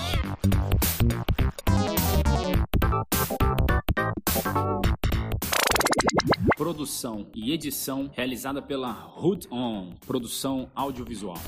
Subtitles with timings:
[6.57, 11.39] Produção e edição realizada pela Hood On, produção audiovisual.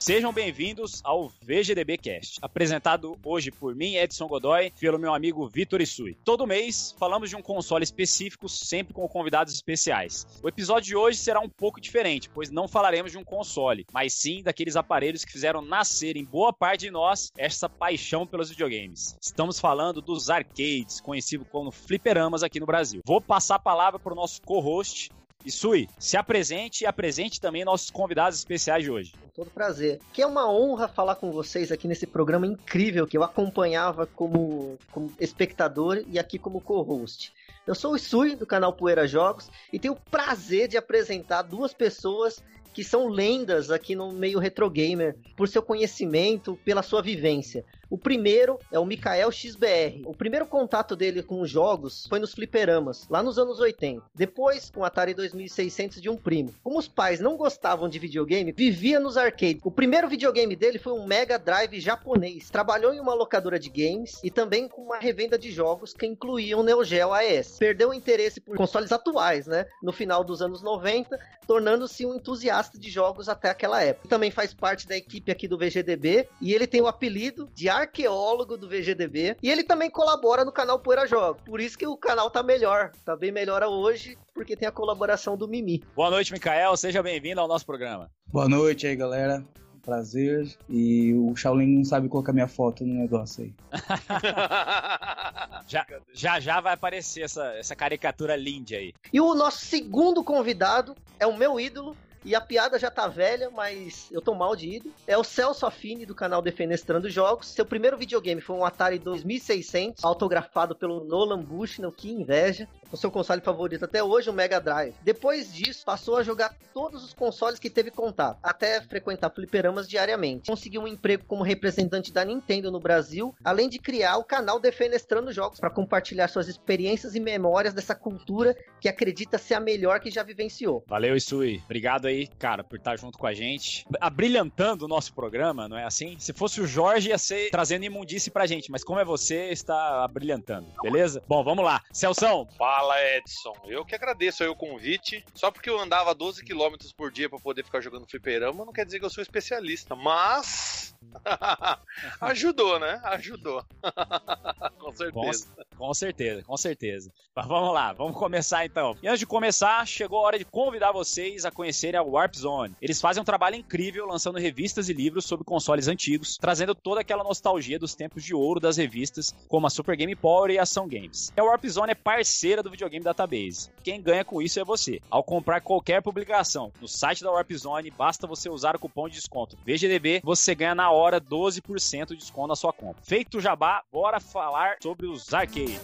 [0.00, 5.82] Sejam bem-vindos ao VGDB Cast, apresentado hoje por mim, Edson Godoy, pelo meu amigo Vitor
[5.82, 6.16] Isui.
[6.24, 10.26] Todo mês falamos de um console específico, sempre com convidados especiais.
[10.42, 14.14] O episódio de hoje será um pouco diferente, pois não falaremos de um console, mas
[14.14, 19.18] sim daqueles aparelhos que fizeram nascer em boa parte de nós essa paixão pelos videogames.
[19.20, 23.02] Estamos falando dos arcades, conhecido como fliperamas aqui no Brasil.
[23.04, 25.10] Vou passar a palavra para o nosso co-host,
[25.44, 29.12] e Sui, se apresente e apresente também nossos convidados especiais de hoje.
[29.12, 29.98] Com todo prazer.
[30.12, 34.78] Que é uma honra falar com vocês aqui nesse programa incrível que eu acompanhava como,
[34.90, 37.32] como espectador e aqui como co-host.
[37.66, 41.72] Eu sou o Sui, do canal Poeira Jogos, e tenho o prazer de apresentar duas
[41.72, 47.64] pessoas que são lendas aqui no meio retro gamer, por seu conhecimento, pela sua vivência.
[47.90, 50.02] O primeiro é o Mikael XBR.
[50.06, 54.00] O primeiro contato dele com os jogos foi nos fliperamas, lá nos anos 80.
[54.14, 56.54] Depois, com o Atari 2600 de um primo.
[56.62, 59.60] Como os pais não gostavam de videogame, vivia nos arcades.
[59.64, 62.48] O primeiro videogame dele foi um Mega Drive japonês.
[62.48, 66.62] Trabalhou em uma locadora de games e também com uma revenda de jogos que incluíam
[66.62, 67.58] Neo Geo AES.
[67.58, 69.66] Perdeu o interesse por consoles atuais, né?
[69.82, 74.08] No final dos anos 90, tornando-se um entusiasta de jogos até aquela época.
[74.08, 78.56] Também faz parte da equipe aqui do VGDB e ele tem o apelido de arqueólogo
[78.56, 79.36] do VGDB.
[79.42, 81.42] E ele também colabora no canal Poeira Jogos.
[81.42, 82.92] Por isso que o canal tá melhor.
[83.04, 85.82] Tá bem melhor hoje, porque tem a colaboração do Mimi.
[85.94, 86.76] Boa noite, Mikael.
[86.76, 88.10] Seja bem-vindo ao nosso programa.
[88.26, 89.44] Boa noite aí, galera.
[89.82, 90.46] Prazer.
[90.68, 93.54] E o Shaolin não sabe colocar minha foto no negócio aí.
[95.66, 98.92] já, já já vai aparecer essa, essa caricatura linda aí.
[99.12, 103.50] E o nosso segundo convidado é o meu ídolo, e a piada já tá velha,
[103.50, 104.92] mas eu tô mal de ido.
[105.06, 107.48] É o Celso Affini do canal Defenestrando Jogos.
[107.48, 112.68] Seu primeiro videogame foi um Atari 2600, autografado pelo Nolan Bushnell, que inveja.
[112.92, 114.94] O seu console favorito até hoje, o Mega Drive.
[115.02, 120.50] Depois disso, passou a jogar todos os consoles que teve contato, até frequentar fliperamas diariamente.
[120.50, 125.32] Conseguiu um emprego como representante da Nintendo no Brasil, além de criar o canal Defenestrando
[125.32, 130.10] Jogos para compartilhar suas experiências e memórias dessa cultura que acredita ser a melhor que
[130.10, 130.84] já vivenciou.
[130.86, 131.60] Valeu, Isui.
[131.64, 133.86] Obrigado aí, cara, por estar junto com a gente.
[134.00, 136.16] Abrilhantando o nosso programa, não é assim?
[136.18, 140.04] Se fosse o Jorge, ia ser trazendo imundice pra gente, mas como é você, está
[140.04, 141.22] abrilhantando, beleza?
[141.28, 141.82] Bom, vamos lá.
[141.92, 142.48] Celção.
[142.58, 142.79] Fala,
[143.16, 143.54] Edson.
[143.64, 145.24] Eu que agradeço aí o convite.
[145.34, 148.84] Só porque eu andava 12 km por dia para poder ficar jogando fliperama, não quer
[148.84, 150.94] dizer que eu sou especialista, mas
[152.20, 153.00] ajudou, né?
[153.04, 153.64] Ajudou.
[154.78, 155.48] com certeza.
[155.76, 157.12] Com, com, certeza, com certeza.
[157.34, 158.96] Mas vamos lá, vamos começar então.
[159.02, 162.76] E antes de começar, chegou a hora de convidar vocês a conhecerem a Warp Zone.
[162.80, 167.24] Eles fazem um trabalho incrível lançando revistas e livros sobre consoles antigos, trazendo toda aquela
[167.24, 170.88] nostalgia dos tempos de ouro das revistas, como a Super Game Power e a Ação
[170.88, 171.32] Games.
[171.36, 173.70] A Warp Zone é parceira do Videogame Database.
[173.82, 175.00] Quem ganha com isso é você.
[175.10, 179.16] Ao comprar qualquer publicação no site da Warp Zone, basta você usar o cupom de
[179.16, 183.02] desconto VGDB, você ganha na hora 12% de desconto na sua compra.
[183.02, 185.80] Feito o jabá, bora falar sobre os arcades.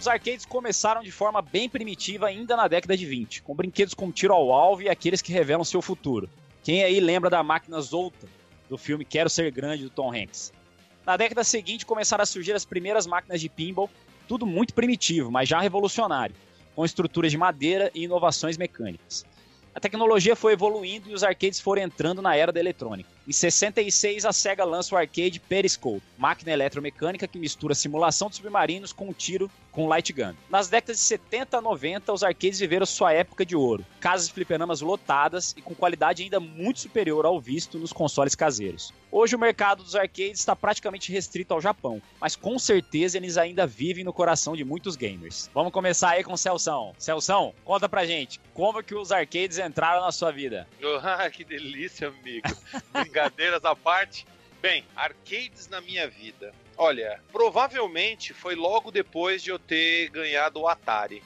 [0.00, 4.10] Os arcades começaram de forma bem primitiva ainda na década de 20, com brinquedos como
[4.10, 6.26] tiro ao alvo e aqueles que revelam seu futuro.
[6.62, 8.26] Quem aí lembra da máquina Zolta,
[8.66, 10.54] do filme Quero Ser Grande, do Tom Hanks?
[11.04, 13.90] Na década seguinte começaram a surgir as primeiras máquinas de pinball,
[14.26, 16.34] tudo muito primitivo, mas já revolucionário,
[16.74, 19.26] com estruturas de madeira e inovações mecânicas.
[19.74, 23.10] A tecnologia foi evoluindo e os arcades foram entrando na era da eletrônica.
[23.28, 28.92] Em 66, a SEGA lança o arcade Periscope, máquina eletromecânica que mistura simulação de submarinos
[28.92, 30.34] com um tiro com light gun.
[30.48, 33.84] Nas décadas de 70 a 90, os arcades viveram sua época de ouro.
[34.00, 38.92] Casas de fliperamas lotadas e com qualidade ainda muito superior ao visto nos consoles caseiros.
[39.12, 43.66] Hoje o mercado dos arcades está praticamente restrito ao Japão, mas com certeza eles ainda
[43.66, 45.50] vivem no coração de muitos gamers.
[45.52, 46.94] Vamos começar aí com o Celção.
[46.96, 50.66] Celção, conta pra gente, como que os arcades entraram na sua vida?
[51.20, 52.46] Ah, que delícia, amigo.
[53.20, 54.26] Brincadeiras à parte.
[54.62, 56.52] Bem, arcades na minha vida.
[56.76, 61.22] Olha, provavelmente foi logo depois de eu ter ganhado o Atari.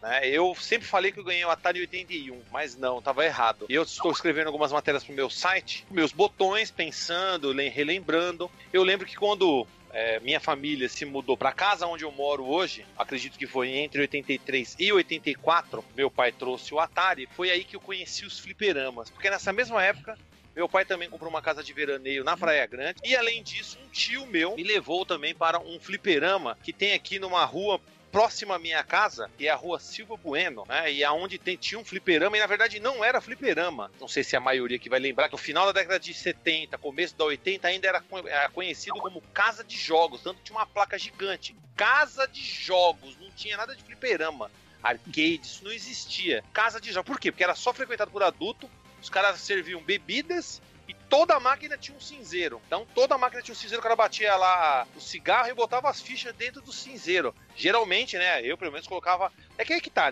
[0.00, 0.28] Né?
[0.28, 3.66] Eu sempre falei que eu ganhei o Atari 81, mas não, estava errado.
[3.68, 8.50] E eu estou escrevendo algumas matérias para o meu site, meus botões, pensando, relembrando.
[8.72, 12.84] Eu lembro que quando é, minha família se mudou para casa onde eu moro hoje,
[12.98, 17.76] acredito que foi entre 83 e 84, meu pai trouxe o Atari, foi aí que
[17.76, 19.10] eu conheci os fliperamas.
[19.10, 20.18] Porque nessa mesma época
[20.54, 23.00] meu pai também comprou uma casa de veraneio na Praia Grande.
[23.04, 27.18] E além disso, um tio meu me levou também para um fliperama que tem aqui
[27.18, 27.80] numa rua
[28.12, 30.92] próxima à minha casa, que é a rua Silva Bueno, né?
[30.92, 33.90] E aonde tem, tinha um fliperama, e na verdade não era fliperama.
[33.98, 36.12] Não sei se é a maioria que vai lembrar que no final da década de
[36.12, 40.66] 70, começo da 80, ainda era, era conhecido como Casa de Jogos, tanto tinha uma
[40.66, 41.56] placa gigante.
[41.74, 44.50] Casa de Jogos, não tinha nada de fliperama.
[44.82, 46.44] Arcade, isso não existia.
[46.52, 47.06] Casa de jogos.
[47.06, 47.30] Por quê?
[47.30, 48.68] Porque era só frequentado por adulto
[49.02, 52.62] os caras serviam bebidas e toda a máquina tinha um cinzeiro.
[52.66, 55.90] Então toda a máquina tinha um cinzeiro, o cara batia lá o cigarro e botava
[55.90, 57.34] as fichas dentro do cinzeiro.
[57.56, 59.32] Geralmente, né, eu pelo menos colocava.
[59.58, 60.10] É que aí que tá,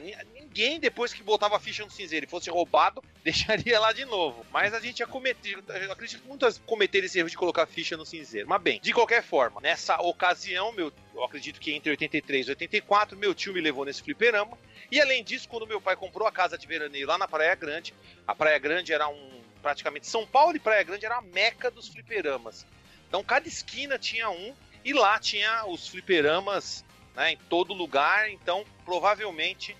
[0.61, 4.45] ninguém depois que botava a ficha no cinzeiro e fosse roubado, deixaria lá de novo.
[4.53, 7.67] Mas a gente ia cometer, eu acredito que muitas cometeram esse erro de colocar a
[7.67, 8.47] ficha no cinzeiro.
[8.47, 13.17] Mas bem, de qualquer forma, nessa ocasião, meu, eu acredito que entre 83 e 84,
[13.17, 14.59] meu tio me levou nesse fliperama.
[14.91, 17.95] E além disso, quando meu pai comprou a casa de veraneio lá na Praia Grande,
[18.27, 19.41] a Praia Grande era um.
[19.63, 22.67] praticamente São Paulo e Praia Grande era a meca dos fliperamas.
[23.09, 24.55] Então cada esquina tinha um
[24.85, 26.85] e lá tinha os fliperamas
[27.15, 28.31] né, em todo lugar.
[28.31, 29.77] Então provavelmente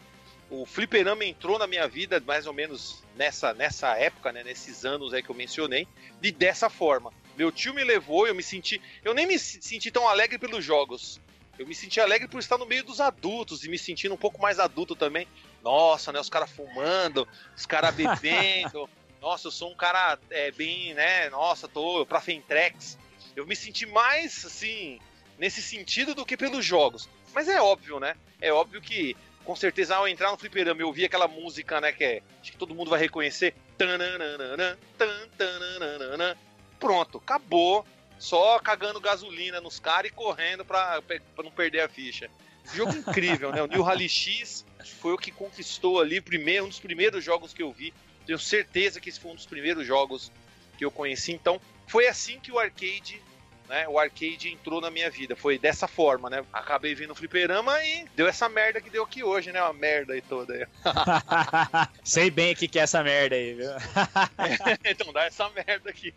[0.51, 5.15] o fliperama entrou na minha vida mais ou menos nessa, nessa época, né, nesses anos
[5.15, 5.87] aí que eu mencionei,
[6.21, 7.13] de dessa forma.
[7.37, 8.83] Meu tio me levou, eu me senti.
[9.05, 11.21] Eu nem me senti tão alegre pelos jogos
[11.61, 14.41] eu me senti alegre por estar no meio dos adultos e me sentindo um pouco
[14.41, 15.29] mais adulto também.
[15.63, 16.19] Nossa, né?
[16.19, 18.89] Os caras fumando, os caras bebendo.
[19.21, 21.29] Nossa, eu sou um cara é, bem, né?
[21.29, 22.97] Nossa, tô pra Fentrex.
[23.37, 24.99] Eu me senti mais, assim,
[25.39, 27.11] nesse sentido do que pelos jogos.
[27.35, 28.17] Mas é óbvio, né?
[28.41, 29.15] É óbvio que,
[29.45, 31.93] com certeza, ao entrar no fliperama, eu ouvi aquela música, né?
[31.93, 33.55] Que é, acho que todo mundo vai reconhecer.
[36.79, 37.87] Pronto, acabou
[38.19, 42.31] só cagando gasolina nos caras e correndo pra, pra não perder a ficha.
[42.75, 43.63] Jogo incrível, né?
[43.63, 44.65] O New Rally X
[45.01, 47.93] foi o que conquistou ali primeiro, um dos primeiros jogos que eu vi.
[48.27, 50.31] Tenho certeza que esse foi um dos primeiros jogos
[50.77, 51.33] que eu conheci.
[51.33, 53.21] Então, foi assim que o arcade
[53.71, 55.37] né, o arcade entrou na minha vida.
[55.37, 56.45] Foi dessa forma, né?
[56.53, 59.63] Acabei vindo fliperama e deu essa merda que deu aqui hoje, né?
[59.63, 60.67] Uma merda aí toda aí.
[62.03, 63.71] Sei bem o que, que é essa merda aí, viu?
[63.71, 66.13] é, então dá essa merda aqui.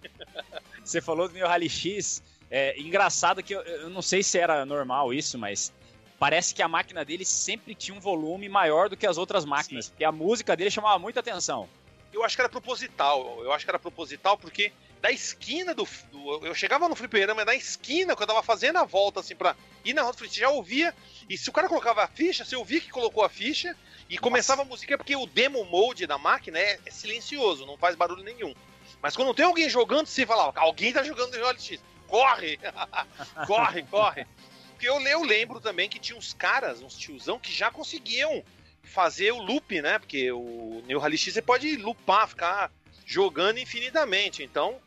[0.83, 2.23] Você falou do meu Rally X.
[2.49, 5.71] É engraçado que eu, eu não sei se era normal isso, mas
[6.17, 9.85] parece que a máquina dele sempre tinha um volume maior do que as outras máquinas.
[9.85, 9.93] Sim.
[9.99, 11.69] E a música dele chamava muita atenção.
[12.11, 13.43] Eu acho que era proposital.
[13.43, 14.71] Eu acho que era proposital porque
[15.03, 18.85] da esquina do, do, Eu chegava no fliperama da esquina, quando eu tava fazendo a
[18.85, 19.53] volta assim pra
[19.83, 20.95] ir na rota, você já ouvia.
[21.29, 23.75] E se o cara colocava a ficha, você ouvia que colocou a ficha
[24.09, 24.21] e Nossa.
[24.21, 28.23] começava a música, porque o demo mode da máquina é, é, silencioso, não faz barulho
[28.23, 28.55] nenhum.
[29.01, 31.83] Mas quando tem alguém jogando, você fala, alguém tá jogando no X.
[32.07, 32.57] Corre!
[33.45, 34.25] corre, corre!
[34.69, 38.41] Porque eu, eu lembro também que tinha uns caras, uns tiozão, que já conseguiam
[38.81, 39.99] fazer o loop, né?
[39.99, 42.71] Porque o New Rally X você pode loopar, ficar
[43.05, 44.41] jogando infinitamente.
[44.43, 44.79] Então,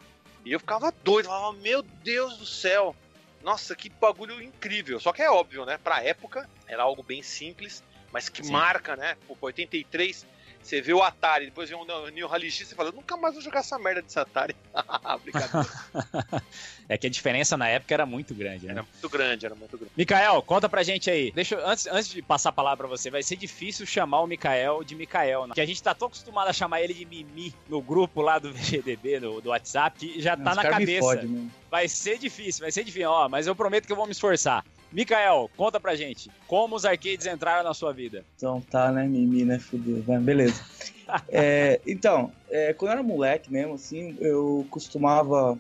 [0.47, 2.95] e eu ficava doido, falava, meu Deus do céu.
[3.43, 5.01] Nossa, que bagulho incrível.
[5.01, 5.77] Só que é óbvio, né?
[5.77, 8.53] Pra época, era algo bem simples, mas que Sim.
[8.53, 9.17] marca, né?
[9.27, 10.25] Pô, 83,
[10.67, 13.43] você vê o Atari, depois vê o New Rally X, você fala, nunca mais vou
[13.43, 14.55] jogar essa merda desse Atari.
[16.89, 18.73] é que a diferença na época era muito grande, né?
[18.73, 19.93] Era muito grande, era muito grande.
[19.97, 21.31] Mikael, conta pra gente aí.
[21.31, 24.83] Deixa antes, antes de passar a palavra pra você, vai ser difícil chamar o Mikael
[24.83, 25.55] de Mikael, né?
[25.55, 28.53] Que a gente tá tão acostumado a chamar ele de Mimi no grupo lá do
[28.53, 31.01] VGDB, no, do WhatsApp, que já tá Os na cabeça.
[31.01, 31.49] Fode, né?
[31.71, 34.65] vai ser difícil, vai ser difícil, ó, mas eu prometo que eu vou me esforçar.
[34.93, 38.25] Mikael, conta pra gente, como os arcades entraram na sua vida?
[38.37, 40.65] Então tá, né, Mimi, né, fudeu, beleza.
[41.29, 45.59] é, então, é, quando eu era moleque mesmo, assim, eu costumava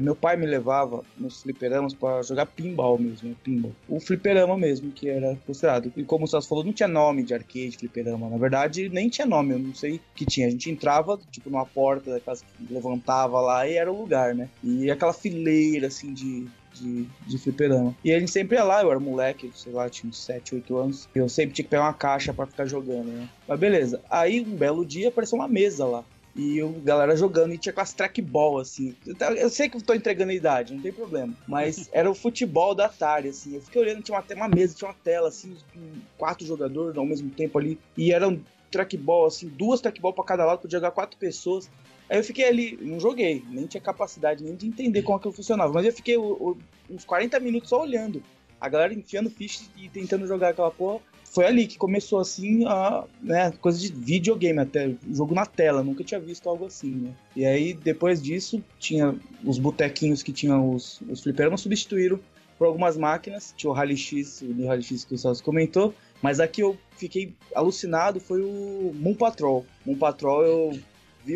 [0.00, 3.72] Meu pai me levava nos fliperamas para jogar pinball mesmo, pinball.
[3.88, 5.92] O fliperama mesmo, que era considerado.
[5.96, 8.28] E como o Celso falou, não tinha nome de arcade, fliperama.
[8.28, 10.46] Na verdade, nem tinha nome, eu não sei o que tinha.
[10.46, 14.48] A gente entrava, tipo, numa porta daquelas que levantava lá e era o lugar, né?
[14.62, 16.46] E aquela fileira, assim, de,
[16.78, 17.94] de, de fliperama.
[18.04, 20.76] E a gente sempre ia lá, eu era moleque, sei lá, tinha uns 7, 8
[20.76, 21.08] anos.
[21.14, 23.28] E eu sempre tinha que pegar uma caixa para ficar jogando, né?
[23.46, 24.02] Mas beleza.
[24.10, 26.04] Aí, um belo dia, apareceu uma mesa lá.
[26.36, 28.94] E a galera jogando, e tinha aquelas trackball, assim.
[29.36, 31.34] Eu sei que eu tô entregando a idade, não tem problema.
[31.48, 33.56] Mas era o futebol da Atari, assim.
[33.56, 35.80] Eu fiquei olhando, tinha uma, uma mesa, tinha uma tela, assim, com
[36.16, 37.78] quatro jogadores ao mesmo tempo ali.
[37.96, 41.68] E eram trackball, assim, duas trackball pra cada lado, podia jogar quatro pessoas.
[42.08, 45.72] Aí eu fiquei ali, não joguei, nem tinha capacidade nem de entender como aquilo funcionava.
[45.72, 48.22] Mas eu fiquei uns 40 minutos só olhando.
[48.60, 51.00] A galera enfiando ficha e tentando jogar aquela porra
[51.32, 56.02] foi ali que começou assim a né, coisa de videogame até jogo na tela nunca
[56.02, 61.00] tinha visto algo assim né e aí depois disso tinha os botequinhos que tinham os
[61.08, 62.18] os fliperamas substituíram
[62.56, 66.40] por algumas máquinas tinha o Rally X o Rally X que o Celso comentou mas
[66.40, 70.78] aqui eu fiquei alucinado foi o Moon Patrol Moon Patrol eu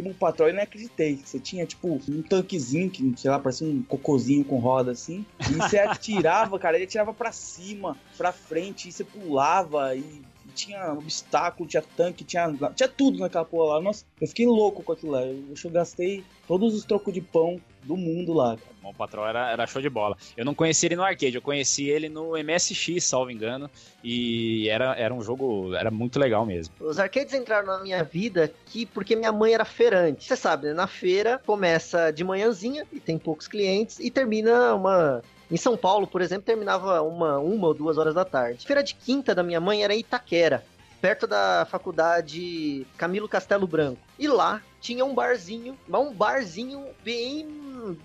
[0.00, 1.20] vi um patrão e não acreditei.
[1.22, 5.26] Você tinha, tipo, um tanquezinho que, sei lá, parecia um cocôzinho com roda assim.
[5.50, 10.22] E você atirava, cara, ele atirava pra cima, pra frente, e você pulava e
[10.52, 13.80] tinha obstáculo, tinha tanque, tinha, tinha tudo naquela porra lá.
[13.80, 15.23] Nossa, eu fiquei louco com aquilo lá.
[15.23, 18.56] Eu, eu gastei todos os trocos de pão do mundo lá.
[18.82, 20.16] O Patrol era, era show de bola.
[20.37, 23.71] Eu não conheci ele no arcade, eu conheci ele no MSX, salvo engano,
[24.02, 26.75] e era, era um jogo, era muito legal mesmo.
[26.80, 30.26] Os arcades entraram na minha vida aqui porque minha mãe era feirante.
[30.26, 30.75] Você sabe, né?
[30.75, 36.06] Na feira começa de manhãzinha e tem poucos clientes e termina uma em São Paulo,
[36.06, 38.66] por exemplo, terminava uma, uma ou duas horas da tarde.
[38.66, 40.64] Feira de quinta da minha mãe era em Itaquera,
[40.99, 44.00] perto da faculdade Camilo Castelo Branco.
[44.18, 47.47] E lá tinha um barzinho, mas um barzinho bem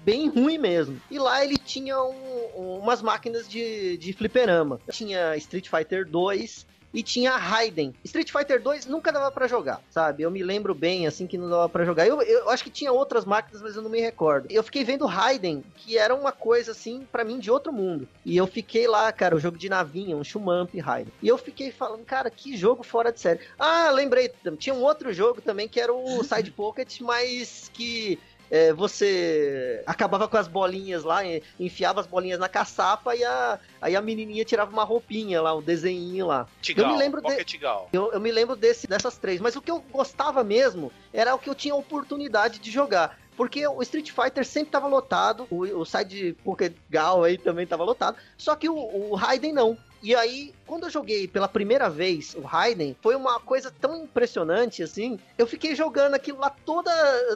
[0.04, 1.00] bem ruim mesmo.
[1.10, 4.80] E lá ele tinha um, umas máquinas de, de fliperama.
[4.92, 6.66] Tinha Street Fighter 2,
[6.98, 7.94] e tinha Raiden.
[8.04, 10.24] Street Fighter 2 nunca dava para jogar, sabe?
[10.24, 12.08] Eu me lembro bem, assim, que não dava para jogar.
[12.08, 14.48] Eu, eu acho que tinha outras máquinas, mas eu não me recordo.
[14.50, 18.08] Eu fiquei vendo Raiden, que era uma coisa, assim, para mim, de outro mundo.
[18.26, 21.14] E eu fiquei lá, cara, o jogo de navinha, um Shumamp Raiden.
[21.22, 23.42] E eu fiquei falando, cara, que jogo fora de série.
[23.60, 28.18] Ah, lembrei, tinha um outro jogo também, que era o Side Pocket, mas que
[28.50, 31.22] é, você acabava com as bolinhas lá,
[31.60, 35.62] enfiava as bolinhas na caçapa e a, aí a menininha tirava uma roupinha lá, um
[35.62, 36.48] desenhinho lá.
[36.62, 37.46] Tigal, eu me lembro de,
[37.92, 41.40] eu, eu, me lembro desse, dessas três, mas o que eu gostava mesmo era o
[41.40, 43.18] que eu tinha oportunidade de jogar.
[43.36, 47.84] Porque o Street Fighter sempre tava lotado, o, o side Pocket Gal aí também tava
[47.84, 49.78] lotado, só que o, o Raiden não.
[50.02, 54.82] E aí, quando eu joguei pela primeira vez o Raiden, foi uma coisa tão impressionante
[54.82, 55.20] assim.
[55.38, 56.92] Eu fiquei jogando aquilo lá toda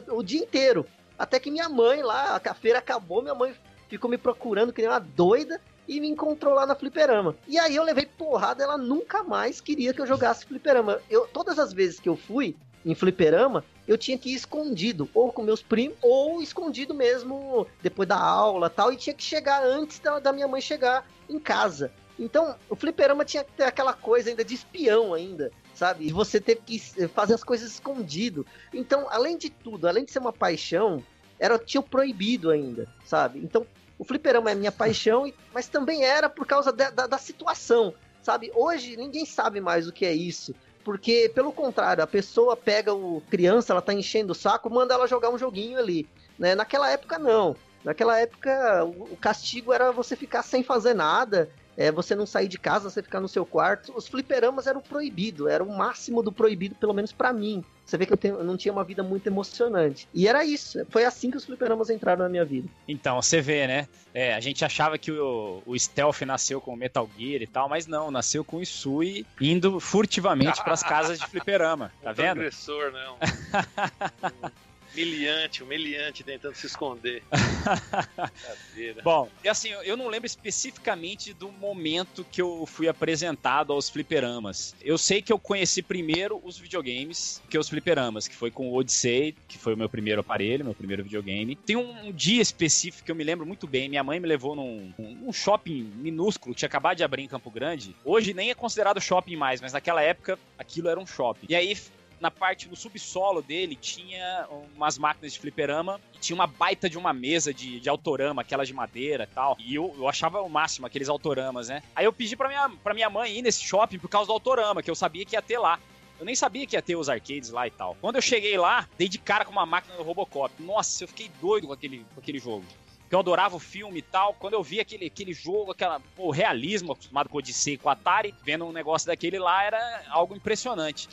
[0.08, 0.86] o dia inteiro.
[1.18, 3.54] Até que minha mãe lá, a feira acabou, minha mãe
[3.88, 7.36] ficou me procurando que nem uma doida e me encontrou lá na fliperama.
[7.46, 11.00] E aí eu levei porrada, ela nunca mais queria que eu jogasse fliperama.
[11.10, 15.32] Eu, todas as vezes que eu fui em fliperama, eu tinha que ir escondido, ou
[15.32, 19.98] com meus primos, ou escondido mesmo depois da aula tal, e tinha que chegar antes
[19.98, 21.92] da, da minha mãe chegar em casa.
[22.18, 26.06] Então, o fliperama tinha que ter aquela coisa ainda de espião ainda sabe?
[26.06, 28.46] E você teve que fazer as coisas escondido.
[28.72, 31.02] Então, além de tudo, além de ser uma paixão,
[31.38, 33.40] era tinha proibido ainda, sabe?
[33.40, 33.66] Então,
[33.98, 38.50] o fliperama é minha paixão, mas também era por causa da, da, da situação, sabe?
[38.54, 40.54] Hoje ninguém sabe mais o que é isso.
[40.84, 45.06] Porque, pelo contrário, a pessoa pega o criança, ela tá enchendo o saco, manda ela
[45.06, 46.08] jogar um joguinho ali.
[46.38, 46.56] Né?
[46.56, 47.54] Naquela época, não.
[47.84, 52.58] Naquela época, o castigo era você ficar sem fazer nada é, você não sair de
[52.58, 53.92] casa, você ficar no seu quarto.
[53.96, 57.64] Os fliperamas eram proibido, era o máximo do proibido, pelo menos para mim.
[57.84, 60.08] Você vê que eu, tenho, eu, não tinha uma vida muito emocionante.
[60.14, 60.86] E era isso.
[60.88, 62.68] Foi assim que os fliperamas entraram na minha vida.
[62.86, 63.88] Então, você vê, né?
[64.14, 67.68] É, a gente achava que o, o Stealth nasceu com o Metal Gear e tal,
[67.68, 71.92] mas não, nasceu com o Isui indo furtivamente para as casas de fliperama.
[72.02, 72.40] Tá vendo?
[72.40, 72.92] Agressor,
[74.92, 77.22] Humilhante, humilhante tentando se esconder.
[79.02, 84.74] Bom, e assim, eu não lembro especificamente do momento que eu fui apresentado aos fliperamas.
[84.82, 88.74] Eu sei que eu conheci primeiro os videogames que os fliperamas, que foi com o
[88.74, 91.56] Odyssey, que foi o meu primeiro aparelho, meu primeiro videogame.
[91.56, 93.88] Tem um, um dia específico que eu me lembro muito bem.
[93.88, 97.50] Minha mãe me levou num um shopping minúsculo, que tinha acabado de abrir em Campo
[97.50, 97.94] Grande.
[98.04, 101.46] Hoje nem é considerado shopping mais, mas naquela época aquilo era um shopping.
[101.48, 101.76] E aí
[102.22, 106.96] na parte, no subsolo dele, tinha umas máquinas de fliperama e tinha uma baita de
[106.96, 109.56] uma mesa de, de autorama, aquelas de madeira e tal.
[109.58, 111.82] E eu, eu achava o máximo aqueles autoramas, né?
[111.96, 114.84] Aí eu pedi pra minha, pra minha mãe ir nesse shopping por causa do autorama,
[114.84, 115.80] que eu sabia que ia ter lá.
[116.20, 117.96] Eu nem sabia que ia ter os arcades lá e tal.
[118.00, 120.54] Quando eu cheguei lá, dei de cara com uma máquina do Robocop.
[120.62, 122.64] Nossa, eu fiquei doido com aquele, com aquele jogo.
[123.08, 124.32] que eu adorava o filme e tal.
[124.34, 127.90] Quando eu vi aquele, aquele jogo, aquela, o realismo acostumado com o Odyssey, com o
[127.90, 131.08] Atari, vendo um negócio daquele lá era algo impressionante.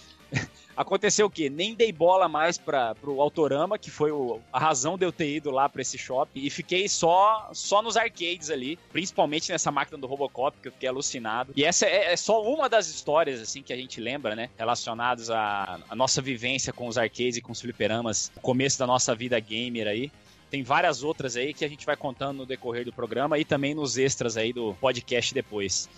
[0.79, 1.49] Aconteceu o quê?
[1.49, 5.35] Nem dei bola mais para pro Autorama, que foi o, a razão de eu ter
[5.35, 9.97] ido lá para esse shopping, e fiquei só só nos arcades ali, principalmente nessa máquina
[9.97, 11.51] do Robocop, que eu fiquei alucinado.
[11.53, 14.49] E essa é, é só uma das histórias, assim, que a gente lembra, né?
[14.57, 18.87] Relacionadas à, à nossa vivência com os arcades e com os fliperamas, o começo da
[18.87, 20.09] nossa vida gamer aí.
[20.49, 23.75] Tem várias outras aí que a gente vai contando no decorrer do programa e também
[23.75, 25.89] nos extras aí do podcast depois.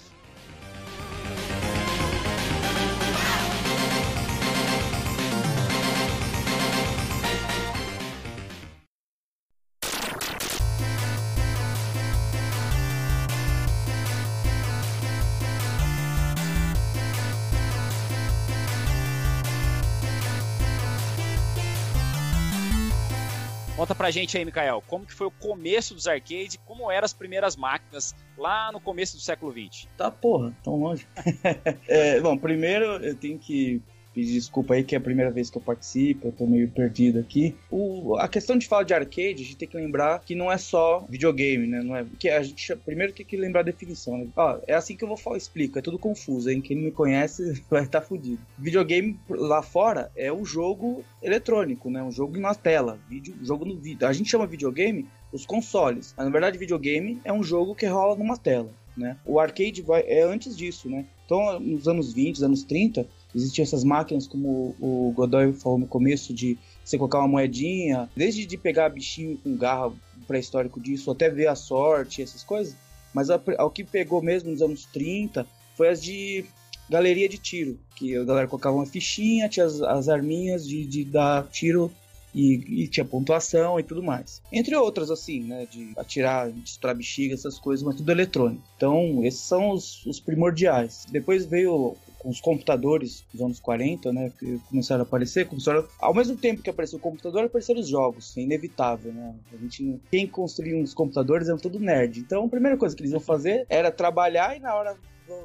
[24.02, 27.56] Pra gente aí, Mikael, como que foi o começo dos arcades, como eram as primeiras
[27.56, 29.88] máquinas lá no começo do século XX?
[29.96, 31.08] Tá, porra, tão longe.
[31.88, 33.80] é, bom, primeiro eu tenho que
[34.14, 37.20] pedir desculpa aí que é a primeira vez que eu participo, eu tô meio perdido
[37.20, 37.56] aqui.
[37.70, 40.58] O, a questão de falar de arcade, a gente tem que lembrar que não é
[40.58, 41.82] só videogame, né?
[41.82, 44.28] Não é, que a gente primeiro tem que lembrar a definição, né?
[44.36, 46.62] Ó, é assim que eu vou falar, explico, é tudo confuso, hein?
[46.62, 48.42] Quem não me conhece vai estar tá fudido.
[48.58, 52.04] Videogame lá fora é o jogo eletrônico, né?
[52.04, 54.08] Um jogo na tela, vídeo, jogo no vídeo.
[54.08, 56.14] A gente chama videogame os consoles.
[56.18, 59.18] Mas, na verdade, videogame é um jogo que rola numa tela, né?
[59.26, 61.06] O arcade vai, é antes disso, né?
[61.26, 66.34] Então, nos anos 20, anos 30, Existiam essas máquinas, como o Godoy falou no começo,
[66.34, 69.92] de você colocar uma moedinha, desde de pegar bichinho com garra
[70.28, 72.76] pré-histórico disso, até ver a sorte, essas coisas.
[73.14, 75.46] Mas o que pegou mesmo nos anos 30
[75.76, 76.46] foi as de
[76.90, 81.06] galeria de tiro, que a galera colocava uma fichinha, tinha as, as arminhas de, de
[81.06, 81.92] dar tiro
[82.34, 84.42] e, e, tinha pontuação e tudo mais.
[84.52, 85.66] Entre outras, assim, né?
[85.70, 88.64] De atirar, de estourar bexiga, essas coisas, mas tudo eletrônico.
[88.76, 91.06] Então, esses são os, os primordiais.
[91.10, 96.14] Depois veio com os computadores dos anos 40, né, que começaram a aparecer, começaram, ao
[96.14, 99.34] mesmo tempo que apareceu o computador, apareceram os jogos, é inevitável, né?
[99.52, 102.20] A gente, quem construía os computadores eram todo nerd.
[102.20, 104.96] Então, a primeira coisa que eles iam fazer era trabalhar e na hora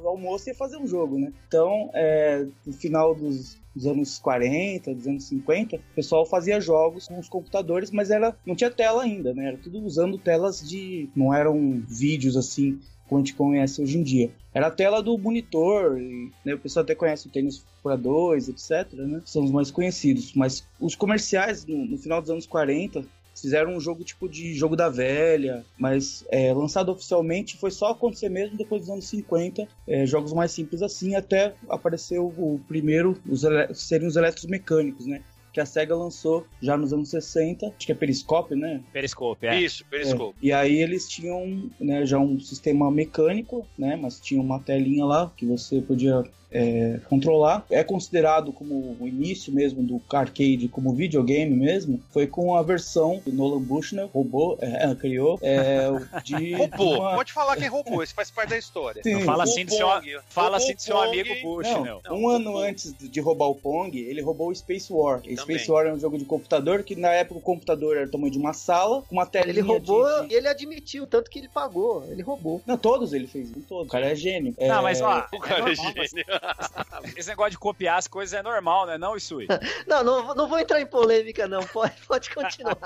[0.01, 1.31] do almoço ia fazer um jogo, né?
[1.47, 7.07] Então, é, no final dos, dos anos 40, dos anos 50, o pessoal fazia jogos
[7.07, 9.47] com os computadores, mas era não tinha tela ainda, né?
[9.47, 14.03] Era tudo usando telas de não eram vídeos assim como a gente conhece hoje em
[14.03, 14.31] dia.
[14.53, 18.49] Era a tela do monitor, e, né, o pessoal até conhece o tênis Fura 2,
[18.49, 19.21] etc, né?
[19.25, 20.33] São os mais conhecidos.
[20.33, 23.05] Mas os comerciais, no, no final dos anos 40,
[23.41, 28.29] fizeram um jogo tipo de jogo da velha, mas é, lançado oficialmente foi só acontecer
[28.29, 33.45] mesmo depois dos anos 50, é, jogos mais simples assim, até apareceu o primeiro, os
[33.73, 35.21] serem os eletromecânicos, né?
[35.57, 38.79] que a SEGA lançou já nos anos 60, acho que é Periscope, né?
[38.93, 39.59] Periscope, é.
[39.59, 40.37] Isso, Periscope.
[40.39, 40.45] É.
[40.45, 43.95] E aí eles tinham né, já um sistema mecânico, né?
[43.95, 47.65] Mas tinha uma telinha lá que você podia é, controlar.
[47.69, 53.19] É considerado como o início mesmo do arcade, como videogame mesmo, foi com a versão
[53.19, 55.39] que Nolan Bushnell roubou, é, criou.
[55.41, 55.87] É,
[56.23, 57.15] de, roubou, uma...
[57.15, 59.03] pode falar quem roubou, isso faz parte da história.
[59.03, 59.87] Sim, fala assim do seu,
[60.29, 62.01] fala assim do seu amigo Bushnell.
[62.03, 65.21] Não, um ano antes de roubar o Pong, ele roubou o Space War.
[65.25, 68.11] E Space War é um jogo de computador que na época o computador era o
[68.11, 70.33] tamanho de uma sala, com uma telinha Ele roubou de...
[70.33, 72.05] e ele admitiu, tanto que ele pagou.
[72.09, 72.61] Ele roubou.
[72.65, 73.87] Não, todos ele fez, todos.
[73.87, 74.55] O cara é gênio.
[74.59, 74.81] Não, é...
[74.81, 76.36] mas ó, o cara é, é gênio.
[77.15, 78.97] Esse negócio de copiar as coisas é normal, né?
[78.97, 79.47] Não, Isui?
[79.87, 81.63] não, não, não vou entrar em polêmica, não.
[81.65, 82.77] Pode, pode continuar.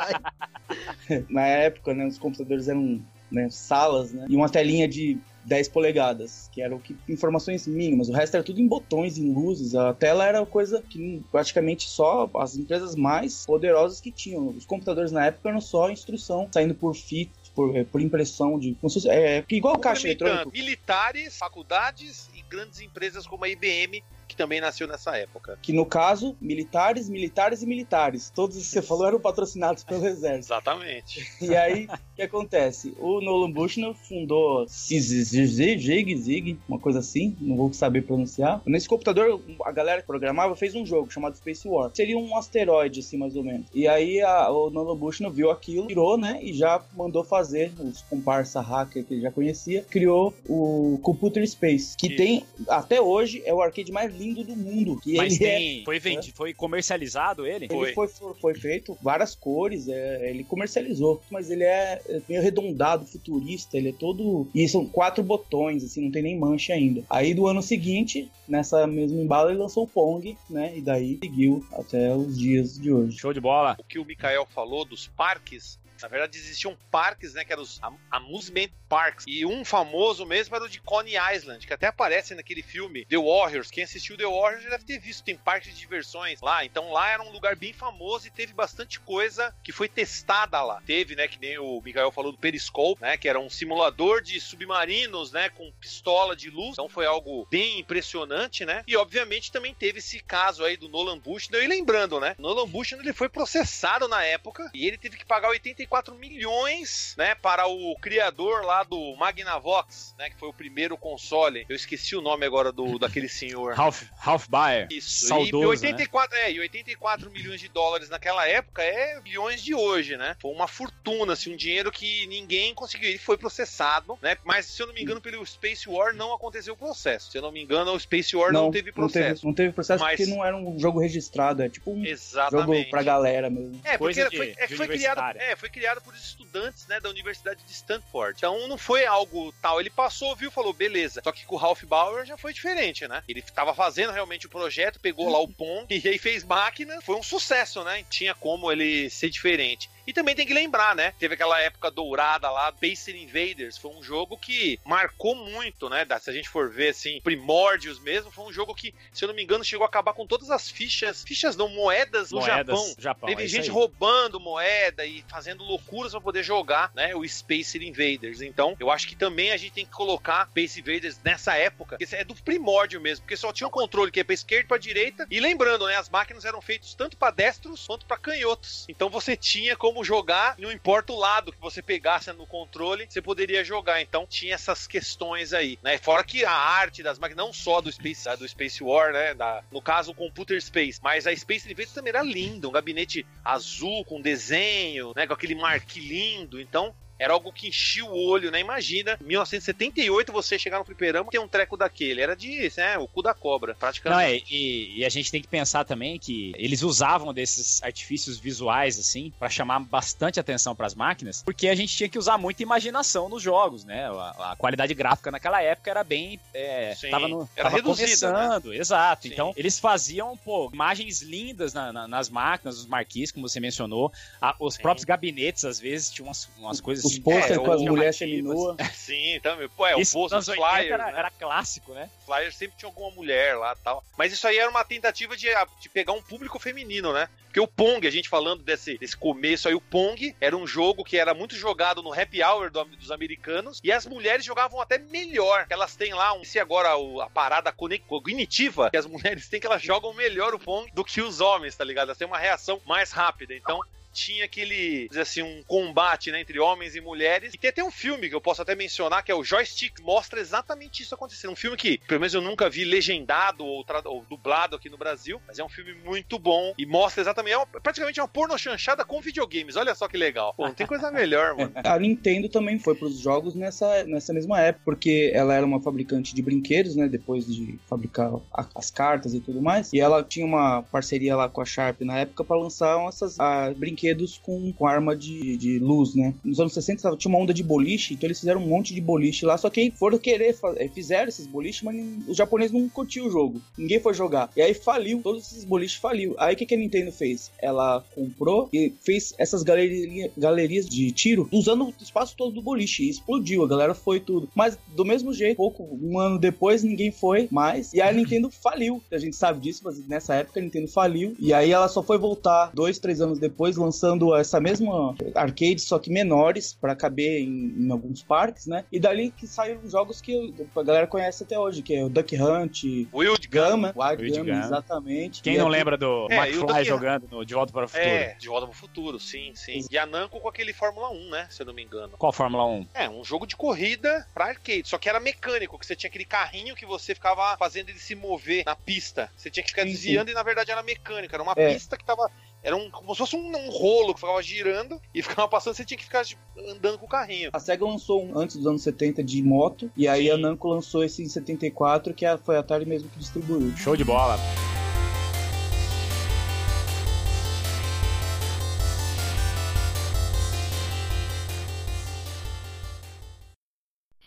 [1.29, 4.25] Na época, né, os computadores eram né, salas, né?
[4.29, 8.09] E uma telinha de 10 polegadas, que eram que, informações mínimas.
[8.09, 9.75] O resto era tudo em botões, em luzes.
[9.75, 14.49] A tela era coisa que praticamente só as empresas mais poderosas que tinham.
[14.49, 18.77] Os computadores na época eram só instrução, saindo por fita por, é, por impressão de.
[19.07, 20.51] É, igual o caixa eletrônico.
[20.51, 25.59] Militares, faculdades grandes empresas como a IBM que também nasceu nessa época.
[25.61, 28.31] Que no caso, militares, militares e militares.
[28.33, 30.53] Todos os que você falou eram patrocinados pelo exército.
[30.53, 31.27] Exatamente.
[31.41, 32.95] E aí, o que acontece?
[32.97, 38.61] O Nolan Bushnell fundou Zig, Zig, uma coisa assim, não vou saber pronunciar.
[38.65, 41.91] Nesse computador, a galera que programava fez um jogo chamado Space War.
[41.93, 43.67] Seria um asteroide, assim, mais ou menos.
[43.73, 48.01] E aí, a, o Nolan Bushnell viu aquilo, tirou, né, e já mandou fazer, os
[48.03, 53.53] comparsa hacker que ele já conhecia, criou o Computer Space, que tem, até hoje, é
[53.53, 54.99] o arcade mais lindo do mundo.
[55.01, 56.37] Que Mas ele tem, é, foi vendido, é.
[56.37, 57.65] foi comercializado ele?
[57.65, 62.41] Ele foi, foi, foi feito várias cores, é, ele comercializou, mas ele é, é meio
[62.41, 64.47] arredondado, futurista, ele é todo.
[64.53, 67.03] E são quatro botões, assim, não tem nem mancha ainda.
[67.09, 70.77] Aí do ano seguinte, nessa mesma embala, ele lançou o Pong, né?
[70.77, 73.17] E daí seguiu até os dias de hoje.
[73.17, 73.75] Show de bola.
[73.79, 77.43] O que o Mikael falou dos parques Na verdade, existiam parques, né?
[77.43, 79.25] Que eram os Amusement Parks.
[79.27, 83.17] E um famoso mesmo era o de Coney Island, que até aparece naquele filme The
[83.17, 83.71] Warriors.
[83.71, 85.23] Quem assistiu The Warriors já deve ter visto.
[85.23, 86.65] Tem parques de diversões lá.
[86.65, 90.81] Então lá era um lugar bem famoso e teve bastante coisa que foi testada lá.
[90.85, 91.27] Teve, né?
[91.27, 93.17] Que nem o Miguel falou do Periscope, né?
[93.17, 95.49] Que era um simulador de submarinos, né?
[95.49, 96.71] Com pistola de luz.
[96.71, 98.83] Então foi algo bem impressionante, né?
[98.87, 101.63] E obviamente também teve esse caso aí do Nolan Bushnell.
[101.63, 102.35] E lembrando, né?
[102.37, 107.35] Nolan Bushnell ele foi processado na época e ele teve que pagar 84 milhões, né?
[107.35, 110.29] Para o criador lá do Magnavox, né?
[110.29, 111.65] Que foi o primeiro console.
[111.67, 113.73] Eu esqueci o nome agora do daquele senhor.
[113.73, 114.87] Ralph, Ralph Baer.
[114.89, 115.27] Isso.
[115.27, 116.43] Saudoso, e 84, né?
[116.45, 120.35] é, e 84 milhões de dólares naquela época é bilhões de hoje, né?
[120.39, 123.09] Foi uma fortuna, assim, um dinheiro que ninguém conseguiu.
[123.09, 124.37] Ele foi processado, né?
[124.43, 127.31] Mas se eu não me engano, pelo Space War não aconteceu o processo.
[127.31, 129.19] Se eu não me engano, o Space War não, não teve processo.
[129.19, 130.17] Não teve, não teve processo mas...
[130.17, 132.79] porque não era um jogo registrado, é tipo um Exatamente.
[132.79, 133.79] jogo pra galera mesmo.
[133.83, 137.63] É, porque de, foi, é, foi criado, é, foi criado por estudantes, né, da Universidade
[137.63, 138.37] de Stanford.
[138.37, 139.79] Então não foi algo tal.
[139.79, 141.21] Ele passou, viu, falou, beleza.
[141.23, 143.23] Só que com o Ralph Bauer já foi diferente, né?
[143.27, 147.01] Ele tava fazendo realmente o projeto, pegou lá o Pong e aí fez máquina.
[147.01, 148.03] Foi um sucesso, né?
[148.09, 149.89] Tinha como ele ser diferente.
[150.05, 151.13] E também tem que lembrar, né?
[151.19, 153.77] Teve aquela época dourada lá, Space Invaders.
[153.77, 156.05] Foi um jogo que marcou muito, né?
[156.19, 159.35] Se a gente for ver, assim, primórdios mesmo, foi um jogo que, se eu não
[159.35, 162.95] me engano, chegou a acabar com todas as fichas, fichas não, moedas no Japão.
[162.97, 163.29] Japão.
[163.29, 167.15] Teve é gente roubando moeda e fazendo loucuras para poder jogar, né?
[167.15, 168.41] O Space Invaders.
[168.41, 172.15] Então, eu acho que também a gente tem que colocar Space Invaders nessa época, que
[172.15, 174.77] é do primórdio mesmo, porque só tinha um controle que é pra esquerda e pra
[174.77, 175.27] direita.
[175.29, 175.95] E lembrando, né?
[175.95, 178.85] As máquinas eram feitas tanto para destros quanto para canhotos.
[178.89, 183.05] Então você tinha como como jogar, não importa o lado que você pegasse no controle,
[183.09, 184.01] você poderia jogar.
[184.01, 185.97] Então tinha essas questões aí, né?
[185.97, 189.33] Fora que a arte das máquinas, não só do Space, do Space War, né?
[189.33, 193.25] Da, no caso, o Computer Space, mas a Space Invaders também era linda, um gabinete
[193.43, 195.27] azul com desenho, né?
[195.27, 196.61] Com aquele marque lindo.
[196.61, 198.59] Então era algo que enchia o olho, né?
[198.59, 202.19] Imagina, 1978 você chegar no fliperama e ter um treco daquele.
[202.19, 204.19] Era de, né, o cu da cobra, praticamente.
[204.19, 208.39] Não, é, e, e, a gente tem que pensar também que eles usavam desses artifícios
[208.39, 212.39] visuais, assim, para chamar bastante atenção para as máquinas, porque a gente tinha que usar
[212.39, 214.07] muita imaginação nos jogos, né?
[214.09, 216.39] A, a qualidade gráfica naquela época era bem.
[216.55, 217.83] É, Sim, tava no, era tava né?
[217.83, 218.77] começando, né?
[218.77, 219.27] exato.
[219.27, 219.29] Sim.
[219.29, 224.11] Então, eles faziam, pô, imagens lindas na, na, nas máquinas, os marquis, como você mencionou.
[224.41, 224.81] A, os Sim.
[224.81, 228.75] próprios gabinetes, às vezes, tinham umas, umas coisas os pôster é, com as mulheres seminuas.
[228.93, 229.67] Sim, também.
[229.69, 230.91] Pô, é, o pôster, os flyers.
[230.91, 231.19] Era, né?
[231.19, 232.09] era, clássico, né?
[232.25, 234.03] Flyers sempre tinha alguma mulher lá tal.
[234.17, 237.27] Mas isso aí era uma tentativa de, ah, de pegar um público feminino, né?
[237.45, 241.03] Porque o Pong, a gente falando desse, desse começo aí, o Pong era um jogo
[241.03, 244.97] que era muito jogado no happy hour do, dos americanos e as mulheres jogavam até
[244.97, 245.65] melhor.
[245.69, 247.73] Elas têm lá, um, se agora o, a parada
[248.07, 251.75] cognitiva que as mulheres têm, que elas jogam melhor o Pong do que os homens,
[251.75, 252.07] tá ligado?
[252.07, 253.53] Elas têm uma reação mais rápida.
[253.53, 257.53] Então, tinha aquele, assim, um combate né, entre homens e mulheres.
[257.53, 260.39] E tem até um filme que eu posso até mencionar, que é o Joystick, mostra
[260.39, 261.51] exatamente isso acontecendo.
[261.51, 265.41] Um filme que, pelo menos eu nunca vi legendado ou, ou dublado aqui no Brasil,
[265.47, 269.05] mas é um filme muito bom e mostra exatamente, é uma, praticamente uma porno chanchada
[269.05, 269.75] com videogames.
[269.75, 270.53] Olha só que legal.
[270.53, 271.71] Pô, não tem coisa melhor, mano.
[271.75, 276.35] A Nintendo também foi pros jogos nessa, nessa mesma época, porque ela era uma fabricante
[276.35, 280.45] de brinquedos, né, depois de fabricar a, as cartas e tudo mais, e ela tinha
[280.45, 284.73] uma parceria lá com a Sharp na época para lançar essas a, brinquedos brinquedos com,
[284.73, 286.33] com arma de, de luz, né?
[286.43, 289.45] Nos anos 60 tinha uma onda de boliche, então eles fizeram um monte de boliche
[289.45, 291.95] lá, só que aí foram querer, eh, fizeram esses boliches, mas
[292.27, 293.61] os japoneses não curtiam o jogo.
[293.77, 294.49] Ninguém foi jogar.
[294.55, 296.35] E aí faliu, todos esses boliches faliu.
[296.37, 297.51] Aí o que, que a Nintendo fez?
[297.59, 303.03] Ela comprou e fez essas galeria, galerias de tiro usando o espaço todo do boliche.
[303.03, 304.49] E explodiu, a galera foi tudo.
[304.55, 307.93] Mas do mesmo jeito, pouco, um ano depois, ninguém foi mais.
[307.93, 309.01] E aí a Nintendo faliu.
[309.11, 311.35] A gente sabe disso, mas nessa época a Nintendo faliu.
[311.39, 315.81] E aí ela só foi voltar dois, três anos depois, lançando lançando essa mesma arcade,
[315.81, 318.85] só que menores, para caber em, em, alguns parques, né?
[318.89, 322.33] E dali que saíram jogos que a galera conhece até hoje, que é o Duck
[322.35, 325.41] Hunt, Wild Gama, Wild, Wild Gama, exatamente.
[325.41, 325.77] Quem e não aqui...
[325.77, 328.07] lembra do é, McFly jogando no De Volta para o Futuro?
[328.07, 329.85] É, De Volta para o Futuro, sim, sim.
[329.91, 331.47] E a Namco com aquele Fórmula 1, né?
[331.49, 332.13] Se eu não me engano.
[332.17, 332.87] Qual Fórmula 1?
[332.93, 336.25] É, um jogo de corrida para arcade, só que era mecânico, que você tinha aquele
[336.25, 339.29] carrinho que você ficava fazendo ele se mover na pista.
[339.35, 340.31] Você tinha que ficar sim, desviando sim.
[340.31, 341.73] e na verdade era mecânica, era uma é.
[341.73, 342.31] pista que tava
[342.63, 345.83] era um, como se fosse um, um, rolo que ficava girando e ficava passando, você
[345.83, 347.49] tinha que ficar tipo, andando com o carrinho.
[347.53, 350.31] A SEGA lançou um antes dos anos 70 de moto, e aí Sim.
[350.31, 353.75] a Namco lançou esse em 74, que foi a Atari mesmo que distribuiu.
[353.77, 354.37] Show de bola!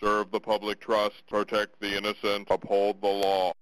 [0.00, 3.54] Serve the public trust, protect the innocent, uphold the law.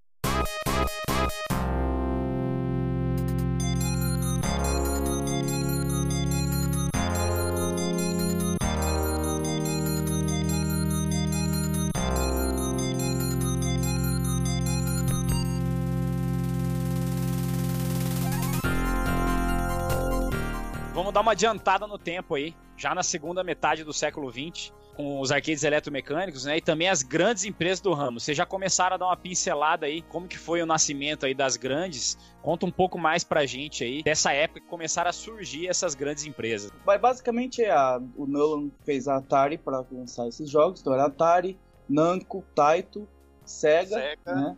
[21.13, 25.31] Dar uma adiantada no tempo aí, já na segunda metade do século XX, com os
[25.31, 26.59] arcades eletromecânicos, né?
[26.59, 28.21] E também as grandes empresas do ramo.
[28.21, 31.57] Vocês já começaram a dar uma pincelada aí, como que foi o nascimento aí das
[31.57, 32.19] grandes.
[32.43, 36.27] Conta um pouco mais pra gente aí dessa época que começaram a surgir essas grandes
[36.27, 36.71] empresas.
[37.01, 41.59] Basicamente é a, o Nolan fez a Atari para lançar esses jogos, então era Atari,
[41.89, 43.09] Namco, Taito,
[43.45, 44.35] Sega, Sega.
[44.35, 44.57] né?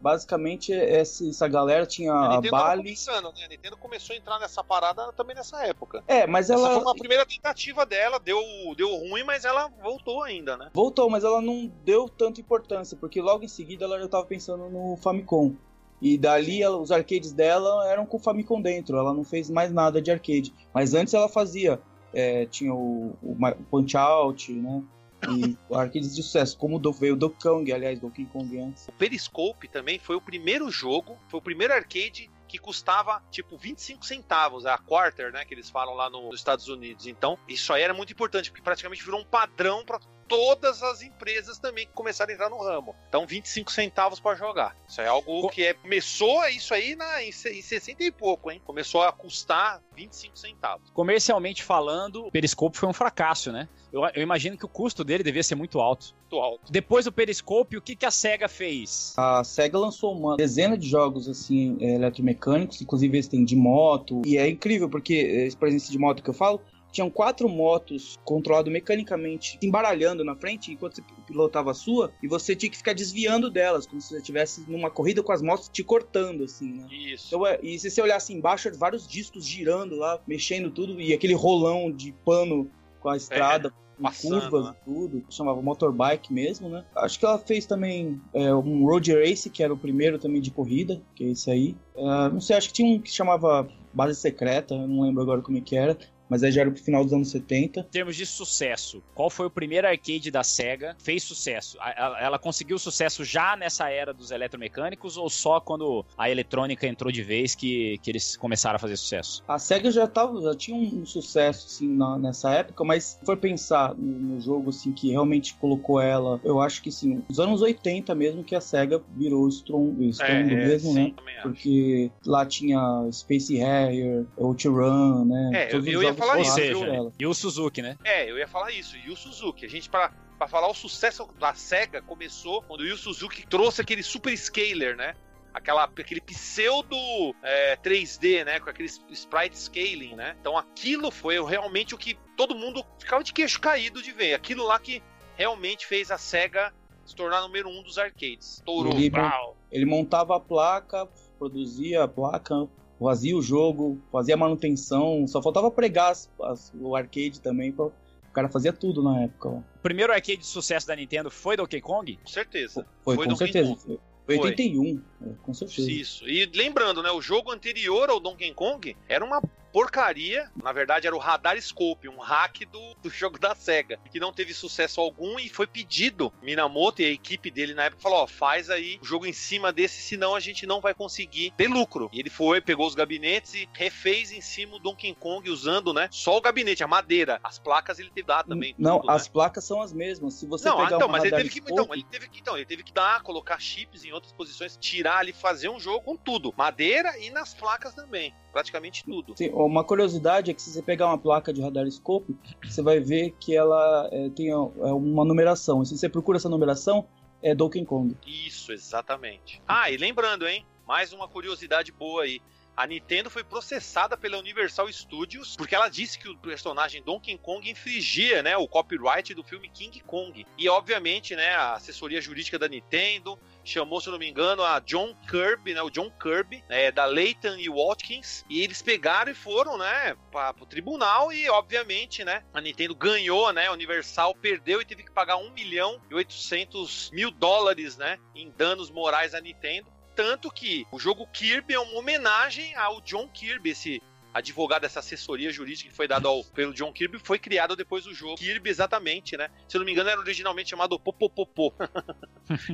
[0.00, 2.82] Basicamente essa, essa galera tinha A a Bali.
[2.82, 3.44] começando, né?
[3.44, 6.02] A Nintendo começou a entrar nessa parada também nessa época.
[6.08, 8.40] É, mas Essa ela foi uma primeira tentativa dela, deu,
[8.76, 10.70] deu ruim, mas ela voltou ainda, né?
[10.72, 14.68] voltou, mas ela não deu tanta importância, porque logo em seguida ela já tava pensando
[14.70, 15.54] no Famicom.
[16.00, 19.70] E dali ela- os arcades dela eram com o Famicom dentro, ela não fez mais
[19.70, 20.54] nada de arcade.
[20.72, 21.78] Mas antes ela fazia,
[22.14, 23.36] é, tinha o, o
[23.70, 24.82] Punch Out, né?
[25.28, 28.88] E arcades de sucesso, como do, veio o Donkey Kong, aliás, Donkey Kong antes.
[28.88, 34.04] O Periscope também foi o primeiro jogo, foi o primeiro arcade que custava tipo 25
[34.04, 37.06] centavos, a quarter, né, que eles falam lá no- nos Estados Unidos.
[37.06, 41.58] Então, isso aí era muito importante, porque praticamente virou um padrão para todas as empresas
[41.58, 42.94] também que começaram a entrar no ramo.
[43.08, 44.76] Então, 25 centavos para jogar.
[44.88, 48.50] Isso é algo Co- que é, começou isso aí na, em, em 60 e pouco,
[48.50, 48.62] hein?
[48.64, 50.88] Começou a custar 25 centavos.
[50.92, 53.68] Comercialmente falando, o Periscope foi um fracasso, né?
[53.92, 56.14] Eu, eu imagino que o custo dele devia ser muito alto.
[56.30, 56.70] Muito alto.
[56.70, 59.12] Depois do Periscope, o que, que a SEGA fez?
[59.16, 64.22] A SEGA lançou uma dezena de jogos assim é, eletromecânicos, inclusive esse tem de moto.
[64.24, 66.60] E é incrível porque esse presença de moto que eu falo,
[66.90, 72.28] tinham quatro motos controladas mecanicamente, se embaralhando na frente enquanto você pilotava a sua, e
[72.28, 75.68] você tinha que ficar desviando delas, como se você estivesse numa corrida com as motos
[75.68, 76.86] te cortando assim, né?
[76.90, 77.28] Isso.
[77.28, 81.12] Então, é, e se você olhasse embaixo, é vários discos girando lá, mexendo tudo, e
[81.12, 84.76] aquele rolão de pano com a estrada, com passando, curvas né?
[84.84, 86.84] tudo, chamava motorbike mesmo, né?
[86.96, 90.50] Acho que ela fez também é, um Road Race, que era o primeiro também de
[90.50, 91.76] corrida, que é esse aí.
[91.94, 95.58] É, não sei, acho que tinha um que chamava Base Secreta, não lembro agora como
[95.58, 95.96] é que era.
[96.30, 97.80] Mas aí já era pro final dos anos 70.
[97.80, 100.96] Em termos de sucesso, qual foi o primeiro arcade da SEGA?
[101.02, 101.76] Fez sucesso?
[101.96, 107.10] Ela, ela conseguiu sucesso já nessa era dos eletromecânicos ou só quando a eletrônica entrou
[107.10, 109.42] de vez que, que eles começaram a fazer sucesso?
[109.48, 113.36] A SEGA já, tava, já tinha um sucesso assim, na- nessa época, mas se for
[113.36, 117.60] pensar no, no jogo assim, que realmente colocou ela, eu acho que sim, os anos
[117.60, 121.14] 80 mesmo que a SEGA virou Strong, Strong mesmo, É, sim, né?
[121.38, 121.42] acho.
[121.42, 125.50] Porque lá tinha Space Harrier, Outrun, né?
[125.54, 127.96] É, Todos eu- eu ia falar Ou isso, seja, e o Suzuki, né?
[128.04, 128.96] É, eu ia falar isso.
[128.96, 129.66] E o Suzuki.
[129.66, 133.80] A gente, pra, pra falar o sucesso da SEGA, começou quando o Yu Suzuki trouxe
[133.80, 135.14] aquele super scaler, né?
[135.52, 136.96] Aquela, aquele pseudo
[137.42, 138.60] é, 3D, né?
[138.60, 140.36] Com aquele sprite scaling, né?
[140.40, 144.34] Então aquilo foi realmente o que todo mundo ficava de queixo caído de ver.
[144.34, 145.02] Aquilo lá que
[145.36, 146.72] realmente fez a SEGA
[147.04, 148.58] se tornar número um dos arcades.
[148.58, 148.92] Estourou.
[148.92, 149.56] Ele- Brau.
[149.72, 152.68] Ele montava a placa, produzia a placa,
[153.00, 157.72] fazia o jogo, fazia a manutenção, só faltava pregar as- as- o arcade também.
[157.72, 157.92] Pra, o
[158.32, 159.48] cara fazia tudo na época.
[159.48, 159.52] ó.
[159.52, 162.16] O primeiro arcade de sucesso da Nintendo foi Donkey Kong?
[162.22, 162.86] Com certeza.
[163.02, 163.74] Foi, Foi com Donkey certeza.
[163.74, 163.98] Kong.
[164.26, 164.38] Foi.
[164.38, 165.90] 81, é, com certeza.
[165.90, 166.28] Isso.
[166.28, 167.10] E lembrando, né?
[167.10, 170.50] O jogo anterior ao Donkey Kong era uma porcaria.
[170.62, 174.32] Na verdade, era o Radar Scope, um hack do, do jogo da SEGA, que não
[174.32, 176.32] teve sucesso algum e foi pedido.
[176.42, 179.72] Minamoto e a equipe dele na época falou: ó, faz aí o jogo em cima
[179.72, 182.08] desse, senão a gente não vai conseguir ter lucro.
[182.12, 186.08] E ele foi, pegou os gabinetes e refez em cima o Donkey Kong usando, né?
[186.10, 187.40] Só o gabinete, a madeira.
[187.42, 188.74] As placas ele teve que dar também.
[188.78, 189.14] Não, tudo, né?
[189.14, 190.34] as placas são as mesmas.
[190.34, 192.56] Se você Não, ah, pegar então, mas ele teve, que, então, ele teve que então,
[192.56, 196.16] ele teve que dar, colocar chips em outras posições, tirar ali, fazer um jogo com
[196.16, 196.52] tudo.
[196.56, 198.34] Madeira e nas placas também.
[198.52, 199.36] Praticamente tudo.
[199.36, 203.00] Sim, uma curiosidade é que se você pegar uma placa de radar scope, você vai
[203.00, 205.82] ver que ela é, tem é uma numeração.
[205.82, 207.06] E se você procura essa numeração,
[207.42, 208.16] é Donkey Kong.
[208.26, 209.62] Isso, exatamente.
[209.66, 210.64] Ah, e lembrando, hein?
[210.86, 212.40] Mais uma curiosidade boa aí.
[212.76, 217.68] A Nintendo foi processada pela Universal Studios porque ela disse que o personagem Donkey Kong
[217.68, 220.46] infringia, né, o copyright do filme King Kong.
[220.56, 224.80] E obviamente, né, a assessoria jurídica da Nintendo chamou, se eu não me engano, a
[224.80, 229.34] John Kirby, né, o John Kirby, é, da Layton e Watkins, e eles pegaram e
[229.34, 234.80] foram, né, para o tribunal e obviamente, né, a Nintendo ganhou, né, a Universal perdeu
[234.80, 239.40] e teve que pagar 1 milhão e 800 mil dólares, né, em danos morais à
[239.40, 239.90] Nintendo.
[240.14, 245.52] Tanto que o jogo Kirby é uma homenagem ao John Kirby, esse advogado dessa assessoria
[245.52, 248.36] jurídica que foi dado ao, pelo John Kirby, foi criado depois do jogo.
[248.36, 249.48] Kirby, exatamente, né?
[249.68, 251.72] Se eu não me engano, era originalmente chamado Popopopô.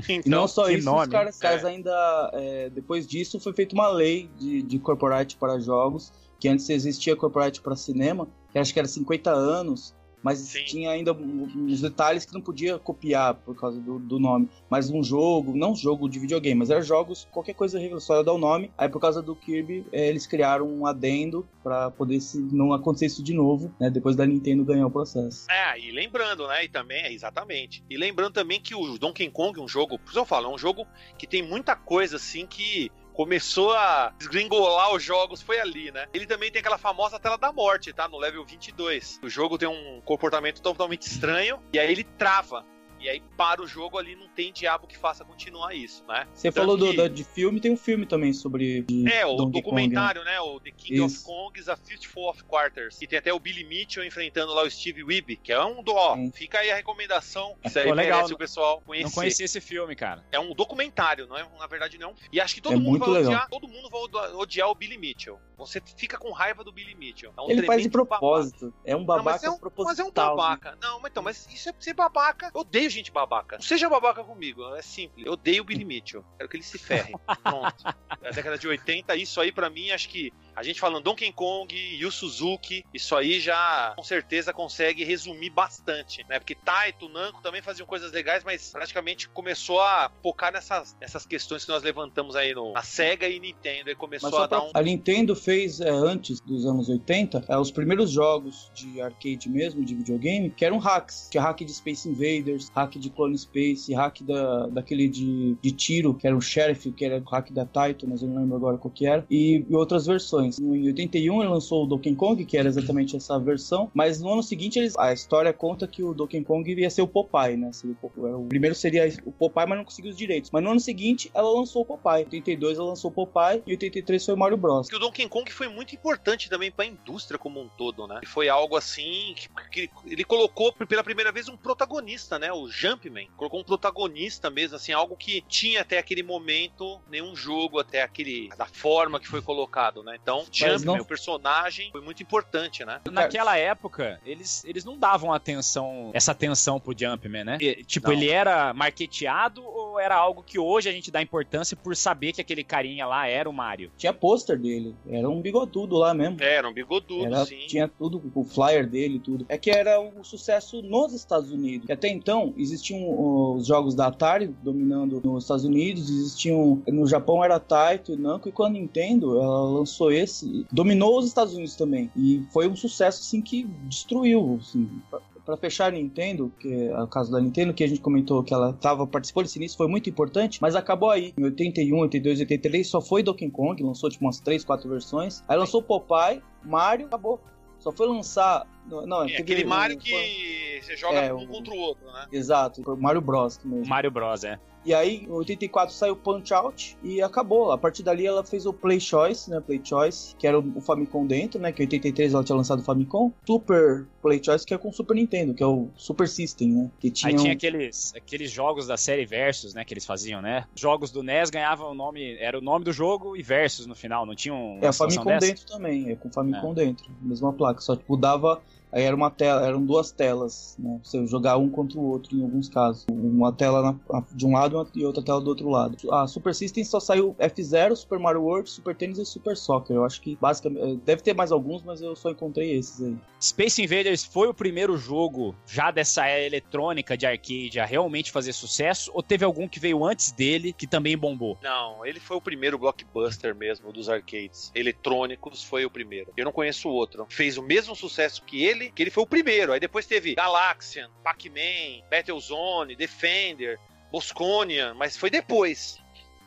[0.08, 1.68] Então, não só isso, nome, os caras, caras é.
[1.68, 2.30] ainda.
[2.32, 7.14] é, depois disso, foi feita uma lei de, de corporate para jogos, que antes existia
[7.14, 9.94] corporate para cinema, que acho que era 50 anos,
[10.26, 10.64] mas Sim.
[10.64, 14.48] tinha ainda uns detalhes que não podia copiar por causa do, do nome.
[14.68, 18.32] Mas um jogo, não jogo de videogame, mas era jogos, qualquer coisa só ia dar
[18.32, 18.72] o nome.
[18.76, 23.06] Aí por causa do Kirby, eh, eles criaram um adendo pra poder se não acontecer
[23.06, 23.88] isso de novo, né?
[23.88, 25.46] Depois da Nintendo ganhar o processo.
[25.48, 26.64] É, e lembrando, né?
[26.64, 27.84] E também, é, exatamente.
[27.88, 30.58] E lembrando também que o Donkey Kong, um jogo, por isso eu falo, é um
[30.58, 30.84] jogo
[31.16, 36.06] que tem muita coisa assim que começou a desgringolar os jogos foi ali, né?
[36.12, 38.06] Ele também tem aquela famosa tela da morte, tá?
[38.06, 39.20] No level 22.
[39.22, 42.64] O jogo tem um comportamento totalmente estranho e aí ele trava.
[43.06, 46.26] E aí para o jogo ali, não tem diabo que faça continuar isso, né?
[46.34, 48.84] Você Tanto falou do, que- da- de filme, tem um filme também sobre.
[49.08, 49.62] É, o Donkey Kong, né?
[49.62, 50.40] documentário, né?
[50.40, 51.24] O The King of Isso.
[51.24, 53.00] Kongs, A Fistful of Quarters.
[53.00, 55.92] E tem até o Billy Mitchell enfrentando lá o Steve Weeb, que é um do.
[55.94, 56.32] Ó, Sim.
[56.32, 57.56] fica aí a recomendação.
[57.64, 59.04] Isso aí Pô, legal, merece não- o pessoal conhecer.
[59.04, 60.24] Não conhecia esse filme, cara.
[60.32, 61.46] É um documentário, não é?
[61.60, 62.30] Na verdade, não é um filme.
[62.32, 63.32] E acho que todo É mundo muito vai legal.
[63.32, 63.48] odiar.
[63.48, 65.38] Todo mundo vai odi- odiar o Billy Mitchell.
[65.58, 67.32] Você fica com raiva do Billy Mitchell.
[67.38, 68.18] É um Ele faz de tremendo babaca.
[68.18, 68.74] propósito.
[68.84, 69.86] É um Não, babaca mas é um, proposital.
[69.86, 70.78] mas é um babaca.
[70.82, 72.50] Não, mas então, mas isso é ser babaca.
[72.54, 73.60] Eu odeio gente babaca.
[73.60, 75.26] Seja babaca comigo, é simples.
[75.26, 76.24] Eu odeio o Billy Mitchell.
[76.36, 77.12] Quero que ele se ferre.
[77.42, 77.84] Pronto.
[78.20, 81.74] Na década de 80, isso aí pra mim, acho que a gente falando Donkey Kong
[81.74, 86.38] e o Suzuki, isso aí já com certeza consegue resumir bastante, né?
[86.38, 91.64] Porque Taito, Namco também faziam coisas legais, mas praticamente começou a focar nessas, nessas questões
[91.64, 93.90] que nós levantamos aí no, na Sega e Nintendo.
[93.90, 94.70] E começou a dar pra- um.
[94.74, 99.84] A Nintendo fez é, antes dos anos 80 é, os primeiros jogos de arcade mesmo,
[99.84, 101.28] de videogame, que eram hacks.
[101.30, 106.14] Tinha hack de Space Invaders, hack de Clone Space, hack da, daquele de, de tiro,
[106.14, 108.78] que era o Sheriff, que era o hack da Taito, mas eu não lembro agora
[108.78, 110.45] qual que era, e, e outras versões.
[110.60, 114.42] Em 81 ele lançou o Donkey Kong, que era exatamente essa versão, mas no ano
[114.42, 117.70] seguinte eles, a história conta que o Donkey Kong ia ser o Popeye, né?
[118.02, 120.50] O, primeiro seria o Popeye, mas não conseguiu os direitos.
[120.50, 122.22] Mas no ano seguinte ela lançou o Popeye.
[122.22, 124.88] Em 82 ela lançou o Popeye e em 83 foi o Mario Bros.
[124.88, 128.20] que o Donkey Kong foi muito importante também para a indústria como um todo, né?
[128.22, 129.34] E foi algo assim
[129.70, 132.52] que ele colocou pela primeira vez um protagonista, né?
[132.52, 137.78] O Jumpman colocou um protagonista mesmo, assim, algo que tinha até aquele momento nenhum jogo
[137.78, 140.18] até aquele da forma que foi colocado, né?
[140.20, 143.00] Então, Jumpman, não- o personagem, foi muito importante, né?
[143.10, 147.58] Naquela época, eles, eles não davam atenção, essa atenção pro Jumpman, né?
[147.60, 148.14] E, tipo, Não.
[148.16, 152.40] ele era marketeado ou era algo que hoje a gente dá importância por saber que
[152.40, 153.90] aquele carinha lá era o Mario?
[153.96, 156.42] Tinha pôster dele, era um bigodudo lá mesmo.
[156.42, 157.66] Era um bigodudo, Era, sim.
[157.66, 159.46] tinha tudo, o flyer dele e tudo.
[159.48, 161.88] É que era um sucesso nos Estados Unidos.
[161.88, 166.82] E até então, existiam os jogos da Atari dominando nos Estados Unidos, existiam.
[166.88, 170.25] No Japão era Taito e Namco, e com a Nintendo, ela lançou esse,
[170.72, 172.10] dominou os Estados Unidos também.
[172.16, 174.58] E foi um sucesso assim que destruiu.
[174.60, 178.00] Assim, pra- Pra fechar a Nintendo, que é o caso da Nintendo, que a gente
[178.00, 181.32] comentou que ela tava, participou desse início, foi muito importante, mas acabou aí.
[181.38, 185.44] Em 81, 82, 83, só foi Donkey Kong, lançou tipo umas 3, 4 versões.
[185.46, 187.40] Aí lançou Popeye, Mario, acabou.
[187.78, 188.66] Só foi lançar.
[188.88, 192.26] Não, É aquele um- Mario foi- que você joga É, um contra o outro, né?
[192.32, 193.60] Exato, foi o Mario Bros.
[193.64, 193.86] Mesmo.
[193.86, 194.58] Mario Bros, é.
[194.86, 197.72] E aí, em 84 saiu Punch Out e acabou.
[197.72, 199.60] A partir dali ela fez o Play Choice, né?
[199.60, 201.72] Play Choice, que era o Famicom dentro, né?
[201.72, 203.32] Que em 83 ela tinha lançado o Famicom.
[203.44, 206.90] Super Play Choice, que é com o Super Nintendo, que é o Super System, né?
[207.00, 210.64] Que tinha, Aí tinha aqueles, aqueles jogos da série Versus, né, que eles faziam, né?
[210.76, 214.24] Jogos do NES ganhavam o nome, era o nome do jogo e Versus no final,
[214.24, 215.46] não tinha um, É, situação Famicom dessa?
[215.46, 218.62] dentro também, é com o Famicom dentro, mesma placa, só tipo dava.
[218.96, 220.98] Aí era uma tela, eram duas telas, né?
[221.04, 223.04] Você jogar um contra o outro em alguns casos.
[223.12, 225.96] Uma tela na- de um lado e outra tela do outro lado.
[226.10, 229.94] A Super System só saiu F0, Super Mario World, Super Tennis e Super Soccer.
[229.96, 230.96] Eu acho que basicamente.
[231.04, 233.14] Deve ter mais alguns, mas eu só encontrei esses aí.
[233.38, 238.54] Space Invaders foi o primeiro jogo já dessa era eletrônica de arcade a realmente fazer
[238.54, 239.10] sucesso?
[239.12, 241.58] Ou teve algum que veio antes dele que também bombou?
[241.62, 244.72] Não, ele foi o primeiro blockbuster mesmo dos arcades.
[244.74, 246.32] Eletrônicos foi o primeiro.
[246.34, 247.26] Eu não conheço outro.
[247.28, 249.72] Fez o mesmo sucesso que ele, que ele foi o primeiro.
[249.72, 253.78] Aí depois teve Galaxian, Pac-Man, Battlezone, Defender,
[254.10, 255.98] Bosconian, mas foi depois.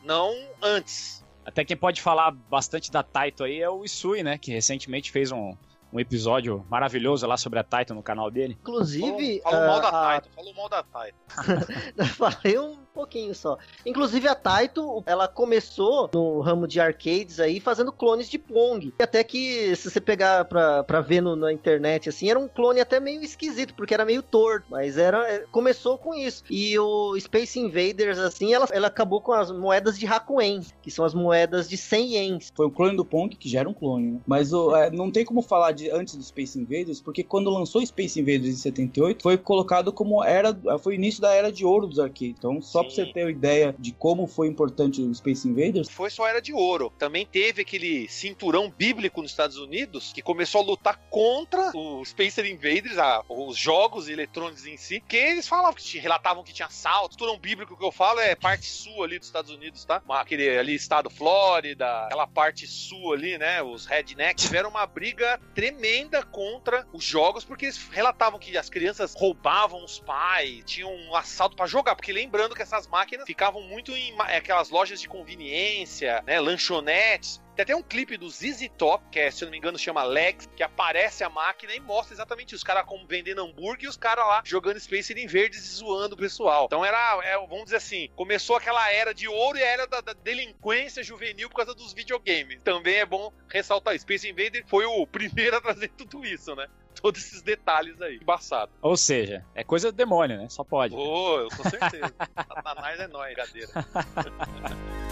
[0.02, 1.24] Não antes.
[1.44, 4.38] Até quem pode falar bastante da Taito aí é o Isui, né?
[4.38, 5.56] Que recentemente fez um,
[5.92, 8.56] um episódio maravilhoso lá sobre a Taito no canal dele.
[8.60, 9.40] Inclusive.
[9.42, 11.18] Falou, falou mal ah, da a- Taito, falou mal da Taito.
[12.16, 13.56] Falei um pouquinho só.
[13.86, 18.92] Inclusive a Taito, ela começou no ramo de arcades aí fazendo clones de Pong.
[18.98, 22.46] E Até que se você pegar pra, pra ver no- na internet assim, era um
[22.48, 26.42] clone até meio esquisito, porque era meio torto, mas era é, começou com isso.
[26.50, 31.04] E o Space Invaders assim, ela, ela acabou com as moedas de Hakuen, que são
[31.04, 32.48] as moedas de 100 ienes.
[32.54, 34.20] Foi o clone do Pong, que já era um clone, né?
[34.26, 37.84] Mas o- é, não tem como falar de antes do Space Invaders, porque quando lançou
[37.84, 40.54] Space Invaders em 78, foi colocado como era.
[40.80, 42.34] Foi o início da era de ouro dos arcades.
[42.38, 42.80] Então, só.
[42.94, 45.88] Pra você ter uma ideia de como foi importante o Space Invaders.
[45.88, 46.92] Foi só era de ouro.
[46.98, 52.40] Também teve aquele cinturão bíblico nos Estados Unidos que começou a lutar contra o Space
[52.40, 57.14] Invaders, a, os jogos eletrônicos em si, que eles falavam que relatavam que tinha assalto.
[57.14, 60.02] Cinturão bíblico que eu falo é parte sul ali dos Estados Unidos, tá?
[60.08, 63.62] Aquele ali estado Flórida, aquela parte sul ali, né?
[63.62, 69.14] Os rednecks tiveram uma briga tremenda contra os jogos porque eles relatavam que as crianças
[69.14, 73.92] roubavam os pais, tinham um assalto para jogar, porque lembrando que essas máquinas ficavam muito
[73.92, 79.18] em aquelas lojas de conveniência, né, lanchonetes, tem até um clipe do ZZ Top, que
[79.18, 82.54] é, se eu não me engano chama Lex, que aparece a máquina e mostra exatamente
[82.54, 86.14] os caras como vendendo hambúrguer e os caras lá jogando Space em verdes e zoando
[86.14, 86.64] o pessoal.
[86.66, 90.00] Então era, é, vamos dizer assim, começou aquela era de ouro e a era da,
[90.00, 92.60] da, delinquência juvenil por causa dos videogames.
[92.64, 96.66] Também é bom ressaltar Space Invader foi o primeiro a trazer tudo isso, né?
[97.00, 98.16] Todos esses detalhes aí.
[98.16, 98.72] Embaçado.
[98.82, 100.48] Ou seja, é coisa do demônio, né?
[100.48, 100.94] Só pode.
[100.94, 102.12] Ô, oh, eu com certeza.
[102.36, 103.70] Satanás é nóis, cadeira.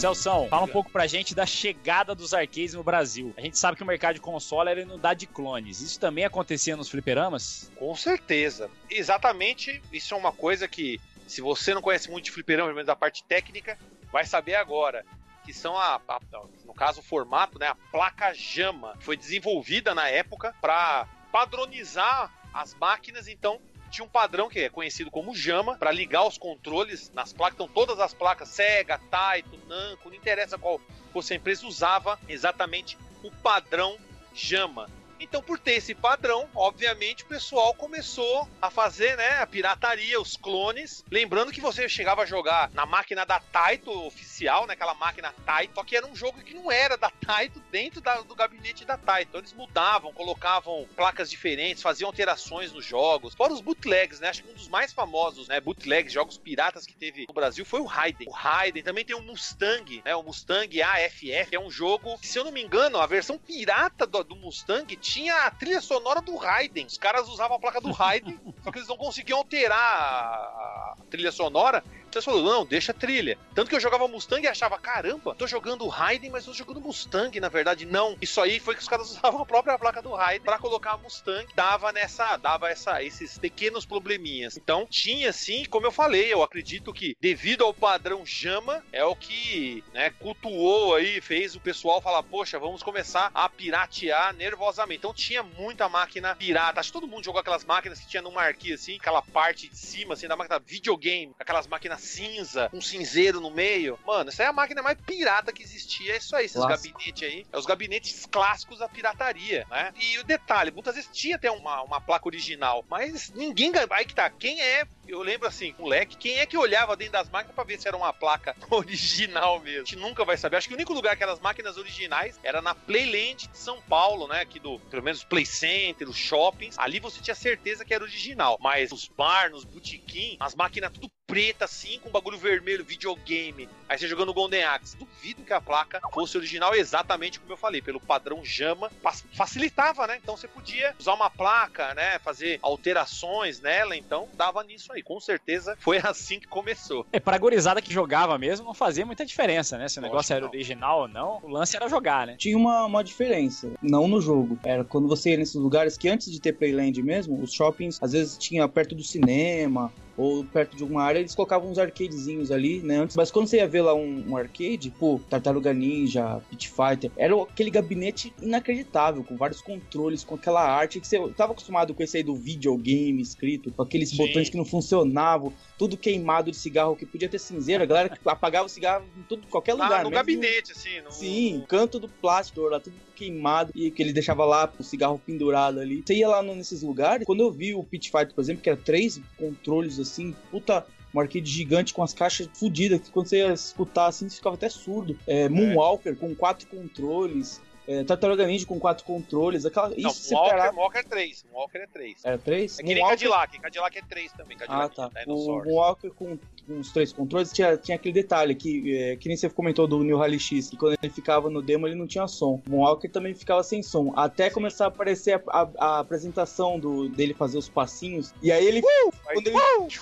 [0.00, 3.34] Celção, fala um pouco pra gente da chegada dos arcades no Brasil.
[3.36, 5.82] A gente sabe que o mercado de console era inundado de clones.
[5.82, 7.70] Isso também acontecia nos fliperamas?
[7.76, 8.70] Com certeza.
[8.88, 12.86] Exatamente, isso é uma coisa que, se você não conhece muito de fliperama, pelo menos
[12.86, 13.78] da parte técnica,
[14.10, 15.04] vai saber agora.
[15.44, 16.20] Que são a, a
[16.64, 22.74] no caso o formato, né, a placa Jama, foi desenvolvida na época para padronizar as
[22.74, 27.32] máquinas, então tinha um padrão que é conhecido como Jama para ligar os controles nas
[27.32, 27.54] placas.
[27.54, 30.80] Então todas as placas Sega, Taito, Namco, não interessa qual
[31.12, 33.98] fosse a empresa usava exatamente o padrão
[34.32, 34.88] Jama.
[35.20, 40.34] Então, por ter esse padrão, obviamente o pessoal começou a fazer, né, a pirataria, os
[40.34, 41.04] clones.
[41.10, 45.74] Lembrando que você chegava a jogar na máquina da Taito oficial, né, aquela máquina Taito,
[45.74, 48.96] só que era um jogo que não era da Taito dentro da, do gabinete da
[48.96, 49.28] Taito.
[49.28, 53.34] Então, eles mudavam, colocavam placas diferentes, faziam alterações nos jogos.
[53.34, 56.94] Fora os bootlegs, né, acho que um dos mais famosos, né, bootlegs, jogos piratas que
[56.96, 58.26] teve no Brasil foi o Raiden.
[58.26, 62.44] O Raiden também tem o Mustang, né, o Mustang AFF, é um jogo, se eu
[62.44, 66.86] não me engano, a versão pirata do, do Mustang tinha a trilha sonora do Raiden.
[66.86, 71.32] Os caras usavam a placa do Raiden, só que eles não conseguiam alterar a, trilha
[71.32, 71.82] sonora.
[72.10, 73.38] Então falou, não, deixa a trilha.
[73.54, 77.38] Tanto que eu jogava Mustang e achava, caramba, tô jogando Raiden, mas tô jogando Mustang,
[77.38, 78.16] na verdade, não.
[78.20, 80.96] Isso aí foi que os caras usavam a própria placa do Raiden para colocar a
[80.96, 81.46] Mustang.
[81.54, 84.56] Dava nessa, dava essa, esses pequenos probleminhas.
[84.56, 89.14] Então, tinha sim, como eu falei, eu acredito que devido ao padrão Jama, é o
[89.14, 94.98] que, né, cultuou aí, fez o pessoal falar, poxa, vamos começar a piratear nervosamente.
[94.98, 96.80] Então tinha muita máquina pirata.
[96.80, 99.76] Acho que todo mundo jogou aquelas máquinas que tinha no marquinhos assim, aquela parte de
[99.76, 103.98] cima, assim, da máquina videogame, aquelas máquinas cinza, um cinzeiro no meio.
[104.06, 106.14] Mano, essa é a máquina mais pirata que existia.
[106.14, 107.46] É isso aí, esses gabinetes aí.
[107.52, 109.92] É os gabinetes clássicos da pirataria, né?
[109.98, 113.72] E o detalhe, muitas vezes tinha até uma, uma placa original, mas ninguém.
[113.90, 117.28] Aí que tá, quem é eu lembro assim, moleque, quem é que olhava dentro das
[117.28, 119.82] máquinas para ver se era uma placa original mesmo?
[119.82, 120.56] A gente nunca vai saber.
[120.56, 123.80] Acho que o único lugar que eram as máquinas originais era na Playland de São
[123.82, 124.40] Paulo, né?
[124.40, 126.78] Aqui do, pelo menos, Play Center, os shoppings.
[126.78, 128.56] Ali você tinha certeza que era original.
[128.60, 133.68] Mas os bar, nos botequim, as máquinas tudo preta assim, com bagulho vermelho, videogame.
[133.88, 134.96] Aí você jogando Golden Axe.
[134.96, 138.90] Duvido que a placa fosse original exatamente como eu falei, pelo padrão Jama.
[139.32, 140.18] Facilitava, né?
[140.22, 142.18] Então você podia usar uma placa, né?
[142.18, 145.02] Fazer alterações nela, então dava nisso aí.
[145.02, 147.06] Com certeza foi assim que começou.
[147.12, 149.88] É, pra gorizada que jogava mesmo, não fazia muita diferença, né?
[149.88, 150.48] Se o negócio era não.
[150.48, 152.36] original ou não, o lance era jogar, né?
[152.36, 154.58] Tinha uma, uma diferença, não no jogo.
[154.64, 158.12] Era quando você ia nesses lugares que antes de ter Playland mesmo, os shoppings às
[158.12, 162.80] vezes tinha perto do cinema ou perto de alguma área, eles colocavam uns arcadezinhos ali,
[162.80, 162.98] né?
[162.98, 163.16] Antes.
[163.16, 167.34] Mas quando você ia ver lá um, um arcade, pô, Tartaruga Ninja, Pit Fighter, era
[167.42, 172.18] aquele gabinete inacreditável, com vários controles, com aquela arte que você tava acostumado com esse
[172.18, 174.18] aí do videogame escrito, com aqueles Sim.
[174.18, 178.18] botões que não funcionavam, tudo queimado de cigarro, que podia ter cinzeiro, a galera que
[178.26, 180.04] apagava o cigarro em todo, qualquer lugar.
[180.04, 181.00] no gabinete, assim.
[181.00, 181.10] No...
[181.10, 185.78] Sim, canto do plástico lá, tudo queimado, e que ele deixava lá o cigarro pendurado
[185.78, 186.02] ali.
[186.04, 188.78] Você ia lá nesses lugares, quando eu vi o Pit Fighter, por exemplo, que era
[188.78, 193.52] três controles assim, puta um arcade gigante com as caixas fodidas, que quando você ia
[193.52, 195.18] escutar assim, você ficava até surdo.
[195.26, 196.16] É, Moonwalker é.
[196.16, 197.60] com quatro controles.
[197.88, 199.88] É, Tartaruga Ninja com quatro controles, aquela.
[199.88, 200.76] Não, isso Walker.
[200.76, 201.44] Walker é 3.
[201.52, 202.24] Walker é 3.
[202.24, 202.78] É 3?
[202.78, 203.58] É que nem Cadillac.
[203.58, 204.56] Cadillac é 3 também.
[204.56, 205.24] Cadillac ah, tá.
[205.26, 209.36] O Walker com com os três controles, tinha, tinha aquele detalhe que, é, que nem
[209.36, 212.26] você comentou do New Rally X, que quando ele ficava no demo ele não tinha
[212.28, 212.60] som.
[212.66, 214.12] O Moonwalker também ficava sem som.
[214.16, 218.32] Até começar a aparecer a, a- a apresentação do, dele fazer os passinhos.
[218.42, 218.82] E aí ele.
[219.24, 219.56] quando ele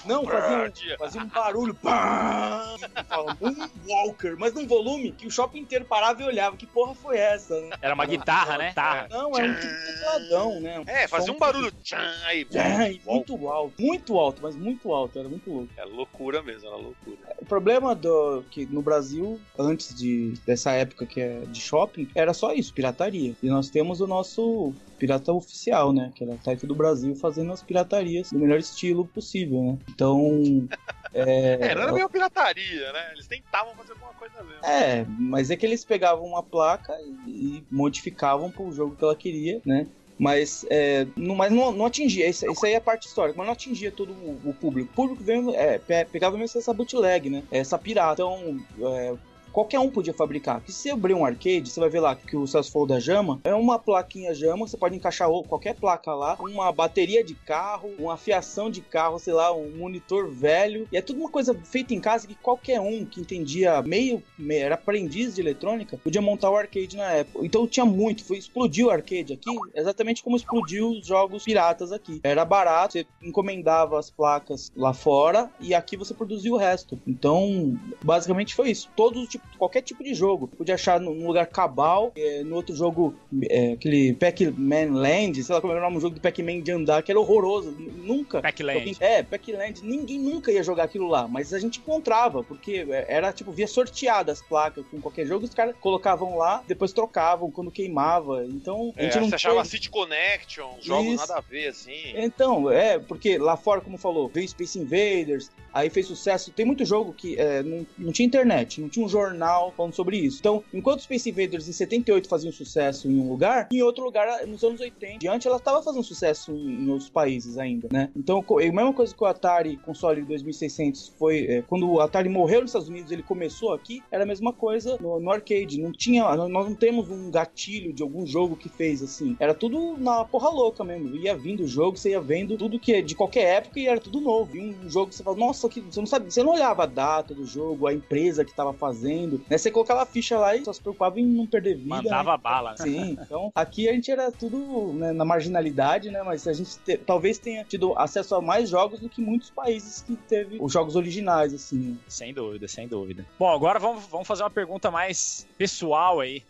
[0.07, 1.75] não, fazia um, fazia um barulho.
[1.75, 2.77] Pá!
[3.09, 6.57] Fala, Moonwalker, mas num volume que o shopping inteiro parava e olhava.
[6.57, 7.77] Que porra foi essa, né?
[7.81, 8.69] Era uma guitarra, né?
[8.69, 9.07] Guitarra.
[9.11, 10.83] Não, era um tipo tecladão, né?
[10.87, 11.71] É, fazia um barulho.
[11.83, 12.47] Tchan, aí.
[12.55, 15.69] É, e muito alto, muito alto, mas muito alto, era muito louco.
[15.77, 17.17] É loucura mesmo, era loucura.
[17.41, 22.33] O problema do que no Brasil, antes de dessa época que é de shopping, era
[22.33, 23.35] só isso, pirataria.
[23.43, 26.13] E nós temos o nosso pirata oficial, né?
[26.15, 29.79] Que era a Taito do Brasil fazendo as piratarias do melhor estilo possível, né?
[29.89, 30.69] Então.
[31.15, 33.13] É, É, não era meio pirataria, né?
[33.13, 34.63] Eles tentavam fazer alguma coisa mesmo.
[34.63, 36.95] é, mas é que eles pegavam uma placa
[37.27, 39.87] e, e modificavam pro jogo que ela queria, né?
[40.19, 43.47] Mas, é, não, mas não, não atingia, isso, isso aí é a parte histórica, mas
[43.47, 44.91] não atingia todo o, o público.
[44.91, 47.45] O público veio, é, pe- pegava mesmo essa bootleg, né?
[47.53, 48.21] Essa pirata.
[48.23, 48.59] Então,
[48.97, 49.14] é,
[49.53, 50.57] qualquer um podia fabricar.
[50.57, 53.41] Porque se você abrir um arcade, você vai ver lá que o falou da Jama,
[53.45, 58.17] é uma plaquinha Jama, você pode encaixar qualquer placa lá, uma bateria de carro, uma
[58.17, 62.01] fiação de carro, sei lá, um monitor velho, e é tudo uma coisa feita em
[62.01, 66.57] casa que qualquer um que entendia meio, meio era aprendiz de eletrônica, podia montar o
[66.57, 67.45] arcade na época.
[67.45, 72.21] Então tinha muito, foi explodiu o arcade aqui, exatamente como explodiu os jogos piratas aqui.
[72.23, 76.99] Era barato, você encomendava as placas lá fora e aqui você produzia o resto.
[77.07, 78.89] Então, basicamente foi isso.
[78.97, 80.49] Todo tipo, qualquer tipo de jogo.
[80.49, 83.14] Podia achar num lugar Cabal, eh, no outro jogo,
[83.51, 86.70] eh, aquele Pac-Man Land, sei lá como era o nome do jogo do Pac-Man de
[86.72, 87.70] andar, que era horroroso.
[87.72, 88.41] Nunca.
[88.41, 88.97] Packland.
[89.01, 89.82] É, Pac-Land.
[89.84, 93.66] Ninguém nunca ia jogar aquilo lá, mas a gente encontrava, porque eh, era tipo, via
[93.66, 98.45] sorteada as placas com qualquer jogo, os caras colocavam lá, depois trocavam quando queimava.
[98.45, 101.16] Então, a É, gente não você achava foi- City Connection, jogos Isso.
[101.16, 101.93] nada a ver, assim.
[102.16, 106.51] então, é, porque lá fora, como falou, veio Space Invaders, aí fez sucesso.
[106.53, 109.28] Tem muito jogo que é, não, não tinha internet, não tinha um jornal
[109.76, 110.39] falando sobre isso.
[110.41, 114.62] Então, enquanto Space Invaders em 78 faziam sucesso em um lugar, em outro lugar, nos
[114.62, 118.11] anos 80, diante, ela estava fazendo sucesso em, outros países ainda, né?
[118.16, 121.47] Então, a mesma coisa que o Atari console 2600 foi.
[121.47, 124.97] é, quando o Atari morreu nos Estados Unidos, ele começou aqui, era a mesma coisa
[125.01, 125.81] no, no arcade.
[125.81, 126.24] Não tinha.
[126.37, 129.37] Nós não temos um gatilho de algum jogo que fez assim.
[129.39, 131.16] Era tudo na porra louca mesmo.
[131.16, 134.01] Ia vindo o jogo, você ia vendo tudo que é de qualquer época e era
[134.01, 134.57] tudo novo.
[134.57, 136.87] E um jogo que você fala, nossa, que você não sabe, você não olhava a
[136.87, 139.59] data do jogo, a empresa que tava fazendo, né?
[139.59, 141.89] Você colocava a ficha lá e só se preocupava em não perder vida.
[141.97, 142.03] né?
[142.03, 142.71] Mandava bala.
[142.71, 142.77] né?
[142.79, 146.23] Sim, então aqui a gente era tudo né, na marginalidade, né?
[146.23, 150.03] Mas a gente te- talvez tenha tido acesso a mais jogos do que muitos países
[150.03, 151.99] que teve os jogos originais, assim.
[152.07, 153.25] Sem dúvida, sem dúvida.
[153.39, 156.43] Bom, agora vamos, vamos fazer uma pergunta mais pessoal aí.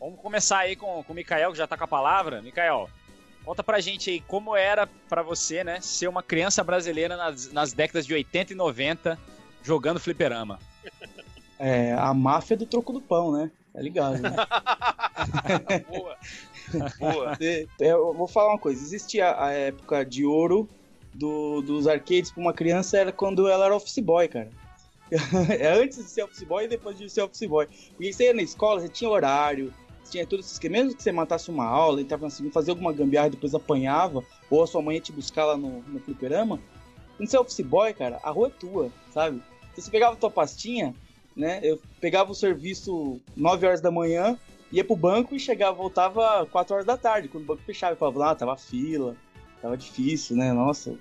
[0.00, 2.40] Vamos começar aí com, com o Mikael, que já tá com a palavra.
[2.40, 2.88] Mikael,
[3.44, 7.72] conta pra gente aí como era pra você, né, ser uma criança brasileira nas, nas
[7.72, 9.18] décadas de 80 e 90
[9.62, 10.58] jogando fliperama.
[11.58, 13.50] É a máfia do troco do pão, né?
[13.72, 14.36] Tá ligado, né?
[15.88, 16.16] Boa.
[16.98, 17.36] Boa.
[17.40, 20.68] É, Eu vou falar uma coisa: existia a época de ouro
[21.14, 24.50] do- dos arcades pra uma criança, era quando ela era office boy, cara.
[25.58, 27.66] É antes de ser office boy e depois de ser office boy.
[27.96, 29.72] Porque você ia na escola, você tinha horário,
[30.04, 30.58] você tinha tudo isso.
[30.70, 34.22] Mesmo que você matasse uma aula e tava conseguindo fazer alguma gambiarra e depois apanhava,
[34.50, 36.60] ou a sua mãe ia te buscar lá no, no fliperama,
[37.16, 39.42] quando você é office boy, cara, a rua é tua, sabe?
[39.72, 40.94] Então você pegava a tua pastinha,
[41.38, 41.60] né?
[41.62, 44.36] Eu pegava o serviço 9 horas da manhã,
[44.72, 47.92] ia pro banco e chegava, voltava 4 horas da tarde, quando o banco fechava.
[47.92, 49.16] Eu falava, ah, tava fila,
[49.62, 50.52] tava difícil, né?
[50.52, 50.94] Nossa,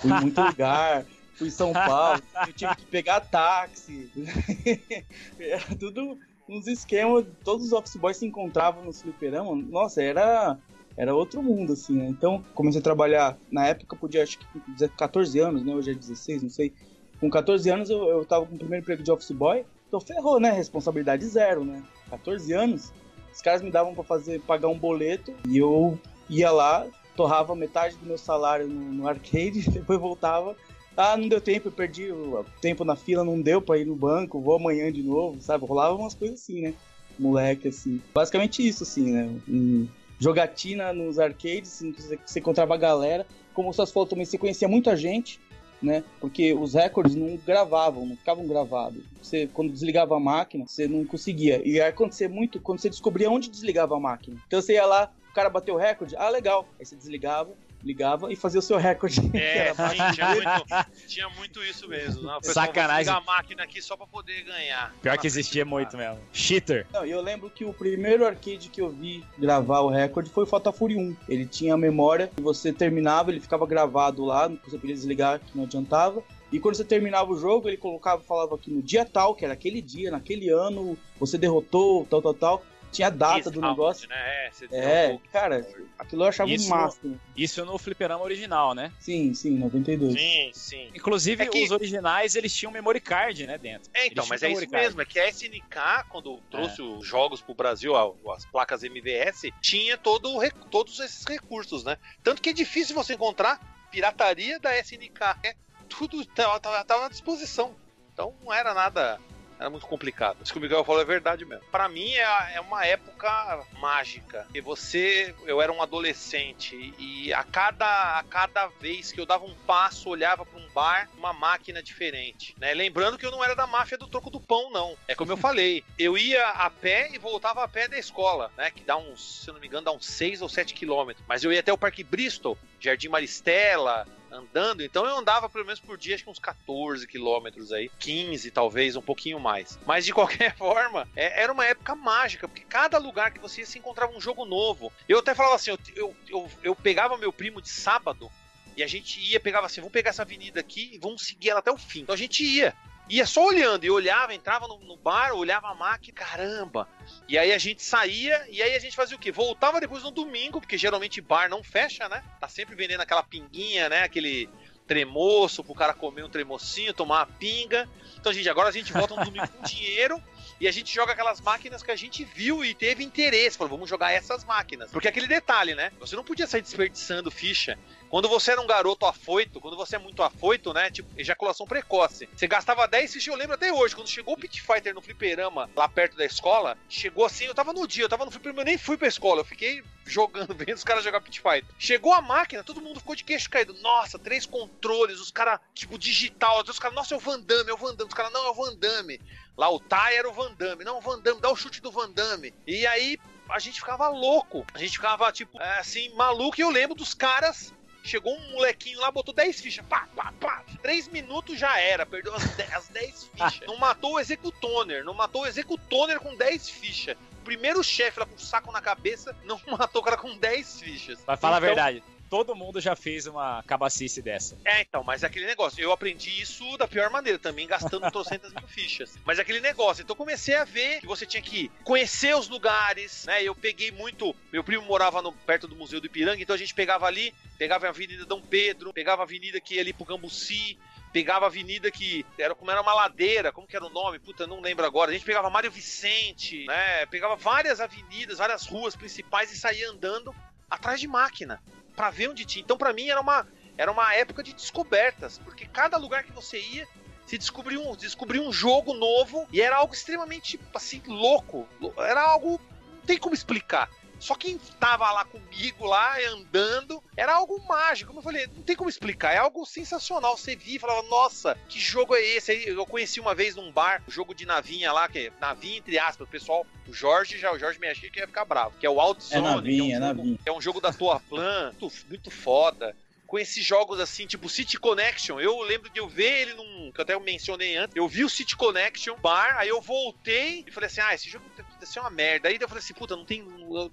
[0.00, 4.10] fui em muito lugar, fui em São Paulo, eu tive que pegar táxi.
[5.38, 6.18] era tudo
[6.48, 9.54] uns esquemas, todos os office boys se encontravam no fliperama.
[9.54, 10.58] Nossa, era
[10.96, 12.06] era outro mundo, assim, né?
[12.06, 15.74] Então, comecei a trabalhar, na época podia, acho que com 14 anos, né?
[15.74, 16.72] Hoje é 16, não sei.
[17.18, 19.64] Com 14 anos eu, eu tava com o primeiro emprego de office boy,
[19.94, 20.50] então ferrou, né?
[20.50, 21.82] Responsabilidade zero, né?
[22.10, 22.92] 14 anos,
[23.32, 26.86] os caras me davam pra fazer, pagar um boleto e eu ia lá,
[27.16, 30.56] torrava metade do meu salário no, no arcade, depois voltava.
[30.96, 33.96] Ah, não deu tempo, eu perdi o tempo na fila, não deu pra ir no
[33.96, 35.64] banco, vou amanhã de novo, sabe?
[35.66, 36.74] Rolava umas coisas assim, né?
[37.18, 38.00] Moleque, assim.
[38.14, 39.28] Basicamente isso, assim, né?
[39.48, 39.88] Um
[40.20, 43.26] jogatina nos arcades, assim, você, você encontrava a galera.
[43.52, 45.40] Como você falou também, você conhecia muita gente,
[45.84, 46.02] né?
[46.20, 49.02] Porque os recordes não gravavam, não ficavam gravados.
[49.22, 51.60] Você, quando desligava a máquina, você não conseguia.
[51.64, 54.36] E aí acontecia muito quando você descobria onde desligava a máquina.
[54.46, 56.68] Então você ia lá, o cara bateu o recorde, ah, legal.
[56.78, 57.52] Aí você desligava,
[57.84, 59.20] ligava e fazia o seu recorde.
[59.36, 62.22] É, sim, tinha muito, tinha muito isso mesmo.
[62.22, 62.34] Né?
[62.34, 63.12] O pessoal, Sacanagem.
[63.12, 64.94] A máquina aqui só pra poder ganhar.
[65.02, 66.18] Pior que existia muito mesmo.
[66.32, 66.86] Cheater.
[66.92, 70.44] Não, e eu lembro que o primeiro arcade que eu vi gravar o recorde foi
[70.44, 71.16] o Fatafuri 1.
[71.28, 75.56] Ele tinha a memória, e você terminava, ele ficava gravado lá, você podia desligar, que
[75.56, 76.22] não adiantava.
[76.52, 79.54] E quando você terminava o jogo, ele colocava, falava que no dia tal, que era
[79.54, 82.62] aquele dia, naquele ano, você derrotou, tal, tal, tal
[82.94, 84.08] tinha a data do negócio.
[84.08, 84.50] Né?
[84.70, 85.66] É, é cara,
[85.98, 87.20] aquilo eu achava isso, um máximo.
[87.36, 88.92] Isso no fliperama original, né?
[89.00, 90.12] Sim, sim, 92.
[90.14, 90.90] Sim, sim.
[90.94, 91.64] Inclusive, é que...
[91.64, 93.90] os originais, eles tinham memory card, né, dentro.
[93.92, 94.86] É, então, mas é isso card.
[94.86, 96.84] mesmo, é que a SNK, quando trouxe é.
[96.84, 97.94] os jogos pro Brasil,
[98.30, 100.38] as placas MVS, tinha todo,
[100.70, 101.98] todos esses recursos, né?
[102.22, 105.54] Tanto que é difícil você encontrar pirataria da SNK, né?
[105.88, 107.74] Tudo tava, tava à disposição.
[108.12, 109.20] Então não era nada
[109.64, 110.36] era muito complicado.
[110.42, 111.64] Isso que o Miguel falou é verdade mesmo.
[111.72, 114.46] Para mim é, é uma época mágica.
[114.54, 119.44] E você, eu era um adolescente e a cada, a cada vez que eu dava
[119.44, 122.74] um passo, olhava para um bar, uma máquina diferente, né?
[122.74, 124.96] Lembrando que eu não era da máfia do troco do pão, não.
[125.08, 128.70] É como eu falei, eu ia a pé e voltava a pé da escola, né?
[128.70, 131.24] Que dá uns, se não me engano, dá uns 6 ou 7 quilômetros.
[131.26, 135.80] Mas eu ia até o Parque Bristol, Jardim Maristela, andando, então eu andava pelo menos
[135.80, 139.78] por dia, acho que uns 14 quilômetros aí, 15 talvez, um pouquinho mais.
[139.86, 143.66] Mas de qualquer forma, é, era uma época mágica, porque cada lugar que você ia
[143.66, 144.92] se encontrava um jogo novo.
[145.08, 148.30] Eu até falava assim, eu, eu, eu, eu pegava meu primo de sábado
[148.76, 151.60] e a gente ia, pegava assim, vamos pegar essa avenida aqui e vamos seguir ela
[151.60, 152.00] até o fim.
[152.00, 152.74] Então a gente ia
[153.08, 156.88] ia só olhando, e olhava, entrava no, no, bar, olhava a máquina, caramba.
[157.28, 159.30] E aí a gente saía, e aí a gente fazia o quê?
[159.30, 162.22] Voltava depois no domingo, porque geralmente bar não fecha, né?
[162.40, 164.02] Tá sempre vendendo aquela pinguinha, né?
[164.02, 164.48] Aquele
[164.86, 167.88] tremoço pro cara comer um tremocinho, tomar uma pinga.
[168.18, 170.22] Então, gente, agora a gente volta no domingo com dinheiro
[170.60, 173.56] e a gente joga aquelas máquinas que a gente viu e teve interesse.
[173.56, 174.90] Falou, vamos jogar essas máquinas.
[174.90, 175.90] Porque aquele detalhe, né?
[175.98, 177.78] Você não podia sair desperdiçando ficha.
[178.14, 180.88] Quando você era um garoto afoito, quando você é muito afoito, né?
[180.88, 182.28] Tipo, ejaculação precoce.
[182.32, 185.68] Você gastava 10 fichas, eu lembro até hoje, quando chegou o Pit Fighter no fliperama,
[185.74, 188.66] lá perto da escola, chegou assim, eu tava no dia, eu tava no fliperama, eu
[188.66, 191.64] nem fui pra escola, eu fiquei jogando, vendo os caras jogar Pit Fighter.
[191.76, 193.74] Chegou a máquina, todo mundo ficou de queixo caído.
[193.80, 196.62] Nossa, três controles, os caras, tipo, digital.
[196.62, 198.10] Os caras, nossa, é o Van Damme, é o Van Damme.
[198.10, 199.20] Os caras, não, é o Van Damme.
[199.56, 200.84] Lá o Tai era o Van Damme.
[200.84, 202.54] Não, o Van Damme, dá o chute do Van Damme.
[202.64, 204.64] E aí a gente ficava louco.
[204.72, 206.60] A gente ficava, tipo, é, assim, maluco.
[206.60, 207.74] E eu lembro dos caras
[208.04, 209.84] Chegou um molequinho lá, botou 10 fichas.
[209.86, 210.62] Pá, pá, pá.
[210.82, 212.04] 3 minutos já era.
[212.04, 213.66] Perdeu as 10, as 10 fichas.
[213.66, 215.02] Não matou o Executoner.
[215.02, 217.16] Não matou o Executoner com 10 fichas.
[217.40, 220.80] O primeiro chefe lá com um saco na cabeça não matou o cara com 10
[220.80, 221.24] fichas.
[221.24, 224.58] Vai falar então, a verdade todo mundo já fez uma cabacice dessa.
[224.64, 225.80] É, então, mas é aquele negócio.
[225.80, 229.16] Eu aprendi isso da pior maneira, também gastando trocentas mil fichas.
[229.24, 230.02] Mas é aquele negócio.
[230.02, 233.40] Então comecei a ver que você tinha que conhecer os lugares, né?
[233.44, 234.34] Eu peguei muito.
[234.52, 237.86] Meu primo morava no, perto do Museu do Ipiranga, então a gente pegava ali, pegava
[237.86, 240.76] a Avenida Dom Pedro, pegava a avenida que ia ali pro Cambuci,
[241.12, 244.18] pegava a avenida que era como era uma ladeira, como que era o nome?
[244.18, 245.12] Puta, não lembro agora.
[245.12, 247.06] A gente pegava Mário Vicente, né?
[247.06, 250.34] Pegava várias avenidas, várias ruas principais e saía andando
[250.68, 251.62] atrás de máquina
[251.94, 252.62] para ver onde tinha.
[252.62, 256.60] Então, para mim, era uma, era uma época de descobertas, porque cada lugar que você
[256.60, 256.86] ia,
[257.26, 261.66] se descobriu um, descobriu um jogo novo e era algo extremamente, assim, louco.
[261.98, 262.60] Era algo.
[262.96, 263.88] Não tem como explicar.
[264.18, 268.08] Só quem tava lá comigo, lá, andando, era algo mágico.
[268.08, 269.32] Como eu falei, não tem como explicar.
[269.32, 270.36] É algo sensacional.
[270.36, 272.52] Você via e falava, nossa, que jogo é esse?
[272.52, 275.32] Aí eu conheci uma vez num bar, o um jogo de navinha lá, que é
[275.40, 276.26] navinha entre aspas.
[276.26, 278.76] O pessoal, o Jorge, já o Jorge me achei que ia ficar bravo.
[278.78, 279.40] Que é o Outzone.
[279.40, 282.96] É navinha, é, um é jogo, é um jogo da tua plan, muito, muito foda
[283.34, 285.40] com esses jogos assim, tipo City Connection.
[285.40, 286.92] Eu lembro de eu ver ele num.
[286.92, 287.96] que eu até mencionei antes.
[287.96, 291.44] Eu vi o City Connection bar, aí eu voltei e falei assim: ah, esse jogo
[291.56, 292.48] deve ser uma merda.
[292.48, 293.42] Aí eu falei assim: puta, não tem.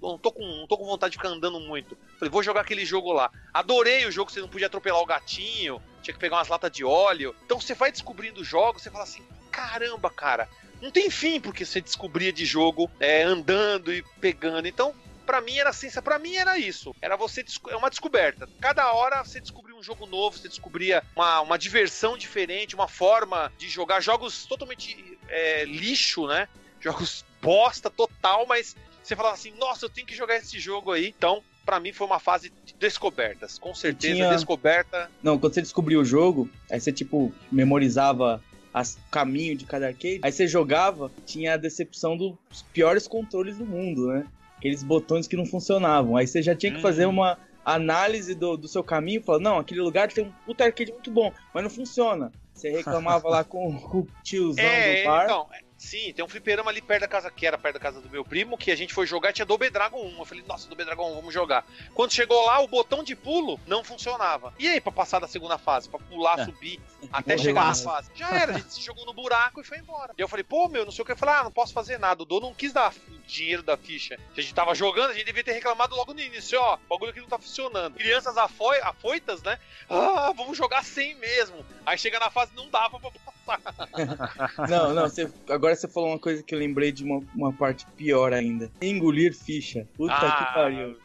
[0.00, 1.98] Não tô com, não tô com vontade de ficar andando muito.
[2.20, 3.32] Falei, vou jogar aquele jogo lá.
[3.52, 6.84] Adorei o jogo, você não podia atropelar o gatinho, tinha que pegar umas latas de
[6.84, 7.34] óleo.
[7.44, 10.48] Então você vai descobrindo jogos, você fala assim: caramba, cara.
[10.80, 14.66] Não tem fim porque você descobria de jogo é, andando e pegando.
[14.68, 16.94] Então, para mim era ciência, para mim era isso.
[17.00, 18.48] Era você é uma descoberta.
[18.60, 23.52] Cada hora você descobria um jogo novo, você descobria uma, uma diversão diferente, uma forma
[23.58, 26.48] de jogar jogos totalmente é, lixo, né?
[26.80, 31.08] Jogos bosta total, mas você falava assim: "Nossa, eu tenho que jogar esse jogo aí".
[31.16, 34.28] Então, para mim foi uma fase de descobertas, com certeza tinha...
[34.30, 35.10] descoberta.
[35.22, 38.42] Não, quando você descobriu o jogo, aí você tipo memorizava
[38.72, 40.20] as caminho de cada arcade.
[40.22, 42.36] Aí você jogava, tinha a decepção dos
[42.72, 44.26] piores controles do mundo, né?
[44.62, 46.16] Aqueles botões que não funcionavam.
[46.16, 47.12] Aí você já tinha que fazer uhum.
[47.14, 50.92] uma análise do, do seu caminho e falar, não, aquele lugar tem um puta arcade
[50.92, 52.30] muito bom, mas não funciona.
[52.54, 55.24] Você reclamava lá com, com o tiozão é, do bar.
[55.24, 55.46] Então,
[55.82, 58.24] Sim, tem um fliperama ali perto da casa, que era perto da casa do meu
[58.24, 60.18] primo, que a gente foi jogar e tinha Double Dragon 1.
[60.20, 61.66] Eu falei, nossa, Double Dragon 1, vamos jogar.
[61.92, 64.54] Quando chegou lá, o botão de pulo não funcionava.
[64.60, 65.88] E aí, pra passar da segunda fase?
[65.88, 66.44] Pra pular, É.
[66.44, 66.80] subir,
[67.12, 67.66] até Morreu, chegar né?
[67.68, 68.10] na fase?
[68.14, 70.14] Já era, a gente se jogou no buraco e foi embora.
[70.16, 71.12] E eu falei, pô, meu, não sei o que.
[71.12, 72.22] Eu falei, ah, não posso fazer nada.
[72.22, 72.94] O dono não quis dar
[73.26, 74.16] dinheiro da ficha.
[74.34, 76.78] Se a gente tava jogando, a gente devia ter reclamado logo no início, ó, o
[76.88, 77.94] bagulho aqui não tá funcionando.
[77.94, 79.58] Crianças afoi afoitas, né?
[79.90, 81.64] Ah, vamos jogar sem mesmo.
[81.84, 83.32] Aí chega na fase, não dava pra passar.
[84.68, 87.86] Não, não, você- agora você falou uma coisa que eu lembrei de uma, uma parte
[87.96, 88.70] pior ainda.
[88.80, 89.86] Engolir ficha.
[89.96, 90.96] Puta que pariu.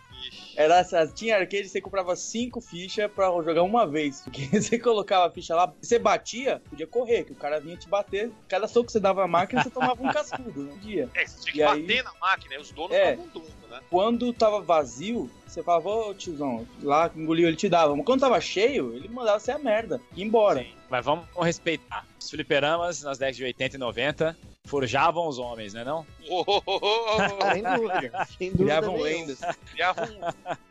[0.56, 4.22] Era, essa- tinha arcade, você comprava cinco fichas pra jogar uma vez.
[4.22, 7.88] Porque você colocava a ficha lá, você batia, podia correr, que o cara vinha te
[7.88, 8.32] bater.
[8.48, 11.08] Cada soco que você dava a máquina, você tomava um cascudo no dia.
[11.14, 13.12] É, você tinha que E aí- bater na máquina, e os donos É.
[13.12, 13.80] estavam doidos, né?
[13.92, 17.96] Quando tava vazio, você falava, ô tiozão, lá engoliu, ele te dava.
[17.96, 20.62] Mas quando tava cheio, ele mandava você a merda, ir embora.
[20.64, 22.08] Sim, Mas vamos respeitar.
[22.20, 24.38] Os fliperamas, nas décadas de 80 e 90,
[24.68, 26.06] forjavam os homens, né não?
[26.30, 28.28] Oh, oh, oh, oh, Sem dúvida.
[28.38, 29.40] Sem dúvida Criavam lendas.
[29.72, 30.08] Criavam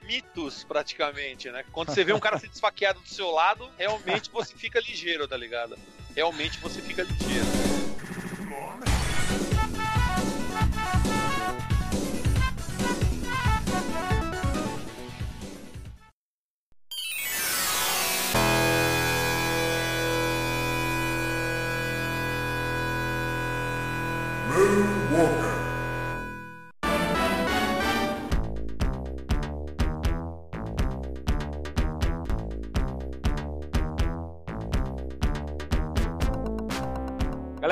[0.04, 1.64] mitos, praticamente, né?
[1.72, 5.36] Quando você vê um cara se desfaqueado do seu lado, realmente você fica ligeiro, tá
[5.36, 5.76] ligado?
[6.14, 7.46] Realmente você fica ligeiro.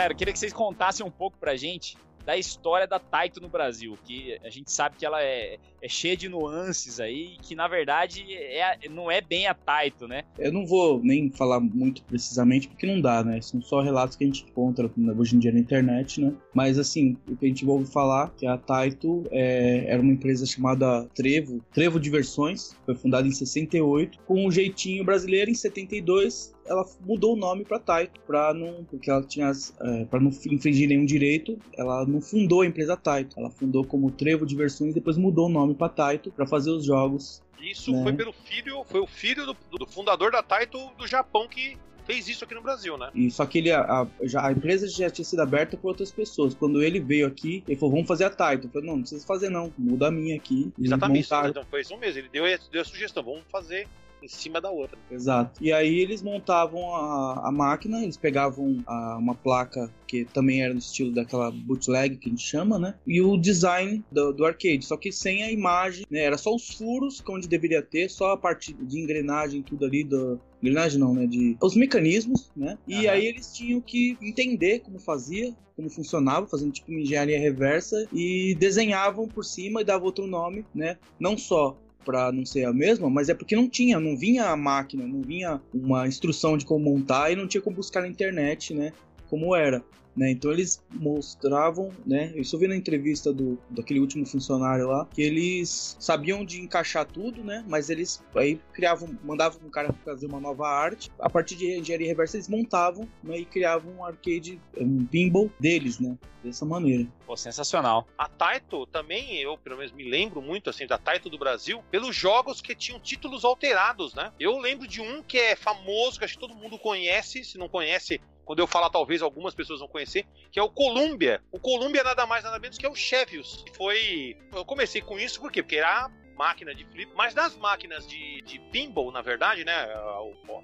[0.05, 1.97] Galera, queria que vocês contassem um pouco pra gente
[2.27, 6.17] da história da Taito no Brasil, que a gente sabe que ela é, é cheia
[6.17, 10.25] de nuances aí, que na verdade é, não é bem a Taito, né?
[10.39, 13.41] Eu não vou nem falar muito precisamente, porque não dá, né?
[13.41, 16.33] São só relatos que a gente encontra hoje em dia na internet, né?
[16.55, 20.47] Mas assim, o que a gente ouve falar que a Taito é, era uma empresa
[20.47, 26.55] chamada Trevo, Trevo Diversões, foi fundada em 68, com um jeitinho brasileiro em 72.
[26.67, 29.51] Ela mudou o nome para Taito, para não, porque ela tinha,
[29.81, 33.39] é, para não infringir nenhum direito, ela não fundou a empresa Taito.
[33.39, 36.85] Ela fundou como Trevo Diversões e depois mudou o nome para Taito para fazer os
[36.85, 38.03] jogos Isso Né?
[38.03, 42.29] foi pelo filho, foi o filho do, do fundador da Taito do Japão que fez
[42.29, 43.11] isso aqui no Brasil, né?
[43.15, 44.07] E só que ele, a, a-
[44.47, 46.53] a empresa já tinha sido aberta por outras pessoas.
[46.53, 48.67] Quando ele veio aqui, ele falou: vamos fazer a Taito.
[48.67, 49.73] Eu falei: não, não precisa fazer, não.
[49.79, 50.71] Muda a minha aqui.
[50.79, 52.19] Exatamente, montaram- então foi isso mesmo.
[52.21, 53.89] Ele deu, deu a sugestão, vamos fazer
[54.25, 54.99] em cima da outra.
[55.11, 55.63] Exato.
[55.63, 60.73] E aí eles montavam a, a máquina, eles pegavam a- uma placa que também era
[60.73, 62.95] no estilo daquela bootleg que a gente chama, né?
[63.07, 66.21] E o design do, do arcade, só que sem a imagem, né?
[66.21, 70.05] Era só os furos que onde deveria ter, só a parte de engrenagem, tudo ali
[70.05, 70.41] do.
[70.63, 71.27] Engrenagem não, né?
[71.27, 71.57] De.
[71.63, 72.79] Os mecanismos, né?
[72.87, 73.17] E Aham.
[73.17, 75.55] aí eles tinham que entender como fazia.
[75.77, 80.65] Como funcionava, fazendo tipo uma engenharia reversa e desenhavam por cima e davam outro nome,
[80.73, 80.97] né?
[81.19, 84.57] Não só para não ser a mesma, mas é porque não tinha, não vinha a
[84.57, 88.75] máquina, não vinha uma instrução de como montar e não tinha como buscar na internet,
[88.75, 88.93] né,
[89.29, 89.83] como era.
[90.17, 90.31] Né?
[90.31, 92.33] Então eles mostravam, né?
[92.35, 97.43] Eu vi na entrevista do daquele último funcionário lá, que eles sabiam de encaixar tudo,
[97.43, 97.65] né?
[97.69, 101.11] Mas eles aí criavam, mandavam um cara fazer uma nova arte.
[101.19, 103.39] A partir de engenharia reversa eles montavam, né?
[103.39, 106.17] E criavam um arcade, um pinball deles, né?
[106.45, 107.07] Dessa maneira.
[107.27, 108.07] Pô, sensacional.
[108.19, 112.15] A Taito também, eu pelo menos me lembro muito assim da Taito do Brasil, pelos
[112.15, 114.31] jogos que tinham títulos alterados, né?
[114.39, 117.69] Eu lembro de um que é famoso, que acho que todo mundo conhece, se não
[117.69, 121.43] conhece, quando eu falar talvez algumas pessoas vão conhecer, que é o Columbia.
[121.51, 123.65] O Columbia é nada mais nada menos que é o Chevios.
[123.75, 125.63] Foi, eu comecei com isso por quê?
[125.63, 129.89] Porque era máquina de flip, mas das máquinas de, de pinball, na verdade, né,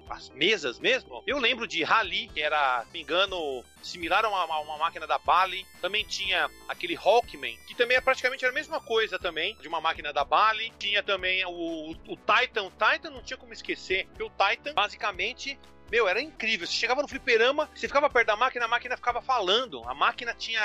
[0.09, 4.59] as mesas mesmo, eu lembro de Rally, que era, se me engano, similar a uma,
[4.59, 9.17] uma máquina da Bally, também tinha aquele Hawkman, que também é praticamente a mesma coisa
[9.17, 13.37] também, de uma máquina da Bally, tinha também o, o Titan, o Titan não tinha
[13.37, 15.57] como esquecer, porque o Titan, basicamente,
[15.91, 16.65] meu, era incrível.
[16.65, 19.83] Você chegava no fliperama, você ficava perto da máquina, a máquina ficava falando.
[19.87, 20.61] A máquina tinha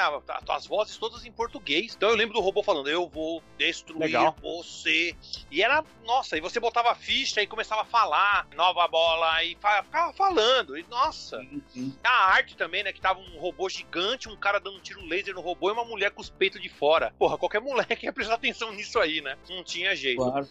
[0.48, 1.94] as vozes todas em português.
[1.96, 4.36] Então eu lembro do robô falando: Eu vou destruir Legal.
[4.40, 5.16] você.
[5.50, 9.56] E era, nossa, e você botava a ficha e começava a falar, nova bola, e
[9.56, 10.78] ficava falando.
[10.78, 11.44] E nossa,
[12.04, 12.92] a arte também, né?
[12.92, 15.84] Que tava um robô gigante, um cara dando um tiro laser no robô e uma
[15.84, 17.12] mulher com os peitos de fora.
[17.18, 19.36] Porra, qualquer moleque ia prestar atenção nisso aí, né?
[19.48, 20.46] Não tinha jeito Claro.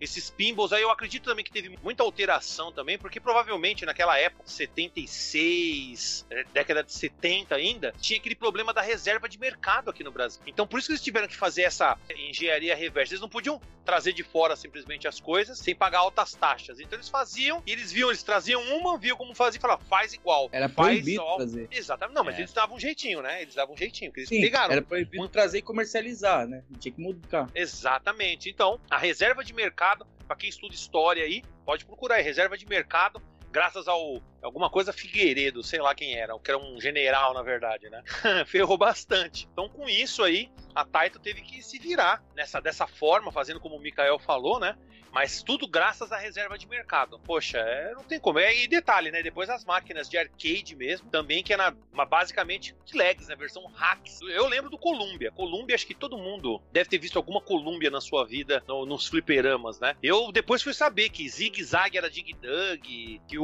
[0.00, 4.18] esses pinballs aí eu acredito também que teve muita alteração também, porque provavelmente naquela naquela
[4.18, 10.02] época, 76, eh, década de 70 ainda, tinha aquele problema da reserva de mercado aqui
[10.02, 10.40] no Brasil.
[10.46, 11.96] Então por isso que eles tiveram que fazer essa
[12.28, 13.12] engenharia reversa.
[13.14, 16.80] Eles não podiam trazer de fora simplesmente as coisas sem pagar altas taxas.
[16.80, 20.12] Então eles faziam e eles viam, eles traziam uma, viam como fazia e falavam, faz
[20.12, 20.48] igual.
[20.52, 21.36] Era faz proibido igual.
[21.36, 21.68] trazer.
[21.70, 22.14] Exatamente.
[22.16, 22.40] Não, mas É.
[22.40, 23.42] eles davam um jeitinho, né?
[23.42, 24.72] Eles davam um jeitinho, porque eles Sim, pegaram.
[24.72, 26.62] era proibido trazer e comercializar, né?
[26.80, 27.48] Tinha que mudar.
[27.54, 28.48] Exatamente.
[28.50, 32.66] Então, a reserva de mercado, para quem estuda história aí, pode procurar aí, reserva de
[32.66, 33.20] mercado,
[33.52, 37.88] graças ao alguma coisa Figueiredo, sei lá quem era, que era um general, na verdade,
[37.88, 38.02] né?
[38.46, 39.48] Ferrou bastante.
[39.52, 43.76] Então, com isso aí, a Taito teve que se virar nessa dessa forma, fazendo como
[43.76, 44.76] o Mikael falou, né?
[45.12, 47.18] Mas tudo graças à reserva de mercado.
[47.18, 48.38] Poxa, é, não tem como.
[48.38, 49.22] É, e detalhe, né?
[49.22, 53.36] Depois as máquinas de arcade mesmo, também que é na, uma, basicamente legs, né?
[53.36, 54.22] Versão hacks.
[54.22, 55.30] Eu lembro do Columbia.
[55.30, 59.06] Columbia, acho que todo mundo deve ter visto alguma Columbia na sua vida no- nos
[59.06, 59.94] fliperamas, né?
[60.02, 63.41] Eu depois fui saber que Zig Zag era Dig Dug, que o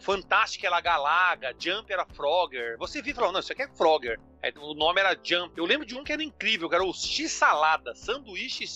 [0.00, 2.76] Fantastic era Galaga, Jump era Frogger.
[2.78, 4.20] Você viu e falou, não, isso aqui é Frogger.
[4.42, 5.56] Aí, o nome era Jump.
[5.56, 8.66] Eu lembro de um que era incrível, que era o X-Salada, sanduíche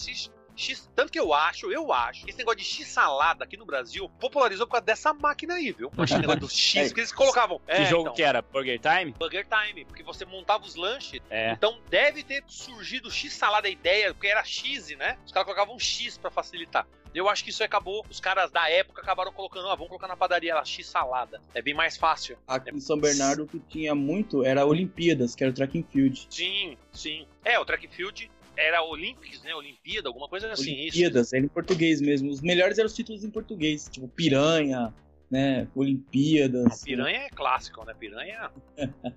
[0.58, 4.08] X X, tanto que eu acho, eu acho, esse negócio de X-salada aqui no Brasil
[4.20, 5.90] popularizou por causa dessa máquina aí, viu?
[6.02, 6.94] Esse negócio do X, É.
[6.94, 7.58] que eles colocavam.
[7.60, 8.42] Que É, jogo então, que era?
[8.42, 9.12] Burger Time?
[9.18, 11.20] Burger Time, porque você montava os lanches.
[11.30, 11.52] É.
[11.52, 15.16] Então deve ter surgido X-salada a ideia, porque era X, né?
[15.24, 16.86] Os caras colocavam um X pra facilitar.
[17.14, 20.16] Eu acho que isso acabou, os caras da época acabaram colocando, ah, vamos colocar na
[20.16, 21.40] padaria lá, X-salada.
[21.54, 22.36] É bem mais fácil.
[22.46, 25.84] Aqui em São Bernardo o que tinha muito era Olimpíadas, que era o track and
[25.90, 26.26] field.
[26.30, 27.26] Sim, sim.
[27.44, 29.54] É, o track and field era Olympics, né?
[29.54, 30.72] Olimpíada, alguma coisa assim.
[30.72, 30.98] isso.
[30.98, 32.30] Olimpíadas, era em português mesmo.
[32.30, 34.92] Os melhores eram os títulos em português, tipo Piranha,
[35.30, 35.68] né?
[35.74, 36.82] Olimpíadas.
[36.82, 37.94] Piranha é clássico, né?
[37.98, 38.50] Piranha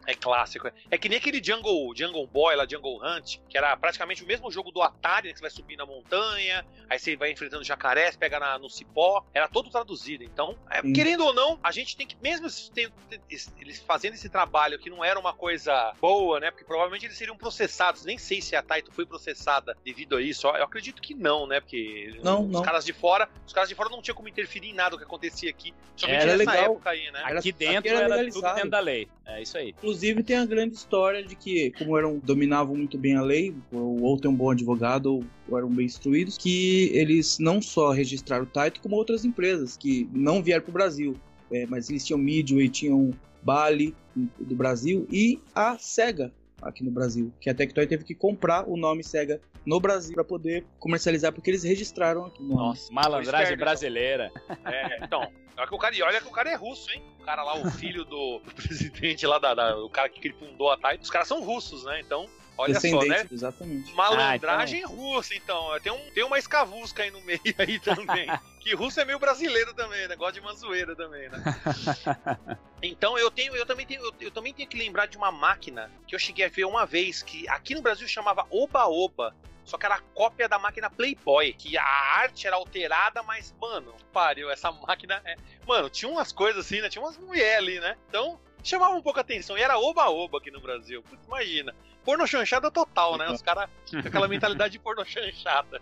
[0.05, 0.69] é clássico.
[0.89, 4.51] É que nem aquele Jungle, Jungle Boy lá, Jungle Hunt, que era praticamente o mesmo
[4.51, 5.33] jogo do Atari, né?
[5.33, 9.25] Que você vai subir na montanha, aí você vai enfrentando jacarés, pega na- no cipó.
[9.33, 10.23] Era todo traduzido.
[10.23, 12.89] Então, é, querendo ou não, a gente tem que, mesmo tem-
[13.59, 16.51] eles fazendo esse trabalho que não era uma coisa boa, né?
[16.51, 18.03] Porque provavelmente eles seriam processados.
[18.05, 20.47] Nem sei se a Taito foi processada devido a isso.
[20.47, 21.59] Eu acredito que não, né?
[21.59, 22.61] Porque Não, os não.
[22.61, 25.03] caras de fora, os caras de fora não tinham como interferir em nada do que
[25.03, 25.73] acontecia aqui.
[26.01, 26.71] Somente Era nessa legal.
[26.71, 27.19] época aí, né?
[27.23, 29.07] Aqui dentro aqui era era, tudo dentro da lei.
[29.25, 29.69] É isso aí.
[29.69, 34.01] Inclusive tem a grande história de que, como eram dominavam muito bem a lei, ou,
[34.01, 38.43] ou tem um bom advogado, ou, ou eram bem instruídos, que eles não só registraram
[38.43, 41.15] o Taito, como outras empresas que não vieram para o Brasil.
[41.51, 43.11] É, mas eles tinham Midway, tinham
[43.43, 46.31] Bali do Brasil e a Sega
[46.61, 50.23] aqui no Brasil, que a Tectoy teve que comprar o nome Sega no Brasil para
[50.23, 52.41] poder comercializar, porque eles registraram aqui.
[52.41, 52.55] o nome.
[52.59, 54.31] Nossa, malandragem esperto, brasileira.
[54.65, 55.31] É, então.
[55.57, 57.03] Olha que, o cara, e olha que o cara é russo, hein?
[57.19, 60.71] O cara lá, o filho do, do presidente lá, da, da- o cara que fundou
[60.71, 61.99] a Taito, os caras são russos, né?
[61.99, 63.27] Então, olha só, né?
[63.31, 63.93] exatamente.
[63.93, 65.79] Malandragem russa, então.
[65.81, 68.27] Tem, um, tem uma escavusca aí no meio aí também.
[68.59, 70.15] que russo é meio brasileiro também, né?
[70.15, 71.43] Gosta de uma zoeira também, né?
[72.83, 75.91] Então eu tenho, eu também tenho, eu, eu também tenho que lembrar de uma máquina
[76.07, 79.35] que eu cheguei a ver uma vez, que aqui no Brasil chamava Oba Oba.
[79.63, 83.95] Só que era a cópia da máquina Playboy, que a arte era alterada, mas, mano,
[84.11, 85.35] pariu, essa máquina é.
[85.67, 86.89] Mano, tinha umas coisas assim, né?
[86.89, 87.95] Tinha umas mulheres ali, né?
[88.09, 89.57] Então, chamava um pouco a atenção.
[89.57, 91.03] E era oba-oba aqui no Brasil.
[91.03, 91.75] Putz, imagina.
[92.03, 93.29] Porno chanchada total, né?
[93.29, 95.81] Os caras com aquela mentalidade de porno chanchada.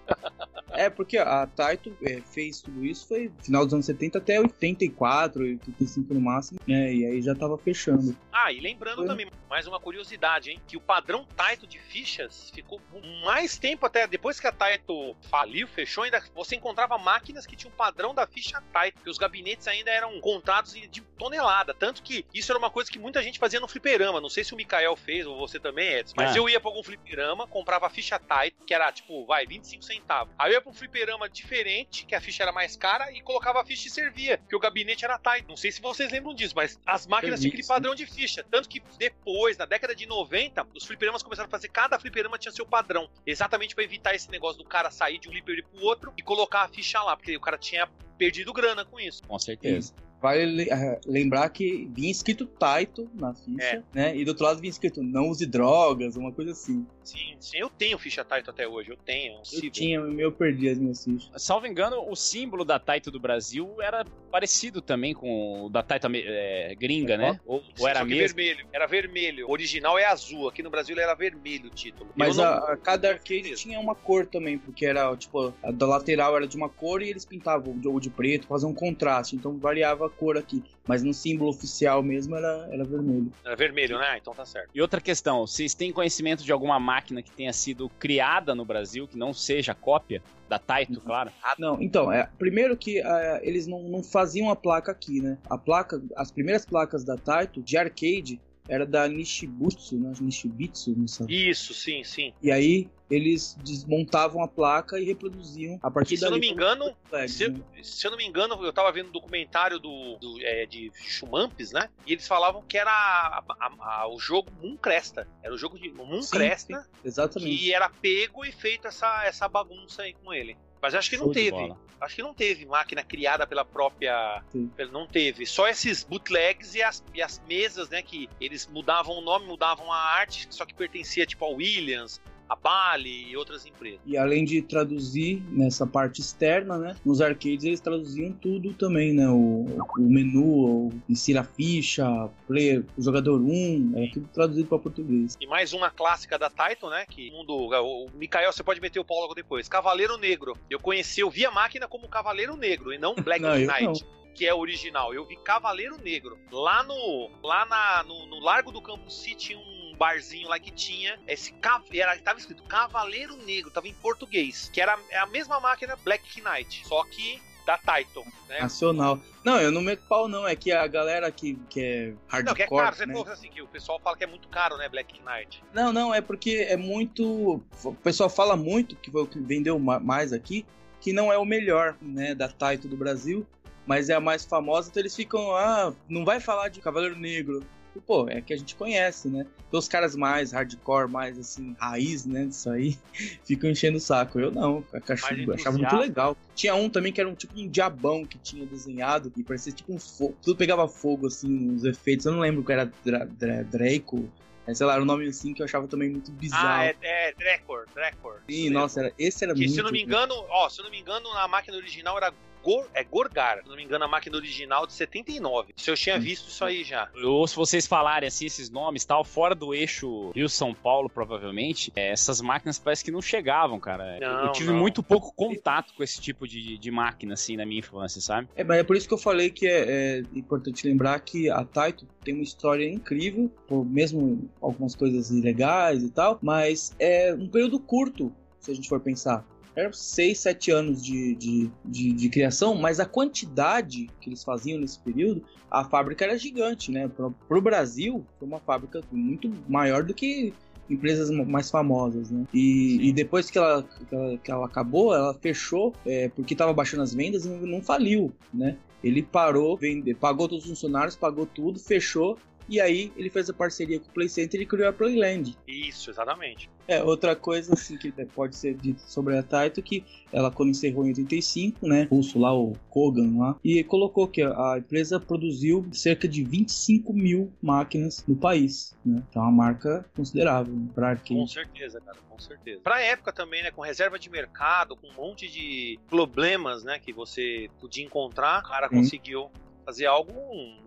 [0.72, 5.42] É, porque a Taito é, fez tudo isso foi final dos anos 70 até 84,
[5.42, 6.94] 85 no máximo, né?
[6.94, 8.16] E aí já tava fechando.
[8.32, 9.08] Ah, e lembrando Foi.
[9.08, 10.62] também, mais uma curiosidade, hein?
[10.68, 12.82] Que o padrão Taito de fichas ficou
[13.24, 17.72] mais tempo até depois que a Taito faliu, fechou, ainda você encontrava máquinas que tinham
[17.72, 21.74] o padrão da ficha Taito, que os gabinetes ainda eram contratos de tonelada.
[21.74, 24.22] Tanto que isso era uma coisa que muita gente fazia no fliperama.
[24.22, 26.09] Não sei se o Mikael fez ou você também, Edson.
[26.16, 26.38] Mas Ah.
[26.38, 30.34] eu ia pra algum fliperama, comprava a ficha Taito, que era tipo, vai, 25 centavos.
[30.38, 33.62] Aí eu ia pra um fliperama diferente, que a ficha era mais cara, e colocava
[33.62, 35.48] a ficha e servia, que o gabinete era Taito.
[35.48, 38.44] Não sei se vocês lembram disso, mas as máquinas tinham aquele padrão de ficha.
[38.50, 42.52] Tanto que depois, na década de 90, os fliperamas começaram a fazer, cada fliperama tinha
[42.52, 43.10] seu padrão.
[43.26, 46.62] Exatamente pra evitar esse negócio do cara sair de um flipper pro outro e colocar
[46.62, 47.88] a ficha lá, porque o cara tinha
[48.18, 49.24] perdido grana com isso.
[49.24, 49.94] Com certeza.
[50.22, 53.84] Vale le- eh, lembrar que vinha escrito Taito na ficha, É.
[53.94, 54.18] né?
[54.18, 56.86] E do outro lado vinha escrito não use drogas, uma coisa assim.
[57.04, 59.36] Sim, sim, eu tenho ficha Taito até hoje, eu tenho.
[59.38, 61.30] um Eu tinha, eu perdi as minhas fichas.
[61.42, 66.08] Salvo engano, o símbolo da Taito do Brasil era parecido também com o da Taito
[66.14, 67.40] é, gringa, né?
[67.46, 68.36] Ou, ou era mesmo?
[68.36, 68.68] vermelho.
[68.72, 69.48] Era vermelho.
[69.48, 70.48] O original é azul.
[70.48, 72.12] Aqui no Brasil era vermelho o título.
[72.16, 75.72] Mas não- a, a cada não arcade tinha uma cor também, porque era, tipo, a
[75.72, 78.74] da lateral era de uma cor e eles pintavam de, ou de preto, fazer um
[78.74, 79.36] contraste.
[79.36, 80.64] Então variava a cor aqui.
[80.88, 83.32] Mas no símbolo oficial mesmo era, era vermelho.
[83.44, 84.18] Era vermelho, né?
[84.18, 84.70] Então tá certo.
[84.74, 89.08] E outra questão, vocês têm conhecimento de alguma máquina que tenha sido criada no Brasil,
[89.08, 91.32] que não seja cópia da Taito, claro?
[91.44, 91.80] Ah, não.
[91.80, 95.38] Então, é, primeiro que é, eles não, não faziam a placa aqui, né?
[95.48, 100.14] A placa, as primeiras placas da Taito de arcade era da Nishibutsu, né?
[100.22, 101.26] Nishibitsu, não sei.
[101.28, 102.32] Isso, sim, sim.
[102.42, 106.96] E aí eles desmontavam a placa e reproduziu a partir se eu não me engano,
[107.10, 107.60] flags, se, né?
[107.82, 111.72] se eu não me engano, eu tava vendo um documentário do, do, é, de Chumampes,
[111.72, 111.90] né?
[112.06, 115.28] E eles falavam que era a- a- a- o jogo Moon Cresta.
[115.42, 117.58] Era o jogo de Moon Sim, Cresta Exatamente.
[117.58, 120.56] que era pego e feito essa, essa bagunça aí com ele.
[120.82, 121.74] Mas acho que Show não teve.
[122.00, 124.42] Acho que não teve máquina criada pela própria.
[124.50, 124.72] Sim.
[124.92, 125.46] Não teve.
[125.46, 128.02] Só esses bootlegs e as, e as mesas, né?
[128.02, 132.56] Que eles mudavam o nome, mudavam a arte, só que pertencia tipo a Williams, a
[132.56, 134.00] Bali e outras empresas.
[134.06, 136.96] E além de traduzir nessa parte externa, né?
[137.06, 139.30] Nos arcades eles traduziam tudo também, né?
[139.30, 139.66] O,
[139.98, 145.38] o menu, o insira a ficha, player, o jogador 1, é tudo traduzido para português.
[145.40, 147.06] E mais uma clássica da Titan, né?
[147.08, 147.56] Que mundo.
[147.56, 149.70] O Mikael, você pode meter o pau logo depois.
[149.70, 150.58] Cavaleiro Negro.
[150.70, 154.04] Eu conheci, eu vi a máquina como Cavaleiro Negro e não Black Não, Knight.
[154.34, 155.14] Que é original.
[155.14, 156.38] Eu vi Cavaleiro Negro.
[156.52, 157.30] Lá no.
[157.44, 161.54] Lá na, no, no Largo do Campo City, um barzinho lá que tinha esse
[161.94, 166.88] era tava escrito Cavaleiro Negro, tava em português, que era a mesma máquina Black Knight,
[166.88, 168.62] só que da Titan, né?
[168.62, 169.20] Nacional.
[169.44, 170.48] Não, eu não meto pau, não.
[170.48, 172.44] É que a galera que, que é hardcore.
[172.44, 173.14] Não, que é caro, você né?
[173.14, 175.64] falou assim, que o pessoal fala que é muito caro, né, Black Knight.
[175.72, 177.62] Não, não, é porque é muito.
[177.84, 180.66] O pessoal fala muito, que foi o que vendeu ma- mais aqui,
[181.00, 183.46] que não é o melhor, né, da Taito do Brasil,
[183.86, 187.64] mas é a mais famosa, então eles ficam, ah, não vai falar de Cavaleiro Negro.
[188.02, 189.46] Pô, é que a gente conhece, né?
[189.68, 192.98] Então os caras mais hardcore, mais assim, raiz, né, disso aí,
[193.46, 194.40] ficam enchendo o saco.
[194.40, 196.38] Eu não, Mais eu achava muito legal.
[196.56, 199.94] Tinha um também que era um tipo um diabão que tinha desenhado, e parecia tipo
[199.94, 202.26] um fogo, tudo pegava fogo, assim, os efeitos.
[202.26, 204.30] Eu não lembro que era Dra Dra Draco,
[204.70, 206.68] é, sei lá, era um nome assim que eu achava também muito bizarro.
[206.68, 208.36] Ah, é, é Drecor, Drecor.
[208.48, 209.74] Sim, Isso nossa, era, esse era Que muito.
[209.74, 212.32] se eu não me engano, ó, se eu não me engano, a máquina original era
[212.64, 213.62] Gor, é Gorgar.
[213.64, 215.74] Se não me engano, a máquina original de 79.
[215.76, 217.10] Se eu tinha visto isso aí já.
[217.16, 222.12] Eu ouço vocês falarem assim esses nomes tal, fora do eixo Rio-São Paulo, provavelmente, é,
[222.12, 224.20] essas máquinas parece que não chegavam, cara.
[224.20, 224.80] Não, eu tive não.
[224.80, 228.48] muito pouco contato com esse tipo de, de máquina, assim, na minha infância, sabe?
[228.56, 231.64] É, mas é por isso que eu falei que é, é importante lembrar que a
[231.64, 237.48] Taito tem uma história incrível, por mesmo algumas coisas ilegais e tal, mas é um
[237.48, 239.46] período curto, se a gente for pensar.
[239.80, 244.80] Eram 6, 7 anos de, de, de, de criação, mas a quantidade que eles faziam
[244.80, 247.08] nesse período, a fábrica era gigante, né?
[247.08, 250.54] Pro, pro Brasil, foi uma fábrica muito maior do que
[250.90, 252.46] empresas mais famosas, né?
[252.54, 256.74] E, e depois que ela, que ela, que ela acabou, ela fechou é, porque estava
[256.74, 258.76] baixando as vendas e não faliu, né?
[259.04, 262.38] Ele parou, vende, pagou todos os funcionários, pagou tudo, fechou.
[262.70, 265.58] E aí ele fez a parceria com o Play Center e criou a Playland.
[265.68, 266.70] Isso, exatamente.
[266.88, 271.06] É, outra coisa assim que pode ser dito sobre a Taito que ela quando encerrou
[271.06, 276.28] em 85, né, pulso lá o Kogan lá, e colocou que a empresa produziu cerca
[276.28, 279.24] de 25 mil máquinas no país, né?
[279.30, 281.54] Então é uma marca considerável para Com arcade.
[281.54, 282.82] certeza, cara, com certeza.
[282.84, 287.12] Pra época também, né, com reserva de mercado, com um monte de problemas, né, que
[287.12, 288.96] você podia encontrar, o cara Sim.
[288.96, 289.50] conseguiu
[289.90, 290.32] fazer algo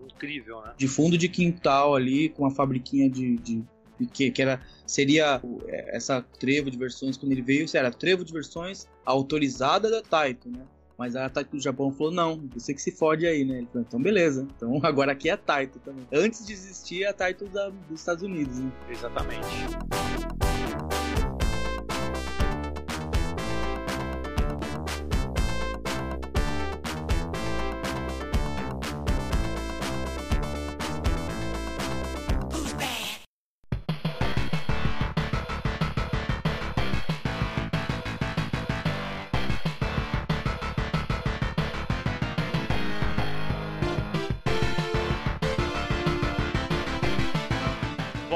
[0.09, 0.75] incrível, né?
[0.77, 3.65] De fundo de quintal ali, com uma fabriquinha de, de
[4.13, 8.33] que, que era seria é, essa trevo de versões quando ele veio, era trevo de
[8.33, 10.65] versões autorizada da Taito, né?
[10.97, 13.59] Mas a Taito do Japão falou: não, você que se fode aí, né?
[13.59, 14.47] Ele falou: então beleza.
[14.57, 16.07] Então agora aqui é a Taito também.
[16.13, 18.71] Antes de existir a Taito da- dos Estados Unidos, né?
[18.89, 19.47] Exatamente.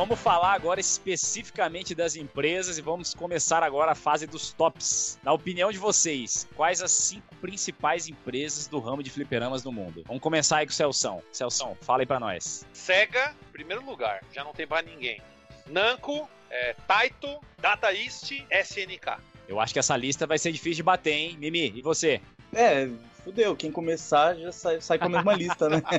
[0.06, 5.18] Vamos falar agora especificamente das empresas e vamos começar agora a fase dos tops.
[5.20, 10.04] Na opinião de vocês, quais as cinco principais empresas do ramo de fliperamas no mundo?
[10.06, 11.20] Vamos começar aí com o Celção.
[11.32, 12.64] Celção, fala aí pra nós.
[12.72, 15.20] Sega, primeiro lugar, já não tem pra ninguém.
[15.66, 19.20] Namco, é, Taito, Data East, SNK.
[19.48, 21.36] Eu acho que essa lista vai ser difícil de bater, hein?
[21.36, 22.20] Mimi, e você?
[22.54, 22.88] É,
[23.26, 23.56] fudeu.
[23.56, 25.82] Quem começar já sai, sai com a mesma lista, né?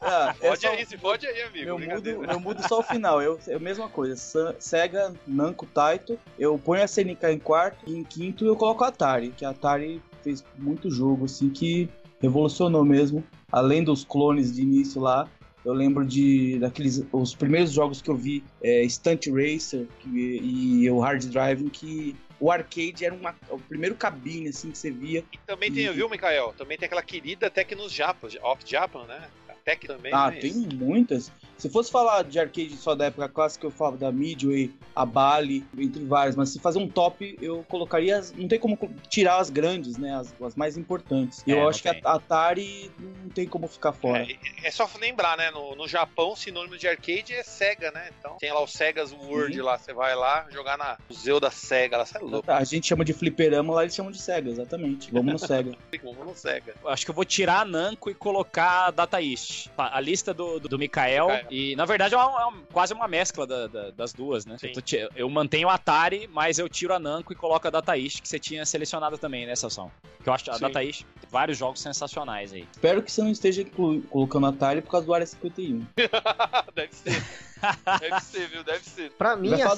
[0.00, 1.68] Ah, é Pode só- aí, se pode aí, amigo.
[1.68, 3.20] Eu mudo, eu mudo só o final.
[3.20, 4.16] Eu, é a mesma coisa.
[4.16, 6.18] Sa- Sega, Namco, Taito.
[6.38, 7.78] Eu ponho a SNK em quarto.
[7.86, 9.30] E em quinto eu coloco a Atari.
[9.36, 11.88] Que a Atari fez muito jogo, assim, que
[12.20, 13.22] revolucionou mesmo.
[13.52, 15.28] Além dos clones de início lá,
[15.64, 20.90] eu lembro de daqueles os primeiros jogos que eu vi, é, Stunt Racer que, e
[20.90, 25.24] o Hard Driving, que o arcade era uma, o primeiro cabine assim que você via.
[25.32, 26.54] E também tem, E- viu, Mikael?
[26.56, 29.28] Também tem aquela querida Tecnos Japan, Off Japan, né?
[29.48, 30.12] A Tec também.
[30.14, 30.38] Ah, né?
[30.38, 31.32] tem muitas.
[31.58, 35.64] Se fosse falar de arcade só da época clássica, eu falava da Midway, a Bali,
[35.76, 36.36] entre várias.
[36.36, 38.16] Mas se fazer um top, eu colocaria.
[38.18, 40.14] as- Não tem como co- tirar as grandes, né?
[40.14, 41.42] As, as mais importantes.
[41.46, 42.00] E É, eu acho que tem.
[42.04, 42.90] a Atari
[43.22, 44.22] não tem como ficar fora.
[44.22, 44.36] É,
[44.68, 45.50] é só lembrar, né?
[45.50, 48.10] No, no Japão, sinônimo de arcade é Sega, né?
[48.18, 49.60] Então tem lá o Sega's World Sim.
[49.62, 49.76] lá.
[49.78, 51.96] Você vai lá jogar na Museu da Sega.
[51.98, 52.50] Lá, você é louco.
[52.50, 55.10] A gente chama de fliperama, lá eles chamam de Sega, exatamente.
[55.12, 55.72] Vamos no Sega.
[56.02, 56.74] Como no Sega.
[56.82, 59.68] Eu Acho que eu vou tirar a Namco e colocar a Data East.
[59.76, 61.26] A a lista do, do, do Mikael.
[61.26, 61.47] Mikael.
[61.50, 64.56] E, na verdade, é, uma- é uma- quase uma mescla da- da- das duas, né?
[64.62, 64.80] Eu, tô
[65.16, 68.28] eu mantenho o Atari, mas eu tiro a Namco e coloco a Data East, que
[68.28, 69.90] você tinha selecionado também, né, Salsão?
[70.22, 70.60] Que eu acho a Sim.
[70.60, 72.66] Data East tem vários jogos sensacionais aí.
[72.72, 73.64] Espero que você não esteja
[74.10, 75.86] colocando Atari por causa do Área 51.
[76.74, 77.22] Deve ser.
[78.00, 78.64] Deve ser, viu?
[78.64, 79.10] Deve ser.
[79.12, 79.68] Pra mim, a,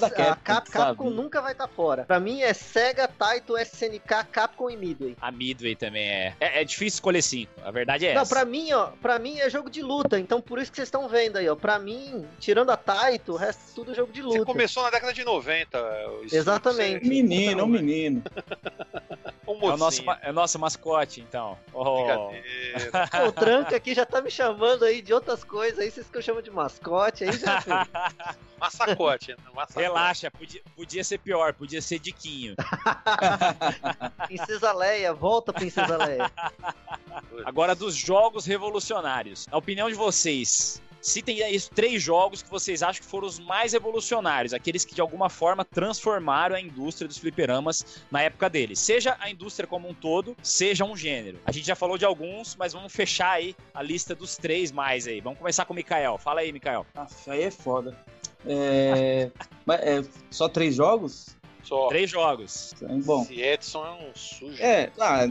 [0.42, 0.70] Capcom?
[0.72, 2.04] Capcom nunca vai estar fora.
[2.04, 5.16] Pra mim é Sega, Taito, SNK, Capcom e Midway.
[5.20, 6.34] A Midway também é.
[6.40, 7.52] É, é difícil escolher cinco.
[7.64, 8.34] A verdade é Não, essa.
[8.34, 11.08] pra mim, ó, pra mim é jogo de luta, então por isso que vocês estão
[11.08, 11.56] vendo aí, ó.
[11.56, 14.52] Pra mim, tirando a Taito, o resto é tudo jogo de Você luta.
[14.52, 15.78] começou na década de 90.
[16.24, 17.06] isso- Exatamente.
[17.08, 18.22] Menino, é um menino.
[19.50, 20.16] Um É o, nosso, mocinho.
[20.22, 21.58] é o nosso mascote, então.
[21.72, 22.04] Oh.
[22.04, 26.16] Pô, o Tranca aqui já tá me chamando aí de outras coisas aí, vocês que
[26.16, 27.60] eu chamo de mascote aí já.
[28.60, 29.36] Massacote, né?
[29.54, 29.80] Massacote.
[29.80, 32.54] Relaxa, podia, podia ser pior, podia ser Diquinho.
[34.26, 36.30] Princesa Leia, volta Princesa Leia.
[37.44, 39.46] Agora, dos jogos revolucionários.
[39.46, 43.72] Na opinião de vocês, citem aí três jogos que vocês acham que foram os mais
[43.72, 48.78] revolucionários, aqueles que de alguma forma transformaram a indústria dos fliperamas na época deles.
[48.78, 51.38] Seja a indústria como um todo, seja um gênero.
[51.44, 55.06] A gente já falou de alguns, mas vamos fechar aí a lista dos três mais
[55.06, 55.20] aí.
[55.20, 56.18] Vamos começar com o Mikael.
[56.18, 56.86] Fala aí, Mikael.
[56.94, 57.96] Nossa, aí é foda.
[58.46, 59.30] É...
[59.66, 61.36] Mas é só três jogos?
[61.62, 61.88] Só.
[61.88, 62.74] Três jogos.
[63.04, 64.62] Bom, Esse Edson é um sujo.
[64.62, 65.26] É, ah,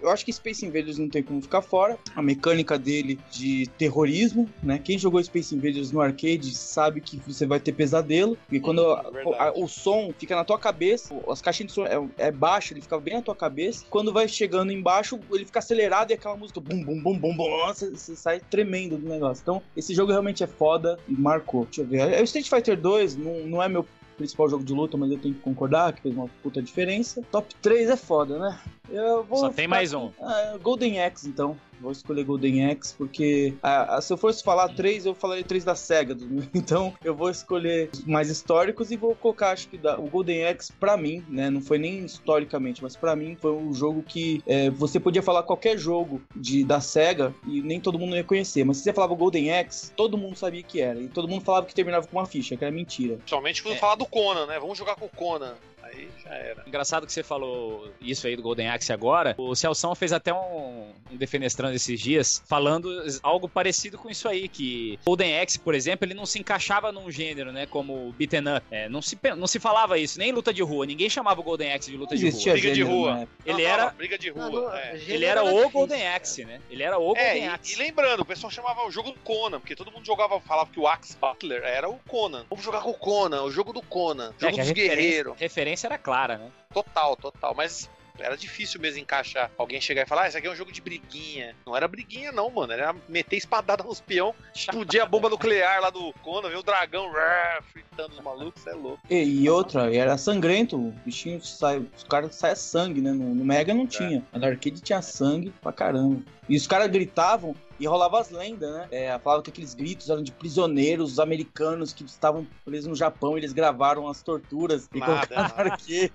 [0.00, 1.98] eu acho que Space Invaders não tem como ficar fora.
[2.14, 4.78] A mecânica dele de terrorismo, né?
[4.82, 8.36] Quem jogou Space Invaders no arcade sabe que você vai ter pesadelo.
[8.50, 9.36] E quando Hum, a- verdade.
[9.38, 12.80] a- o som fica na tua cabeça, as caixinhas de som é, é baixo, ele
[12.80, 13.84] fica bem na tua cabeça.
[13.90, 17.66] Quando vai chegando embaixo, ele fica acelerado e aquela música bum bum bum bum bum,
[17.66, 19.42] você, você sai tremendo do negócio.
[19.42, 21.64] Então, esse jogo realmente é foda e marcou.
[21.64, 22.12] Deixa eu ver.
[22.12, 23.84] É, O Street Fighter 2 não, não é meu
[24.16, 27.22] principal jogo de luta, mas eu tenho que concordar que fez uma puta diferença.
[27.30, 28.58] Top 3 é foda, né?
[28.90, 30.10] Eu vou Só tem mais um.
[30.20, 31.56] ah, Golden Axe, então.
[31.80, 35.64] Vou escolher Golden Axe, porque ah, ah, se eu fosse falar três, eu falaria três
[35.64, 36.14] da SEGA.
[36.14, 40.08] do- Então eu vou escolher os mais históricos e vou colocar, acho que da- o
[40.08, 41.50] Golden Axe, pra mim, né?
[41.50, 45.42] Não foi nem historicamente, mas pra mim foi um jogo que é, você podia falar
[45.42, 48.64] qualquer jogo de, da SEGA e nem todo mundo ia conhecer.
[48.64, 51.00] Mas se você falava Golden Axe, todo mundo sabia que era.
[51.00, 53.16] E todo mundo falava que terminava com uma ficha, que era mentira.
[53.16, 53.78] Principalmente quando É.
[53.78, 54.58] falar do Conan, né?
[54.58, 55.54] Vamos jogar com o Conan.
[55.86, 56.62] Aí já era.
[56.66, 59.34] Engraçado que você falou isso aí do Golden Axe agora.
[59.38, 62.90] O Celção fez até um, um defenestrando esses dias, falando
[63.22, 67.10] algo parecido com isso aí, que Golden Axe, por exemplo, ele não se encaixava num
[67.10, 68.66] gênero, né, como beaten up.
[68.70, 70.86] É, não, se, não se falava isso, nem em luta de rua.
[70.86, 72.52] Ninguém chamava o Golden Axe de luta Não de rua.
[72.52, 73.28] Briga de rua.
[73.44, 74.78] Ele Não, era- não, briga de rua.
[74.80, 74.96] É.
[75.06, 76.06] Ele era o difícil, Golden.
[76.08, 76.60] Axe, né?
[76.70, 77.72] Ele era o É, Golden e, Axe.
[77.72, 80.80] e lembrando, o pessoal chamava o jogo do Conan, porque todo mundo jogava, falava que
[80.80, 82.44] o Axe Butler era o Conan.
[82.50, 85.34] Vamos jogar com o Conan, o jogo do Conan, É, jogo dos guerreiros.
[85.38, 86.50] referência era clara, né?
[86.72, 87.54] Total, total.
[87.54, 89.50] Mas era difícil mesmo encaixar.
[89.56, 91.54] Alguém chegar e falar, ah, isso aqui é um jogo de briguinha.
[91.66, 92.72] Não era briguinha, não, mano.
[92.72, 97.10] Era meter espadada nos peão, explodir a bomba nuclear lá do Conan, ver o dragão
[97.10, 99.00] rá, fritando os malucos, é louco.
[99.10, 103.12] E, e outra, era sangrento, o bichinho sai, os caras saia sangue, né?
[103.12, 104.24] No, no Mega não tinha.
[104.32, 106.22] Mas no arcade tinha sangue pra caramba.
[106.48, 108.88] E os caras gritavam e rolava as lendas, né?
[108.90, 113.52] É, falava que aqueles gritos eram de prisioneiros americanos que estavam presos no Japão, eles
[113.52, 115.76] gravaram as torturas e Nada, colocaram.
[115.88, 116.10] E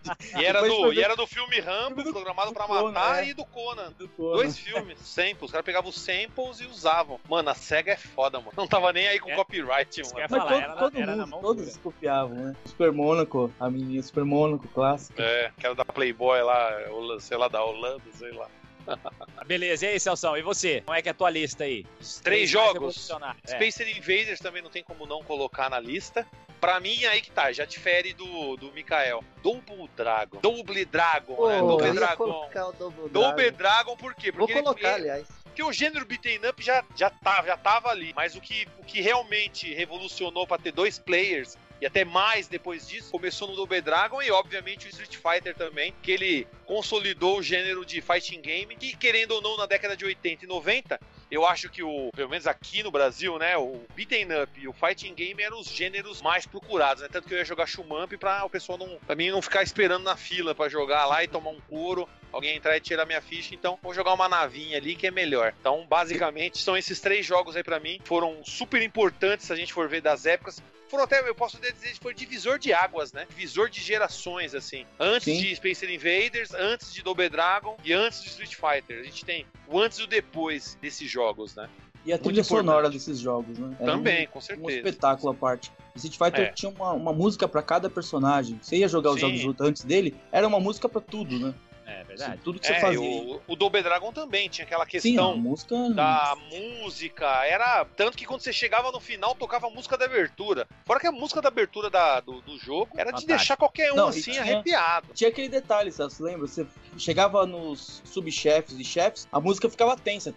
[0.45, 3.29] era, Depois do, foi e era do filme Rambo, programado pra Conan, matar, é.
[3.29, 3.93] e do Conan.
[4.17, 5.43] Pô, Dois filmes, samples.
[5.43, 7.19] Os caras pegavam os samples e usavam.
[7.29, 8.51] Mano, a SEGA é foda, mano.
[8.57, 9.35] Não tava nem aí com É.
[9.35, 10.13] copyright, mano.
[10.15, 11.79] Mas falar, todo, era na- todo era na mundo, todos dura.
[11.83, 12.55] copiavam, né?
[12.65, 15.21] Super Mônaco, a menina Super Mônaco clássica.
[15.21, 16.71] É, que era da Playboy lá,
[17.19, 18.47] sei lá, da Holanda, sei lá.
[19.45, 20.37] Beleza, e aí, Celção?
[20.37, 20.81] E você?
[20.81, 21.85] Como é que é a tua lista aí?
[21.99, 23.09] Os Três mais jogos?
[23.47, 23.47] É.
[23.55, 26.25] Space Invaders também não tem como não colocar na lista.
[26.59, 29.23] Pra mim, aí que tá, já difere do, do Mikael.
[29.41, 30.39] Double Dragon.
[30.41, 31.59] Double Dragon, Pô, né?
[31.59, 32.15] eu Double ia Dragon.
[32.17, 33.57] colocar o Double Double Dragon.
[33.57, 34.31] Dragon por quê?
[34.31, 35.27] Vou Porque ele- colocar, ele- aliás.
[35.43, 38.13] Porque o gênero beaten up já, já, tava, já tava ali.
[38.15, 42.87] Mas o que, o que realmente revolucionou pra ter dois players e até mais depois
[42.87, 47.43] disso, começou no Double Dragon e, obviamente, o Street Fighter também, que ele consolidou o
[47.43, 50.99] gênero de fighting game, que, querendo ou não, na década de 80 e 90,
[51.31, 54.73] eu acho que o, pelo menos aqui no Brasil, né, o beaten up e o
[54.73, 57.09] fighting game eram os gêneros mais procurados, né?
[57.11, 60.03] Tanto que eu ia jogar Shumamp pra o pessoal não, pra mim não ficar esperando
[60.03, 63.55] na fila para jogar lá e tomar um couro, alguém entrar e tirar minha ficha,
[63.55, 65.53] então vou jogar uma navinha ali que é melhor.
[65.59, 69.73] Então, basicamente, são esses três jogos aí para mim, foram super importantes se a gente
[69.73, 70.61] for ver das épocas,
[70.91, 73.25] foram até, eu posso dizer que foi divisor de águas, né?
[73.29, 74.85] Divisor de gerações, assim.
[74.99, 75.41] Antes Sim.
[75.41, 78.99] de Space Invaders, antes de Double Dragon e antes de Street Fighter.
[78.99, 81.69] A gente tem o antes e o depois desses jogos, né?
[82.05, 83.73] E a trilha sonora desses jogos, né?
[83.79, 84.67] Era Também, um, com certeza.
[84.67, 85.71] Um espetáculo à parte.
[85.95, 86.51] O Street Fighter é.
[86.51, 88.59] tinha uma, uma música para cada personagem.
[88.61, 89.37] Você ia jogar os Sim.
[89.37, 91.53] jogos antes dele, era uma música para tudo, né?
[91.99, 92.39] É verdade.
[92.43, 93.01] tudo que você é, fazia.
[93.01, 95.75] O, o Double Dragon também tinha aquela questão Sim, música...
[95.89, 97.45] da música.
[97.45, 97.85] Era.
[97.85, 100.67] Tanto que quando você chegava no final, tocava a música da abertura.
[100.85, 103.95] Fora que a música da abertura da, do, do jogo era de deixar qualquer um
[103.95, 105.13] Não, assim tinha, arrepiado.
[105.13, 106.13] Tinha aquele detalhe, sabe?
[106.13, 106.47] Você lembra?
[106.47, 106.65] Você
[106.97, 110.33] chegava nos subchefes e chefes, a música ficava tensa.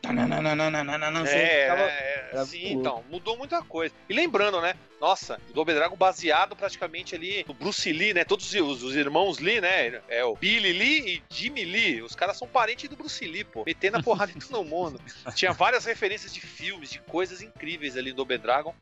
[1.37, 1.83] É, ficava...
[1.83, 3.95] é sim, então, mudou muita coisa.
[4.09, 4.75] E lembrando, né?
[5.05, 8.25] Nossa, o Double Dragon baseado praticamente ali no Bruce Lee, né?
[8.25, 10.01] Todos os, os irmãos Lee, né?
[10.09, 12.01] É o Billy Lee e Jimmy Lee.
[12.01, 13.65] Os caras são parentes do Bruce Lee, pô.
[13.67, 14.99] Metendo a porrada em todo mundo.
[15.37, 18.75] Tinha várias referências de filmes, de coisas incríveis ali no Double Dragon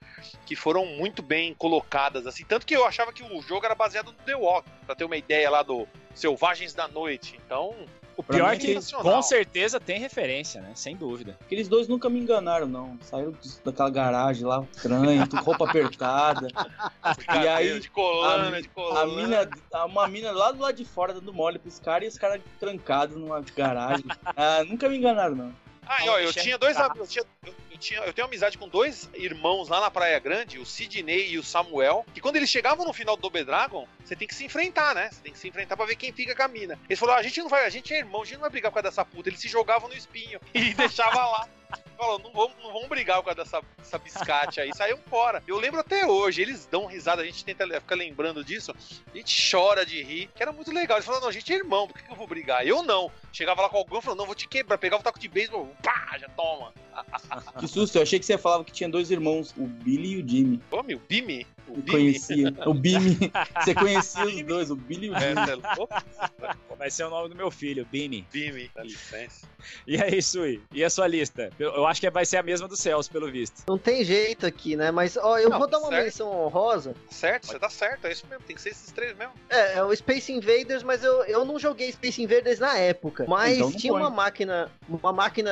[0.47, 2.45] que foram muito bem colocadas, assim.
[2.45, 5.17] Tanto que eu achava que o jogo era baseado no The Walk, pra ter uma
[5.17, 7.37] ideia lá do Selvagens da Noite.
[7.45, 7.75] Então,
[8.17, 10.73] o pior é que com certeza tem referência, né?
[10.75, 11.37] Sem dúvida.
[11.41, 12.99] Aqueles dois nunca me enganaram, não.
[13.03, 13.35] Saíram
[13.65, 16.49] daquela garagem lá, estranho, roupa apertada.
[17.43, 19.01] e aí, de colana, a, de colana.
[19.01, 19.51] A mina,
[19.87, 23.17] uma mina lá do lado de fora dando mole pros caras e os caras trancados
[23.17, 24.05] numa garagem.
[24.25, 25.62] Ah, nunca me enganaram, não.
[25.87, 29.69] Ah, ó, eu tinha dois eu tinha, eu, tinha, eu tenho amizade com dois irmãos
[29.69, 33.17] lá na Praia Grande, o Sidney e o Samuel, que quando eles chegavam no final
[33.17, 35.11] do Double Dragon, você tem que se enfrentar, né?
[35.11, 36.79] Você tem que se enfrentar pra ver quem fica com a mina.
[36.89, 38.51] Eles falaram, ah, a gente não vai, a gente é irmão, a gente não vai
[38.51, 39.29] brigar por causa dessa puta.
[39.29, 41.49] Eles se jogavam no espinho e deixavam lá
[41.97, 44.71] falou, não vamos, não vamos brigar por causa dessa, dessa biscate aí.
[44.75, 45.43] Saiu fora.
[45.47, 48.75] Eu lembro até hoje, eles dão risada, a gente tenta ficar lembrando disso,
[49.13, 50.97] a gente chora de rir, que era muito legal.
[50.97, 52.67] Eles falaram, não, a gente é irmão, por que, que eu vou brigar?
[52.67, 53.11] Eu não.
[53.33, 55.71] Chegava lá com alguém e falou, não, vou te quebrar, pegava o taco de beisebol,
[55.83, 56.73] pá, já toma.
[57.59, 60.29] Que susto, eu achei que você falava que tinha dois irmãos, o Billy e o
[60.29, 60.61] Jimmy.
[60.71, 61.47] Ô, meu, Bimi?
[61.73, 61.91] O Bimi.
[61.91, 62.55] Conhecia.
[62.67, 63.19] O Bimi.
[63.65, 65.15] Você conhecia os dois, o Billy e o.
[65.15, 68.27] É, Vai ser o nome do meu filho, Bimi.
[68.31, 69.47] Bimi, dá licença.
[69.87, 70.61] E aí, Sui?
[70.73, 71.51] E a sua lista?
[71.59, 73.63] Eu acho que vai ser a mesma do Celso, pelo visto.
[73.67, 74.91] Não tem jeito aqui, né?
[74.91, 76.05] Mas, ó, eu não, vou dar uma certo.
[76.05, 76.95] menção honrosa.
[77.09, 79.33] Certo, você tá certo, é isso mesmo, tem que ser esses três mesmo.
[79.49, 83.25] É, é o Space Invaders, mas eu, eu não joguei Space Invaders na época.
[83.29, 84.03] Mas então tinha põe.
[84.03, 84.71] uma máquina.
[84.89, 85.51] Uma máquina.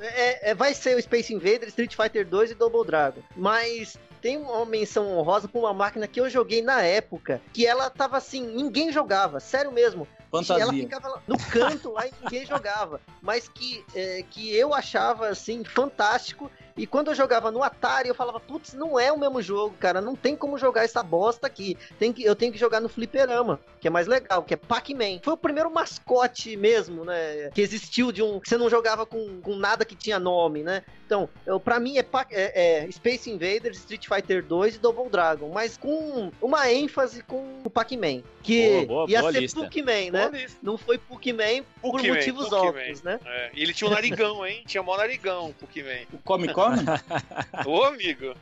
[0.00, 3.22] É, é, vai ser o Space Invaders, Street Fighter 2 e Double Dragon.
[3.36, 7.88] Mas tem uma menção honrosa pra uma máquina que eu joguei na época, que ela
[7.90, 10.06] tava assim, ninguém jogava, sério mesmo.
[10.30, 10.62] Fantasia.
[10.62, 13.00] Ela ficava no canto lá e ninguém jogava.
[13.20, 16.50] Mas que, é, que eu achava, assim, fantástico.
[16.80, 20.00] E quando eu jogava no Atari, eu falava, putz, não é o mesmo jogo, cara.
[20.00, 21.76] Não tem como jogar essa bosta aqui.
[21.98, 25.20] Tem que, eu tenho que jogar no fliperama, que é mais legal, que é Pac-Man.
[25.22, 27.50] Foi o primeiro mascote mesmo, né?
[27.52, 28.40] Que existiu de um.
[28.40, 30.82] Que você não jogava com, com nada que tinha nome, né?
[31.10, 35.50] Então, eu, pra mim é, é, é, Space Invaders, Street Fighter 2 e Double Dragon,
[35.52, 38.22] mas com uma ênfase com o Pac-Man.
[38.44, 40.46] Que boa, boa, ia boa ser Pac-Man, né?
[40.62, 43.18] Não foi Pac-Man por motivos óbvios, né?
[43.26, 43.50] É.
[43.52, 44.62] E ele tinha um narigão, hein?
[44.64, 46.06] Tinha um narigão, Pac-Man.
[46.12, 47.66] O Come Come?
[47.66, 48.34] Ô, amigo.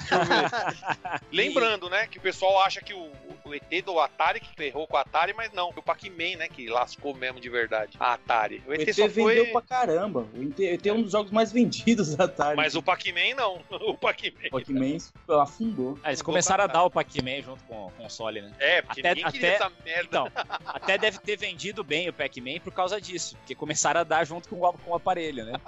[1.30, 3.10] Lembrando, né, que o pessoal acha que o,
[3.44, 6.48] o ET do Atari que ferrou com o Atari, mas não, foi o Pac-Man, né,
[6.48, 8.62] que lascou mesmo de verdade a Atari.
[8.66, 9.52] O ET, o ET só vendeu foi...
[9.52, 10.26] pra caramba.
[10.34, 12.56] O ET, ET é um dos jogos mais vendidos da Atari.
[12.56, 13.60] Mas o Pac-Man não.
[13.80, 14.48] O Pac-Man.
[14.48, 14.98] O Pac-Man
[15.42, 15.98] afundou.
[16.02, 18.52] Ah, eles começaram a dar o Pac-Man junto com o console, né?
[18.58, 20.06] É, porque até, até, essa merda.
[20.06, 20.28] Então,
[20.66, 24.48] até deve ter vendido bem o Pac-Man por causa disso, porque começaram a dar junto
[24.48, 25.60] com o, com o aparelho, né?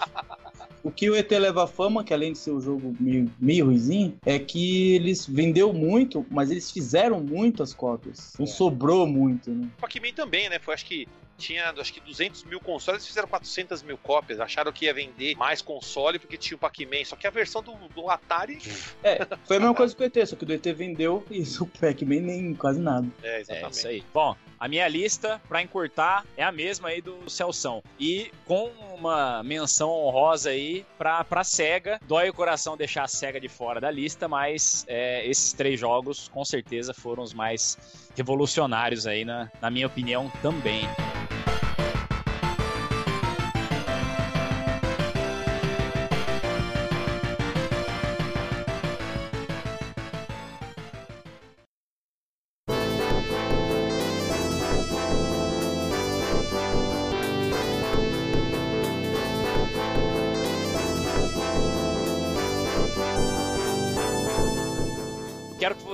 [0.82, 3.66] o que o ET leva a fama, que além de ser um jogo meio, meio
[3.66, 8.34] ruizinho, é que eles vendeu muito, mas eles fizeram muitas cópias.
[8.38, 8.48] Não é.
[8.48, 9.68] sobrou muito, né?
[9.80, 10.58] Pac-Man também, né?
[10.58, 11.06] Foi acho que
[11.38, 14.40] tinha acho que 200 mil consoles, fizeram 400 mil cópias.
[14.40, 17.04] Acharam que ia vender mais console porque tinha o Pac-Man.
[17.04, 18.58] Só que a versão do, do, Atari.
[19.02, 21.42] É, foi a mesma coisa que o ET, só que o do ET vendeu e
[21.60, 23.06] o Pac-Man nem quase nada.
[23.22, 23.66] É, exatamente.
[23.66, 24.04] É isso aí.
[24.12, 27.82] Bom, a minha lista, para encurtar, é a mesma aí do Celção.
[27.98, 31.98] E com uma menção honrosa aí pra, pra SEGA.
[32.06, 36.28] Dói o coração deixar a SEGA de fora da lista, mas é, esses três jogos
[36.28, 37.76] com certeza foram os mais
[38.16, 40.82] revolucionários aí, na, na minha opinião, também.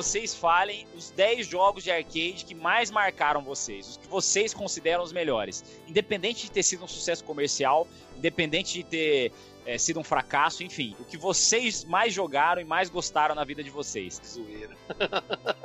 [0.09, 5.05] Vocês falem os 10 jogos de arcade que mais marcaram vocês, os que vocês consideram
[5.05, 5.63] os melhores.
[5.87, 7.87] Independente de ter sido um sucesso comercial,
[8.17, 9.33] independente de ter
[9.67, 13.63] é, sido um fracasso, enfim, o que vocês mais jogaram e mais gostaram na vida
[13.63, 14.19] de vocês.
[14.25, 14.75] Zoeira.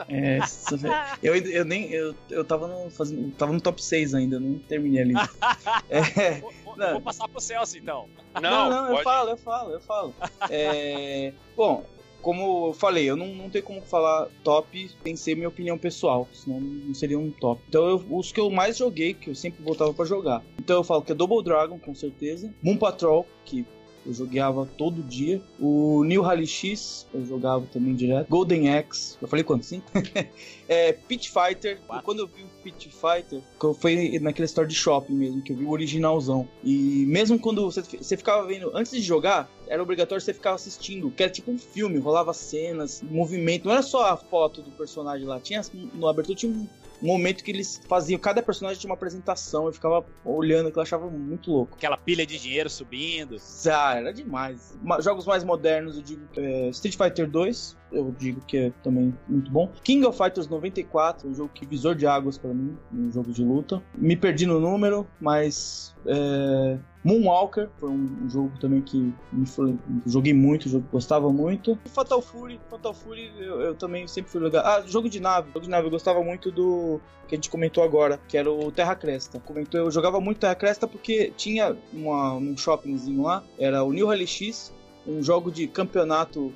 [0.09, 0.39] É,
[0.75, 0.93] velho.
[1.23, 1.89] eu, eu nem.
[1.89, 5.13] Eu, eu tava no, fazendo, tava no top 6 ainda, não terminei ali.
[5.89, 6.91] É, Vou, vou- Não.
[6.93, 8.09] vou passar pro Celso então.
[8.41, 10.15] Não, não, eu pode- falo, eu falo, eu falo.
[10.49, 11.85] É, bom,
[12.23, 16.27] como eu falei, eu não, não tenho como falar top sem ser minha opinião pessoal,
[16.33, 17.61] senão não seria um top.
[17.69, 20.41] Então, eu- os que eu mais joguei, que eu sempre voltava pra jogar.
[20.57, 22.51] Então, eu falo que é Double Dragon, com certeza.
[22.63, 23.65] Moon Patrol, que
[24.05, 25.41] eu jogava todo dia.
[25.59, 28.27] O New Rally X, eu jogava também direto.
[28.29, 29.65] Golden Axe, eu falei quanto?
[29.65, 29.85] Cinco?
[30.67, 31.79] é, Pit Fighter.
[31.93, 33.41] E quando eu vi o Pit Fighter,
[33.79, 36.47] foi naquele store de shopping mesmo, que eu vi o originalzão.
[36.63, 41.09] E mesmo quando você, você ficava vendo, antes de jogar, era obrigatório você ficar assistindo,
[41.11, 43.65] que era tipo um filme, rolava cenas, movimento.
[43.65, 45.61] Não era só a foto do personagem lá, tinha
[45.93, 46.67] no abertura tinha um
[47.05, 51.09] momento que eles faziam, cada personagem tinha uma apresentação, eu ficava olhando, que eu achava
[51.09, 51.75] muito louco.
[51.75, 53.37] Aquela pilha de dinheiro subindo.
[53.71, 54.77] Ah, era demais.
[54.81, 59.13] Ma- Jogos mais modernos, eu digo é, Street Fighter 2, eu digo que é também
[59.27, 59.71] muito bom.
[59.83, 63.43] King of Fighters 94, um jogo que visor de águas pra mim, um jogo de
[63.43, 63.81] luta.
[63.95, 69.13] Me perdi no número, mas é, Moonwalker foi um, jogo também que
[69.45, 69.75] foi-
[70.05, 71.77] joguei muito, jogo, gostava muito.
[71.85, 74.61] Fatal Fury, Fatal Fury eu, eu também sempre fui jogar.
[74.61, 77.83] Ah, jogo de nave, jogo de nave, eu gostava muito do que a gente comentou
[77.83, 79.39] agora, que era o Terra Cresta.
[79.39, 84.07] Comentou, eu jogava muito Terra Cresta porque tinha uma, um shoppingzinho lá, era o New
[84.07, 84.73] Rally X,
[85.07, 86.53] um jogo de campeonato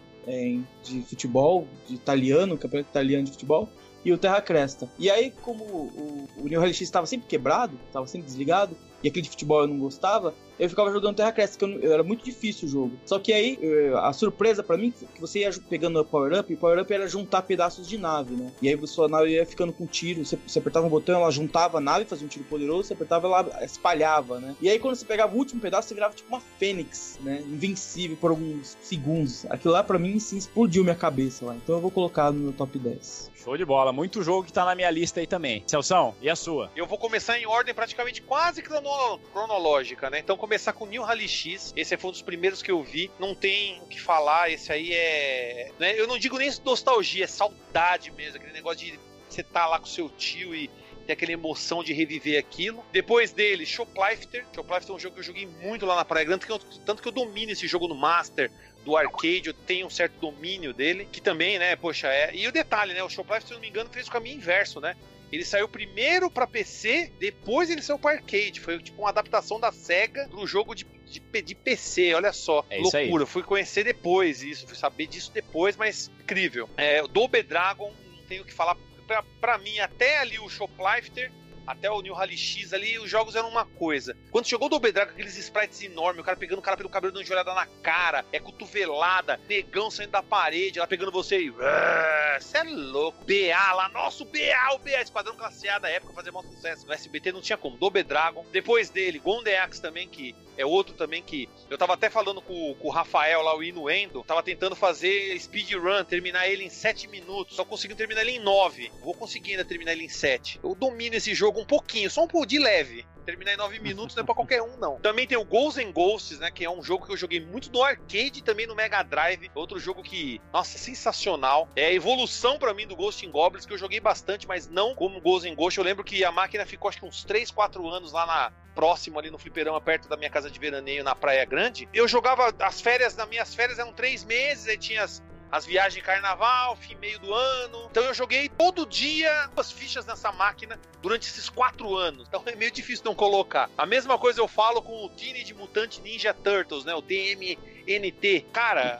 [0.83, 3.69] de futebol, de italiano, campeonato italiano de futebol,
[4.03, 4.91] e o Terra Cresta.
[4.99, 9.07] E aí, como o, o New Rally X estava sempre quebrado, estava sempre desligado, e
[9.07, 12.23] aquele de futebol eu não gostava, eu ficava jogando Terra Cresta, que eu era muito
[12.23, 12.91] difícil o jogo.
[13.05, 16.51] Só que aí, eh, a surpresa pra mim, que você ia pegando o Power Up,
[16.51, 18.51] e o Power Up era juntar pedaços de nave, né?
[18.61, 21.77] E aí sua nave ia ficando com tiro, você, você apertava um botão, ela juntava
[21.77, 24.55] a nave, fazia um tiro poderoso, você apertava, ela espalhava, né?
[24.61, 27.41] E aí quando você pegava o último pedaço, você virava tipo uma fênix, né?
[27.45, 29.45] Invencível por alguns segundos.
[29.49, 31.55] Aquilo lá pra mim, sim, explodiu minha cabeça lá.
[31.55, 33.31] Então eu vou colocar no meu top 10.
[33.35, 33.93] Show de bola.
[33.93, 35.63] Muito jogo que tá na minha lista aí também.
[35.67, 36.69] Celção, e a sua?
[36.75, 40.19] Eu vou começar em ordem praticamente quase crono- cronológica, né?
[40.19, 41.73] Então começar com New Rally X.
[41.75, 43.11] Esse foi um dos primeiros que eu vi.
[43.19, 44.49] Não tem o que falar.
[44.49, 45.71] Esse aí é.
[45.77, 45.99] né?
[45.99, 48.37] Eu não digo nem nostalgia, é saudade mesmo.
[48.37, 48.97] Aquele negócio de
[49.29, 50.69] você tá lá com seu tio e
[51.05, 52.83] ter aquela emoção de reviver aquilo.
[52.93, 54.45] Depois dele, Shoplifter.
[54.55, 56.79] Shoplifter é um jogo que eu joguei muito lá na Praia Grande, tanto que eu,
[56.85, 58.49] tanto que eu domino esse jogo no Master.
[58.85, 62.33] Do arcade, eu tenho um certo domínio dele, que também, né, poxa, é.
[62.33, 63.03] E o detalhe, né?
[63.03, 64.95] O Shoplifter, se não me engano, fez o caminho inverso, né?
[65.31, 68.59] Ele saiu primeiro pra PC, depois ele saiu pra arcade.
[68.59, 72.65] Foi tipo uma adaptação da SEGA pro jogo de, de, de PC, olha só.
[72.69, 72.77] É.
[72.77, 73.25] Loucura.
[73.25, 76.69] Fui conhecer depois isso, fui saber disso depois, mas incrível.
[76.77, 78.77] É, o Double Dragon, não tenho o que falar.
[79.05, 81.31] Pra, pra mim, até ali o Shoplifter,
[81.67, 84.17] até o New Rally X ali, os jogos eram uma coisa.
[84.31, 87.13] Quando chegou o Double Dragon, aqueles sprites enormes, o cara pegando o cara pelo cabelo
[87.13, 91.51] dando joelhada na cara, é cotovelada, negão saindo da parede, ela pegando você e.
[91.51, 93.25] Você é louco.
[93.25, 96.87] BA lá, nosso BA, o BA, Esquadrão Classe A da época, fazia maior sucesso.
[96.87, 97.77] No SBT não tinha como.
[97.77, 98.45] Double Dragon.
[98.51, 101.49] Depois dele, Golden Axe também, que é outro também que.
[101.69, 106.03] Eu tava até falando com, com o Rafael lá, o Inuendo, tava tentando fazer speedrun,
[106.05, 107.55] terminar ele em 7 minutos.
[107.55, 108.91] Só consegui terminar ele em 9.
[109.01, 110.59] Vou conseguir ainda terminar ele em 7.
[110.63, 113.05] Eu domino esse jogo um pouquinho, só um pouco de leve.
[113.25, 115.01] Terminar em 9 minutos não é pra qualquer um, não.
[115.01, 116.49] Também tem o Ghosts and Ghosts, né?
[116.49, 119.51] Que é um jogo que eu joguei muito no arcade e também no Mega Drive.
[119.53, 121.67] Outro jogo que, nossa, sensacional.
[121.75, 124.95] É a evolução pra mim do Ghost and Goblins, que eu joguei bastante, mas não
[124.95, 125.77] como Ghosts and Ghosts.
[125.77, 129.17] Eu lembro que a máquina ficou acho que uns 3, 4 anos lá na, próximo
[129.17, 131.89] ali no fliperama, perto da minha casa de veraneio na Praia Grande.
[131.91, 135.95] Eu jogava as férias, nas minhas férias eram três meses, aí tinha as, as viagens
[135.95, 137.87] de carnaval, fim meio do ano.
[137.91, 142.27] Então eu joguei todo dia as fichas nessa máquina durante esses quatro anos.
[142.27, 143.69] Então é meio difícil não colocar.
[143.77, 146.93] A mesma coisa eu falo com o Teenage Mutant Ninja Turtles, né?
[146.95, 148.45] O TMNT.
[148.51, 148.95] Cara,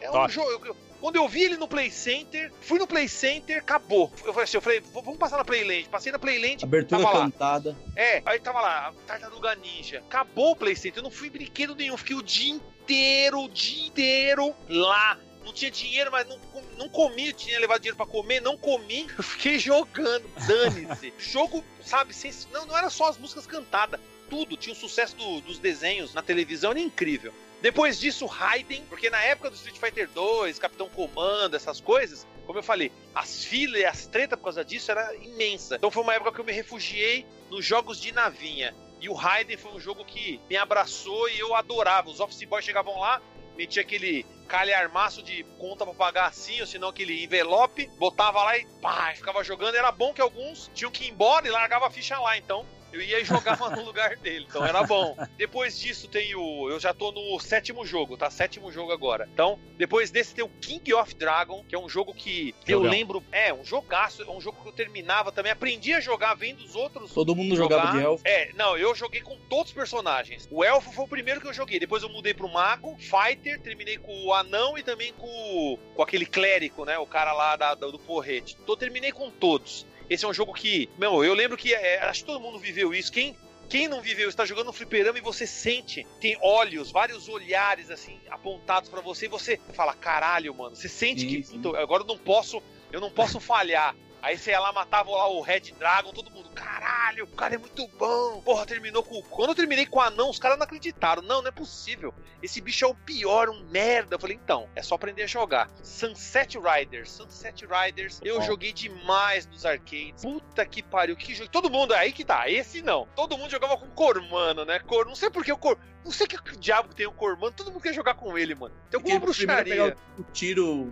[0.00, 0.76] é um jogo.
[1.00, 4.12] Quando eu vi ele no Play Center, fui no Play Center, acabou.
[4.24, 5.88] Eu falei assim, eu falei, "V- vamos passar na Playland.
[5.88, 7.24] Passei na Playland, Abertura tava lá.
[7.26, 7.76] cantada.
[7.94, 9.98] é, aí tava lá, Tartaruga Ninja.
[9.98, 11.96] Acabou o PlayStation, eu não fui brinquedo nenhum.
[11.96, 15.16] Fiquei o dia inteiro, o dia inteiro lá.
[15.48, 16.38] Não tinha dinheiro, mas não,
[16.76, 17.32] não comi.
[17.32, 19.06] Tinha levado dinheiro pra comer, não comi.
[19.16, 21.10] Eu fiquei jogando, dane-se.
[21.18, 23.98] Jogo, sabe, sem, não, não era só as músicas cantadas.
[24.28, 27.32] Tudo, tinha o sucesso do- dos desenhos na televisão, era incrível.
[27.62, 32.58] Depois disso, Raiden, porque na época do Street Fighter 2, Capitão Comando, essas coisas, como
[32.58, 35.76] eu falei, as filas e as tretas por causa disso era imensa.
[35.76, 38.76] Então foi uma época que eu me refugiei nos jogos de navinha.
[39.00, 42.10] E o Raiden foi um jogo que me abraçou e eu adorava.
[42.10, 43.22] Os Office Boys chegavam lá,
[43.56, 48.66] metia aquele calharmaço de conta pra pagar assim, ou senão aquele envelope, botava lá e
[48.80, 49.76] pá, ficava jogando.
[49.76, 53.00] Era bom que alguns tinham que ir embora e largava a ficha lá, então eu
[53.00, 55.16] ia e jogava no lugar dele, então era bom.
[55.36, 56.68] Depois disso tem o.
[56.70, 58.30] Eu já tô no sétimo jogo, tá?
[58.30, 59.28] Sétimo jogo agora.
[59.32, 62.90] Então, depois desse tem o King of Dragon, que é um jogo que eu Jogão.
[62.90, 63.24] lembro.
[63.32, 65.52] É, um jogaço, é um jogo que eu terminava também.
[65.52, 67.12] Aprendi a jogar vendo os outros.
[67.12, 67.76] Todo mundo jogar.
[67.78, 68.22] jogava de elfo.
[68.26, 70.48] É, não, eu joguei com todos os personagens.
[70.50, 71.78] O elfo foi o primeiro que eu joguei.
[71.78, 76.26] Depois eu mudei pro mago, fighter, terminei com o anão e também com, com aquele
[76.26, 76.98] clérigo, né?
[76.98, 78.56] O cara lá da- do porrete.
[78.60, 79.86] Então eu terminei com todos.
[80.08, 82.94] Esse é um jogo que, meu, eu lembro que é, acho que todo mundo viveu
[82.94, 83.12] isso.
[83.12, 83.36] Quem
[83.68, 88.18] quem não viveu, está jogando no fliperama e você sente, tem olhos, vários olhares assim
[88.30, 91.60] apontados pra você e você fala, caralho, mano, você sente Sim, que sim.
[91.60, 93.94] puta, agora eu não posso, eu não posso falhar.
[94.20, 97.58] Aí você ia lá, matava lá o Red Dragon, todo mundo, caralho, o cara é
[97.58, 98.40] muito bom.
[98.42, 99.22] Porra, terminou com.
[99.22, 101.22] Quando eu terminei com o anão, os caras não acreditaram.
[101.22, 102.12] Não, não é possível.
[102.42, 104.16] Esse bicho é o pior, um merda.
[104.16, 105.70] Eu falei, então, é só aprender a jogar.
[105.82, 108.42] Sunset Riders, Sunset Riders, eu Bom.
[108.42, 110.22] joguei demais nos arcades.
[110.22, 111.50] Puta que pariu, que jogo.
[111.50, 113.06] Todo mundo, aí que tá, esse não.
[113.14, 114.78] Todo mundo jogava com Cormano, né?
[114.80, 115.06] Cor...
[115.06, 115.78] Não sei porque o Cor.
[116.08, 118.74] Não sei que diabo que tem o Cormano, todo mundo quer jogar com ele, mano.
[118.90, 119.94] Tem alguma bruxaria.
[120.18, 120.88] o tiro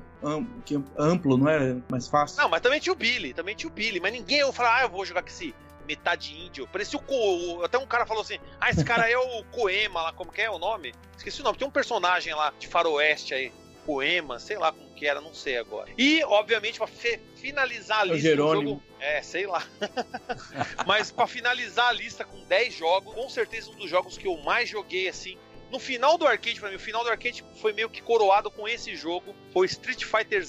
[0.98, 2.42] amplo, não é mais fácil?
[2.42, 4.82] Não, mas também tinha o Billy, também tinha o Billy, mas ninguém eu falar, ah,
[4.82, 5.54] eu vou jogar com esse
[5.86, 6.66] metade índio.
[6.66, 7.64] Parecia o, Co...
[7.64, 10.50] Até um cara falou assim: ah, esse cara é o Coema lá, como que é
[10.50, 10.92] o nome?
[11.16, 13.50] Esqueci o nome, tem um personagem lá de faroeste aí.
[13.86, 15.88] Coema, sei lá como que era, não sei agora.
[15.96, 16.88] E, obviamente, pra
[17.36, 18.68] finalizar a É o lista do Jerônimo.
[18.70, 18.82] jogo.
[18.98, 19.64] É, sei lá.
[20.86, 24.36] Mas pra finalizar a lista com 10 jogos, com certeza um dos jogos que eu
[24.38, 25.38] mais joguei assim.
[25.70, 28.68] No final do arcade, pra mim, o final do arcade foi meio que coroado com
[28.68, 29.34] esse jogo.
[29.52, 30.44] Foi Street Fighter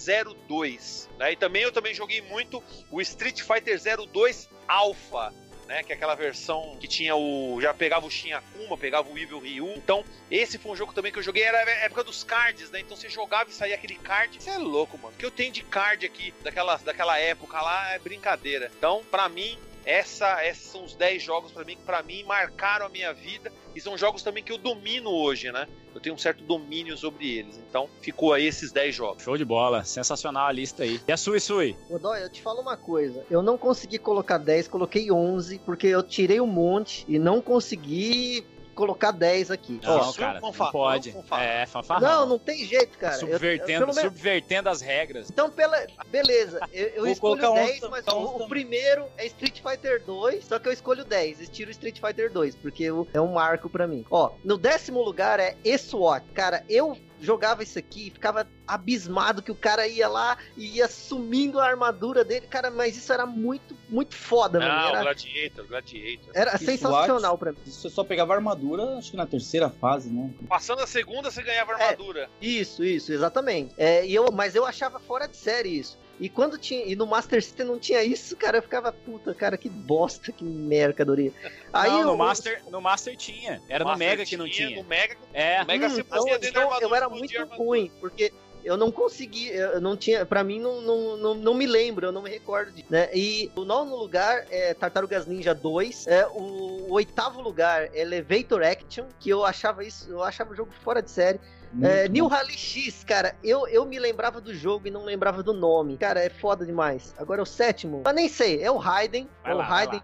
[0.48, 1.10] 02.
[1.18, 1.32] Né?
[1.34, 3.80] E também eu também joguei muito o Street Fighter
[4.12, 5.34] 02 Alpha.
[5.68, 7.60] Né, que é aquela versão que tinha o.
[7.62, 9.74] Já pegava o Shin Akuma, pegava o Evil Ryu.
[9.76, 11.44] Então, esse foi um jogo também que eu joguei.
[11.44, 12.80] Era a época dos cards, né?
[12.80, 14.42] Então você jogava e saía aquele card.
[14.42, 15.14] Você é louco, mano.
[15.14, 18.72] O que eu tenho de card aqui daquela, daquela época lá é brincadeira.
[18.78, 22.86] Então, pra mim, essa, esses são os 10 jogos pra mim que pra mim marcaram
[22.86, 25.66] a minha vida e são jogos também que eu domino hoje, né?
[25.96, 27.58] Eu tenho um certo domínio sobre eles.
[27.58, 29.24] Então, ficou aí esses 10 jogos.
[29.24, 29.86] Show de bola.
[29.86, 31.00] Sensacional a lista aí.
[31.08, 31.76] E a Sui Sui?
[31.90, 33.26] Godoy, eu te falo uma coisa.
[33.32, 38.46] Eu não consegui colocar 10, coloquei 11, porque eu tirei um monte e não consegui
[38.78, 39.80] colocar 10 aqui.
[39.84, 41.12] Não, Ó, cara, não pode.
[41.12, 41.44] fanfarrão.
[41.44, 42.08] É, fanfarrão.
[42.08, 43.16] não, não tem jeito, cara.
[43.16, 45.30] Eu- eu- subvertendo, subvertendo as regras.
[45.30, 45.86] Então, pela...
[46.08, 48.24] beleza, eu, eu Vou escolho colocar 10, 11 mas também.
[48.24, 52.00] o, o primeiro é Street Fighter 2, só que eu escolho 10, eu tiro Street
[52.00, 54.06] Fighter 2, porque o- é um marco pra mim.
[54.12, 56.24] Ó, no décimo lugar é E-SWAT.
[56.34, 60.88] Cara, eu jogava isso aqui e ficava abismado que o cara ia lá e ia
[60.88, 62.48] sumindo a armadura dele.
[62.48, 64.72] Cara, mas isso era muito, muito foda, mano.
[64.90, 66.32] Era, Gladiator, Gladiator.
[66.34, 67.58] era Isso, sensacional pra mim.
[67.66, 70.30] Você só pegava armadura, acho que na terceira fase, né?
[70.48, 71.84] Passando a segunda, você ganhava É.
[71.84, 72.30] armadura.
[72.42, 73.74] Isso, isso, exatamente.
[73.78, 75.98] É, e eu, mas eu achava fora de série isso.
[76.20, 76.86] E quando tinha.
[76.86, 80.44] E no Master System não tinha isso, cara, eu ficava, puta, cara, que bosta, que
[80.44, 81.32] mercadoria.
[81.72, 83.62] Aí não, eu, no Master, no Master tinha.
[83.70, 84.82] Era no Mega que não tinha.
[84.82, 85.62] No Mega, É.
[85.62, 88.34] no Mega Hum, você então, então eu era muito ruim, porque
[88.64, 92.12] eu não consegui, eu não tinha, pra mim não, não, não, não me lembro, eu
[92.12, 93.10] não me recordo disso, né?
[93.14, 98.62] E o nono lugar é Tartarugas Ninja 2, é, o, o oitavo lugar é Elevator
[98.64, 101.40] Action, que eu achava isso, eu achava o jogo fora de série.
[101.82, 102.28] É, New.
[102.28, 105.98] Rally X, cara, eu, eu me lembrava do jogo e não lembrava do nome.
[105.98, 107.14] Cara, é foda demais.
[107.18, 108.02] Agora é o sétimo.
[108.04, 109.30] Mas nem sei, é o Raiden.
[109.44, 110.02] Vai é o lá, Raiden.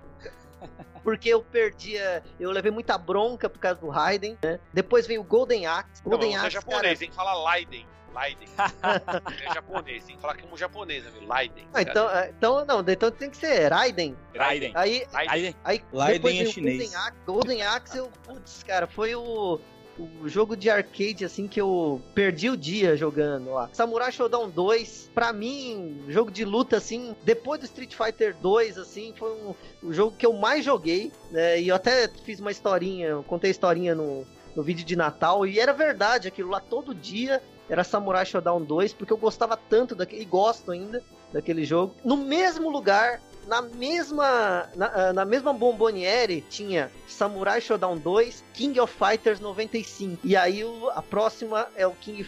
[1.04, 2.24] Porque eu perdia.
[2.40, 4.60] Eu levei muita bronca por causa do Raiden, né?
[4.72, 6.02] Depois veio o Golden Axe.
[6.04, 6.98] Não, Golden você é Axe, japonês, cara.
[6.98, 7.86] tem que falar Leiden.
[8.16, 8.48] Leiden.
[9.42, 11.34] é japonês, tem que falar como japonês, amigo.
[11.34, 11.68] Leiden.
[11.74, 14.16] Ah, então, é, então, não, então tem que ser Raiden.
[14.36, 14.72] Raiden.
[14.76, 16.78] Aí, Aí, aí Raiden depois é chinês.
[16.78, 17.18] Golden Axe.
[17.26, 19.60] Golden Axe, eu, putz, cara, foi o,
[20.00, 23.70] o jogo de arcade, assim, que eu perdi o dia jogando lá.
[23.74, 29.14] Samurai Shodown 2, pra mim, jogo de luta, assim, depois do Street Fighter 2, assim,
[29.16, 29.54] foi um,
[29.84, 33.52] o jogo que eu mais joguei, né, e eu até fiz uma historinha, contei a
[33.52, 34.26] historinha no,
[34.56, 38.94] no vídeo de Natal, e era verdade aquilo lá, todo dia era Samurai Shodown 2,
[38.94, 41.02] porque eu gostava tanto daquele, e gosto ainda
[41.32, 41.96] daquele jogo.
[42.04, 48.80] No mesmo lugar, na mesma na, ah, na mesma Bomboniere tinha Samurai Shodown 2, King
[48.80, 50.20] of Fighters 95.
[50.24, 50.62] E aí
[50.96, 52.26] a próxima é o King,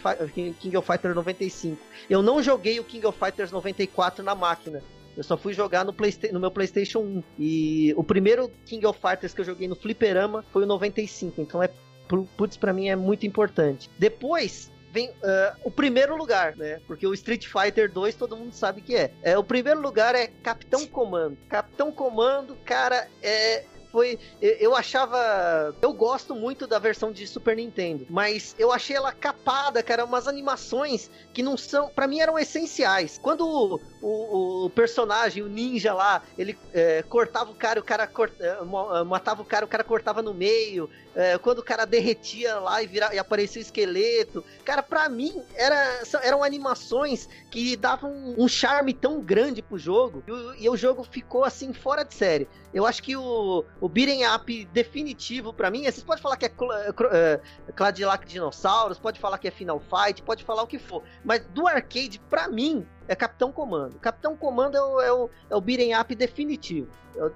[0.58, 1.76] King of Fighters 95.
[2.08, 4.82] Eu não joguei o King of Fighters 94 na máquina.
[5.16, 5.94] Eu só fui jogar no,
[6.32, 7.22] no meu PlayStation 1.
[7.38, 11.40] E o primeiro King of Fighters que eu joguei no Fliperama foi o 95.
[11.40, 11.70] Então é
[12.06, 13.88] pu- putz, pra mim é muito importante.
[13.98, 16.80] Depois vem ah, o primeiro lugar, né?
[16.86, 19.12] Porque o Street Fighter 2 todo mundo sabe que é.
[19.22, 19.36] é.
[19.36, 21.36] O primeiro lugar é Capitão Comando.
[21.48, 23.64] Capitão Comando, cara, é
[23.96, 24.18] foi.
[24.40, 25.74] Eu achava.
[25.80, 30.04] Eu gosto muito da versão de Super Nintendo, mas eu achei ela capada, cara.
[30.04, 31.88] Umas animações que não são.
[31.88, 33.18] para mim eram essenciais.
[33.22, 38.32] Quando o, o, personagem, o ninja lá, ele é, cortava o cara, o cara cort,
[38.38, 38.62] é,
[39.04, 40.88] matava o cara, o cara cortava no meio.
[41.12, 44.44] É, quando o cara derretia lá e, vira, e aparecia o esqueleto.
[44.64, 50.22] Cara, pra mim, era, eram animações que davam um charme tão grande pro jogo.
[50.28, 52.46] E, e o jogo ficou assim, fora de série.
[52.72, 56.48] Eu acho que o, o beat'em up definitivo para mim, vocês podem falar que é
[56.50, 61.02] uh, Cadillac Dinossauros, pode falar que é Final Fight, pode falar o que for.
[61.24, 63.98] Mas do arcade, para mim, é Capitão Comando.
[63.98, 66.88] Capitão Comando é o, é o, é o beat'em up definitivo.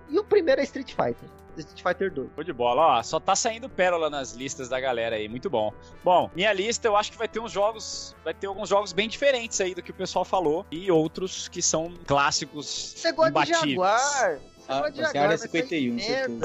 [0.08, 1.28] E o primeiro é Street Fighter.
[1.56, 2.30] Street Fighter 2.
[2.34, 3.02] Foi de bola, ó.
[3.02, 5.72] Só tá saindo pérola nas listas da galera aí, muito bom.
[6.04, 9.08] Bom, minha lista eu acho que vai ter uns jogos, vai ter alguns jogos bem
[9.08, 12.94] diferentes aí do que o pessoal falou e outros que são clássicos.
[12.96, 14.38] Você gosta de Jaguar?
[14.70, 15.96] Ah, você é área 51,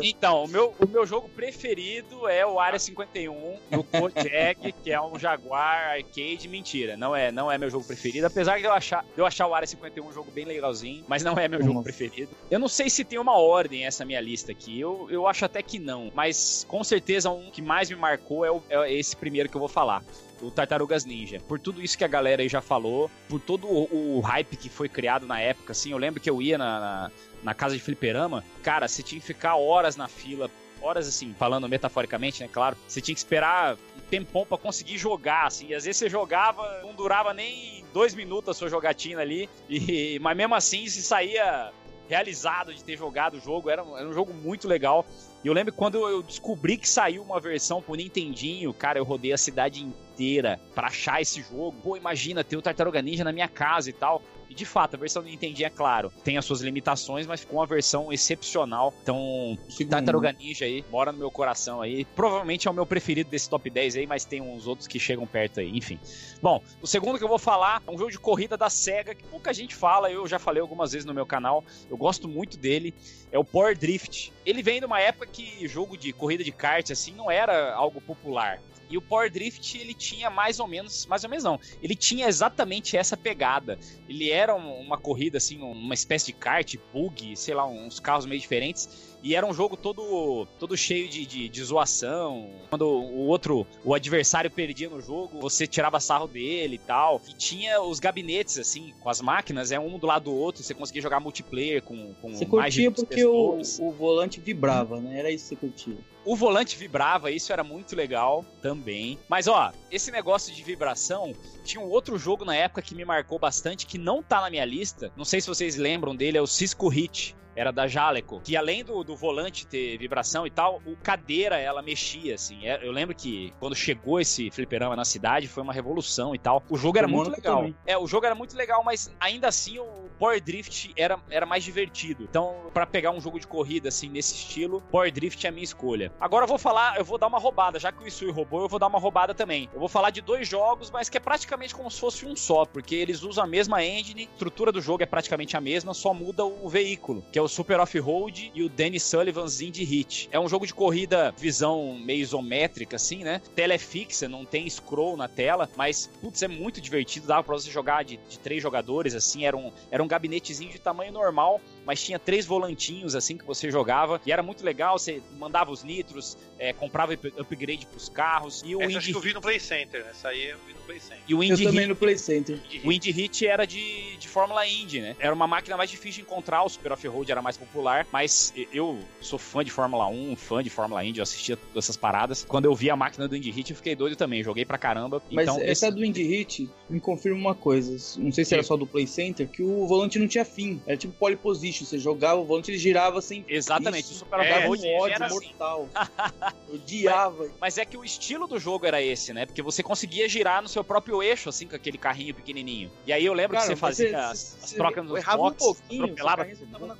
[0.02, 5.00] Então, o meu, o meu jogo preferido é o Área 51 do Kojak, que é
[5.00, 6.48] um Jaguar arcade.
[6.48, 8.26] Mentira, não é, não é meu jogo preferido.
[8.26, 11.24] Apesar de eu achar, de eu achar o Área 51 um jogo bem legalzinho, mas
[11.24, 12.32] não é meu jogo preferido.
[12.50, 14.80] Eu não sei se tem uma ordem essa minha lista aqui.
[14.80, 16.12] Eu, eu acho até que não.
[16.16, 19.60] Mas com certeza um que mais me marcou é, o, é esse primeiro que eu
[19.60, 20.04] vou falar
[20.41, 21.40] o Tartarugas Ninja.
[21.48, 24.70] Por tudo isso que a galera aí já falou, por todo o, o hype que
[24.70, 27.12] foi criado na época, assim, eu lembro que eu ia na, na,
[27.44, 30.49] na casa de fliperama, cara, você tinha que ficar horas na fila
[30.86, 32.49] horas, assim, falando metaforicamente, né?
[32.52, 35.68] Claro, você tinha que esperar um tempão pra conseguir jogar, assim.
[35.70, 39.49] E às vezes você jogava, não durava nem dois minutos a sua jogatina ali.
[39.68, 41.72] E, mas mesmo assim, se saía
[42.07, 43.70] realizado de ter jogado o jogo.
[43.70, 45.06] Era, era um jogo muito legal.
[45.46, 49.32] E eu lembro quando eu descobri que saiu uma versão pro Nintendinho, cara, eu rodei
[49.32, 51.76] a cidade inteira para achar esse jogo.
[51.84, 54.24] Pô, imagina ter o Tartaruga Ninja na minha casa e tal.
[54.56, 57.60] E de fato, a versão do Nintendinho, é claro, tem as suas limitações, mas ficou
[57.60, 58.94] uma versão excepcional.
[59.03, 59.88] Então, Sim.
[59.88, 62.06] Tartaruga Ninja aí, mora no meu coração aí.
[62.06, 65.27] Provavelmente é o meu preferido desse top 10 aí, mas tem uns outros que chegam
[65.27, 65.99] perto aí, enfim.
[66.41, 69.23] Bom, o segundo que eu vou falar é um jogo de corrida da SEGA, que
[69.26, 72.94] pouca gente fala, eu já falei algumas vezes no meu canal, eu gosto muito dele,
[73.32, 74.32] é o Power Drift.
[74.45, 77.99] Ele vem de uma época que jogo de corrida de kart, assim, não era algo
[77.99, 78.61] popular.
[78.90, 82.28] E o Power Drift, ele tinha mais ou menos, mais ou menos não, ele tinha
[82.28, 83.80] exatamente essa pegada.
[84.07, 88.40] Ele era uma corrida, assim, uma espécie de kart, bug, sei lá, uns carros meio
[88.40, 89.15] diferentes.
[89.26, 92.48] E era um jogo todo, todo cheio de, de, de, zoação.
[92.70, 97.20] Quando o outro, o adversário perdia no jogo, você tirava sarro dele e tal.
[97.28, 100.62] E tinha os gabinetes, assim, com as máquinas, é um do lado do outro.
[100.62, 105.18] Você conseguia jogar multiplayer com, com você mais de porque o, o volante vibrava, né?
[105.18, 105.98] Era isso que você curtia.
[106.24, 109.18] O volante vibrava, isso era muito legal também.
[109.28, 111.34] Mas ó, esse negócio de vibração,
[111.64, 114.66] tinha um outro jogo na época que me marcou bastante, que não tá na minha
[114.66, 115.12] lista.
[115.18, 118.84] Não sei se vocês lembram dele, é o Cisco Hit era da Jaleco, que além
[118.84, 122.65] do, do volante ter vibração e tal, o cadeira ela mexia, assim.
[122.68, 126.64] É, eu lembro que quando chegou esse fliperama na cidade, foi uma revolução e tal.
[126.69, 127.57] O jogo era muito legal.
[127.57, 127.76] Também.
[127.86, 131.64] É, o jogo era muito legal, mas ainda assim o Power Drift era, era mais
[131.64, 132.23] divertido.
[132.23, 135.64] Então, para pegar um jogo de corrida assim nesse estilo, Power Drift é a minha
[135.64, 136.11] escolha.
[136.19, 138.69] Agora eu vou falar, eu vou dar uma roubada, já que o Isui roubou, eu
[138.69, 139.69] vou dar uma roubada também.
[139.73, 142.65] Eu vou falar de dois jogos, mas que é praticamente como se fosse um só,
[142.65, 146.14] porque eles usam a mesma engine, a estrutura do jogo é praticamente a mesma, só
[146.14, 150.30] muda o veículo, que é o Super Off-Road e o Danny Sullivan's Indie Hit.
[150.32, 153.42] É um jogo de corrida visão meio isométrica, assim, né?
[153.56, 157.28] Tela é fixa, não tem scroll na tela, mas, putz, é muito divertido.
[157.28, 159.46] Dava pra você jogar de, de três jogadores, assim.
[159.46, 163.70] Era um, era um gabinetezinho de tamanho normal, mas tinha três volantinhos, assim, que você
[163.70, 164.20] jogava.
[164.26, 168.64] E era muito legal, você mandava os nitros, é, comprava upgrade pros carros.
[168.66, 170.10] E o Essa Indie acho que eu vi no Play Center, né?
[170.12, 171.24] Essa aí eu vi no Play Center.
[171.28, 172.60] E o Indie eu também Hit, no Play Center.
[172.84, 175.16] O Indie Hit era de, de Fórmula Indy, né?
[175.20, 178.99] Era uma máquina mais difícil de encontrar, o Super Off-Road era mais popular, mas eu
[179.22, 182.45] sou fã de Fórmula 1, fã de Fórmula Indy, eu assistia essas paradas.
[182.48, 185.22] Quando eu vi a máquina do Indie Hit, eu fiquei doido também, joguei pra caramba.
[185.32, 185.91] Mas então, essa esse...
[185.91, 188.56] do Indie Hit me confirma uma coisa, não sei se Sim.
[188.56, 191.75] era só do Play Center, que o volante não tinha fim, era tipo pole position,
[191.84, 193.44] você jogava o volante, ele girava sem...
[193.48, 195.90] Exatamente, Isso, o Super é, Off-Road um ódio mortal.
[195.96, 196.12] Assim.
[196.70, 197.44] eu odiava.
[197.44, 199.46] Mas, mas é que o estilo do jogo era esse, né?
[199.46, 202.92] Porque você conseguia girar no seu próprio eixo, assim, com aquele carrinho pequenininho.
[203.08, 205.74] E aí eu lembro Cara, que você fazia você, as, as trocas nos boxes, um
[205.74, 206.46] pouquinho, atropelava.
[206.46, 206.98] Você tava na.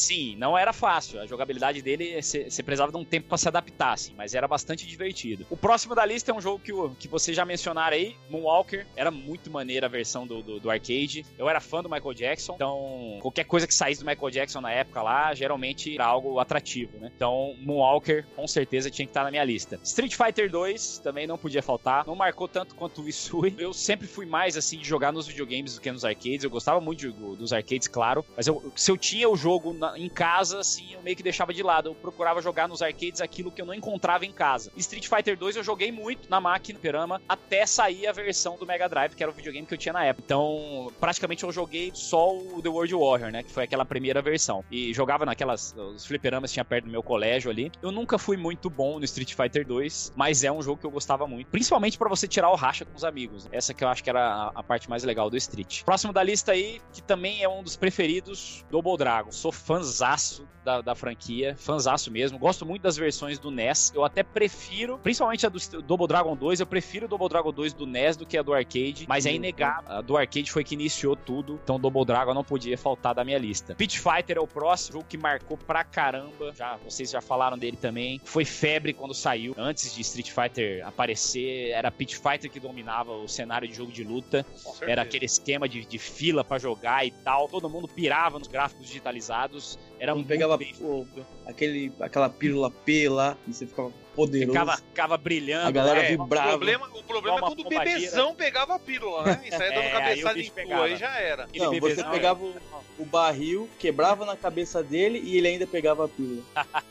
[0.00, 1.20] Sim, não era fácil.
[1.20, 4.86] A jogabilidade dele, você precisava de um tempo para se adaptar, assim, mas era bastante
[4.86, 5.46] divertido.
[5.50, 8.86] O próximo da lista é um jogo que, que vocês já mencionaram aí, Moonwalker.
[8.96, 11.26] Era muito maneira a versão do, do, do, arcade.
[11.38, 14.72] Eu era fã do Michael Jackson, então qualquer coisa que saísse do Michael Jackson na
[14.72, 17.12] época lá, geralmente era algo atrativo, né?
[17.14, 19.78] Então, Moonwalker, com certeza, tinha que estar na minha lista.
[19.82, 22.06] Street Fighter 2 também não podia faltar.
[22.06, 23.54] Não marcou tanto quanto o Isui.
[23.58, 26.42] Eu sempre fui mais, assim, de jogar nos videogames do que nos arcades.
[26.42, 29.89] Eu gostava muito de, dos arcades, claro, mas eu, se eu tinha o jogo na,
[29.96, 31.90] em casa, assim, eu meio que deixava de lado.
[31.90, 34.70] Eu procurava jogar nos arcades aquilo que eu não encontrava em casa.
[34.76, 38.88] Street Fighter 2 eu joguei muito na máquina Perama até sair a versão do Mega
[38.88, 40.24] Drive, que era o videogame que eu tinha na época.
[40.24, 43.42] Então, praticamente eu joguei só o The World Warrior, né?
[43.42, 44.64] Que foi aquela primeira versão.
[44.70, 45.74] E jogava naquelas.
[45.76, 47.70] Os fliperamas tinha perto do meu colégio ali.
[47.82, 50.90] Eu nunca fui muito bom no Street Fighter 2, mas é um jogo que eu
[50.90, 51.48] gostava muito.
[51.48, 53.48] Principalmente pra você tirar o racha com os amigos.
[53.52, 55.82] Essa que eu acho que era a, a parte mais legal do Street.
[55.82, 59.30] Próximo da lista aí, que também é um dos preferidos, Double Dragon.
[59.32, 62.36] Sou fanzaço da, da franquia, fanzaço mesmo.
[62.36, 63.92] Gosto muito das versões do NES.
[63.94, 67.72] Eu até prefiro, principalmente a do Double Dragon 2, eu prefiro o Double Dragon 2
[67.74, 69.84] do NES do que a do arcade, mas é inegável.
[69.86, 73.38] A do arcade foi que iniciou tudo, então Double Dragon não podia faltar da minha
[73.38, 73.76] lista.
[73.76, 76.52] Pit Fighter é o próximo jogo que marcou pra caramba.
[76.52, 78.20] Já, vocês já falaram dele também.
[78.24, 79.54] Foi febre quando saiu.
[79.56, 84.02] Antes de Street Fighter aparecer, era Pit Fighter que dominava o cenário de jogo de
[84.02, 84.44] luta.
[84.82, 87.48] Era aquele esquema de, de fila pra jogar e tal.
[87.48, 89.59] Todo mundo pirava nos gráficos digitalizados.
[89.60, 91.06] Jesus Era muito pegava o-
[91.46, 94.52] aquele, aquela pílula P lá, e você ficava poderoso.
[94.58, 95.68] Ficava, ficava brilhando.
[95.68, 96.00] A galera?
[96.00, 96.48] O vibrava.
[96.48, 99.42] problema, o problema é quando o bebezão pegava a pílula, né?
[99.44, 100.84] Isso aí É, dando aí cabeçada o bicho em pegava.
[100.86, 101.46] aí já era.
[101.54, 102.54] Não, você bebezão, pegava o,
[102.98, 106.42] o barril, quebrava na cabeça dele e ele ainda pegava a pílula.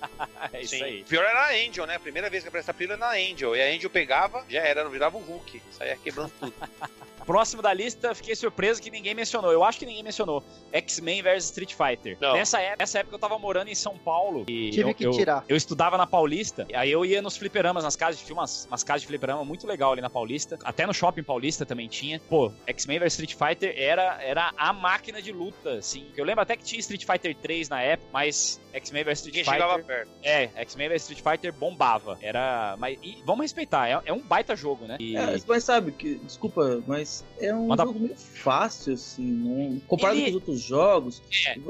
[0.54, 0.84] É isso Sim.
[0.84, 1.02] aí.
[1.02, 1.96] O pior era a Angel, né?
[1.96, 3.56] A primeira vez que apareceu a pílula era na Angel.
[3.56, 5.62] E a Angel pegava, já era, não virava um Hulk.
[5.72, 6.54] Saía quebrando tudo.
[7.26, 9.52] Próximo da lista, fiquei surpreso que ninguém mencionou.
[9.52, 10.44] Eu acho que ninguém mencionou.
[10.72, 12.18] X-Men vs Street Fighter.
[12.20, 12.34] Não.
[12.34, 14.46] Nessa época, nessa época eu tava morando em São Paulo.
[14.48, 15.44] E Tive eu, que eu- tirar.
[15.48, 16.66] Eu estudava na Paulista.
[16.70, 18.22] e Aí eu ia nos fliperamas, nas casas.
[18.22, 20.58] Tinha umas, umas casas de fliperama muito legal ali na Paulista.
[20.64, 22.20] Até no shopping Paulista também tinha.
[22.30, 26.08] Pô, X-Men vs Street Fighter era, era a máquina de luta, assim.
[26.16, 29.54] Eu lembro até que tinha Street Fighter 3 na época, mas X-Men vs Street Fighter.
[29.54, 30.10] chegava perto.
[30.24, 32.18] É, X-Men vs Street Fighter bombava.
[32.22, 32.76] Era.
[32.78, 34.98] Mas, e vamos respeitar, é, é um baita jogo, né?
[35.00, 39.80] E- É, mas sabe, que, desculpa, mas é um Manda- jogo meio fácil, assim, não,
[39.82, 41.22] comparado Ele- com os outros jogos.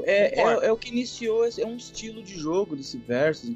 [0.04, 0.62] É, concordo.
[0.62, 0.90] é, é o que
[1.58, 3.50] é um estilo de jogo desse versus,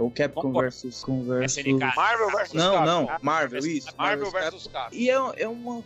[0.00, 1.58] o Capcom versus, com versus...
[1.58, 1.96] SNK.
[1.96, 2.52] Marvel vs.
[2.52, 2.86] Não, Capcom.
[2.86, 3.96] não, Marvel, versus- isso.
[3.96, 4.66] Marvel vs.
[4.66, 4.96] Capcom.
[4.96, 5.82] E é, é uma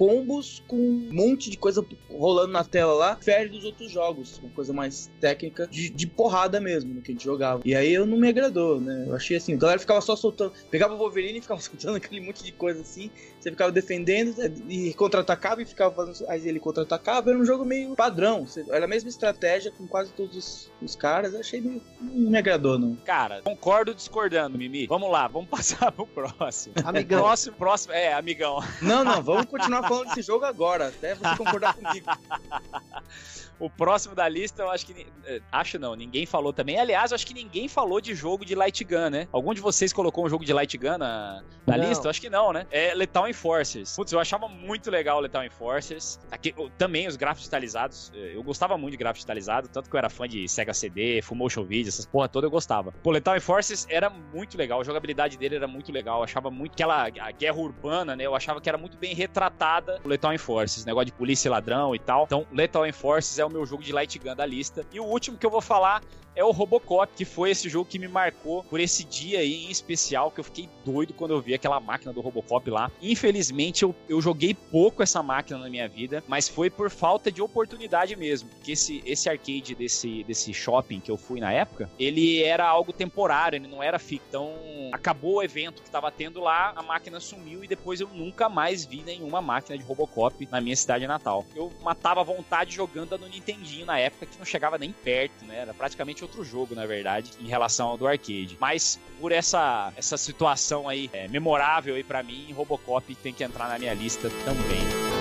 [0.00, 4.50] combos com um monte de coisa rolando na tela lá, fere dos outros jogos, uma
[4.52, 7.60] coisa mais técnica de, de porrada mesmo no que a gente jogava.
[7.66, 9.04] E aí eu não me agradou, né?
[9.06, 12.22] Eu achei assim, a galera ficava só soltando, pegava o Wolverine e ficava soltando aquele
[12.22, 14.34] monte de coisa assim, você ficava defendendo
[14.70, 18.88] e contra-atacava e ficava fazendo, aí ele contra-atacava, era um jogo meio padrão, era a
[18.88, 22.94] mesma estratégia com quase todos os, os caras, eu achei meio, não me agradou não.
[23.04, 24.86] Cara, concordo discordando, Mimi.
[24.86, 26.74] Vamos lá, vamos passar pro próximo.
[26.84, 27.20] Amigão.
[27.20, 27.92] Próximo, próximo.
[27.92, 28.62] É, amigão.
[28.80, 32.06] Não, não, vamos continuar falando desse jogo agora, até você concordar comigo.
[33.60, 35.06] O próximo da lista, eu acho que.
[35.24, 36.78] eh, Acho não, ninguém falou também.
[36.78, 39.28] Aliás, eu acho que ninguém falou de jogo de light gun, né?
[39.32, 42.06] Algum de vocês colocou um jogo de light gun na, na lista?
[42.06, 42.66] Eu acho que não, né?
[42.70, 43.94] É Lethal Enforcers.
[43.94, 46.18] Putz, eu achava muito legal o Lethal Enforcers.
[46.30, 48.10] Aqui, também os gráficos digitalizados.
[48.14, 51.20] eh, Eu gostava muito de gráfico digitalizado, tanto que eu era fã de Sega CD,
[51.22, 52.92] Full Motion Video, essas porra toda eu gostava.
[53.02, 56.18] Pô, Lethal Enforcers era muito legal, a jogabilidade dele era muito legal.
[56.18, 58.24] Eu achava muito aquela a guerra urbana, né?
[58.24, 61.94] Eu achava que era muito bem retratada o Lethal Enforcers, negócio de polícia e ladrão
[61.94, 62.24] e tal.
[62.24, 64.86] Então, Lethal Enforcers é o meu jogo de light gun da lista.
[64.92, 66.02] E o último que eu vou falar
[66.34, 69.70] é o Robocop, que foi esse jogo que me marcou por esse dia aí em
[69.70, 72.90] especial, que eu fiquei doido quando eu vi aquela máquina do Robocop lá.
[73.02, 77.42] Infelizmente, eu, eu joguei pouco essa máquina na minha vida, mas foi por falta de
[77.42, 82.42] oportunidade mesmo, porque esse, esse arcade desse, desse shopping que eu fui na época, ele
[82.42, 84.20] era algo temporário, ele não era fixo.
[84.28, 84.54] Então,
[84.92, 88.84] acabou o evento que tava tendo lá, a máquina sumiu e depois eu nunca mais
[88.84, 91.44] vi nenhuma máquina de Robocop na minha cidade natal.
[91.56, 95.60] Eu matava vontade jogando no Nintendinho na época, que não chegava nem perto, né?
[95.60, 98.56] Era praticamente outro jogo, na verdade, em relação ao do arcade.
[98.60, 103.68] Mas por essa, essa situação aí é, memorável aí para mim, Robocop tem que entrar
[103.68, 105.19] na minha lista também.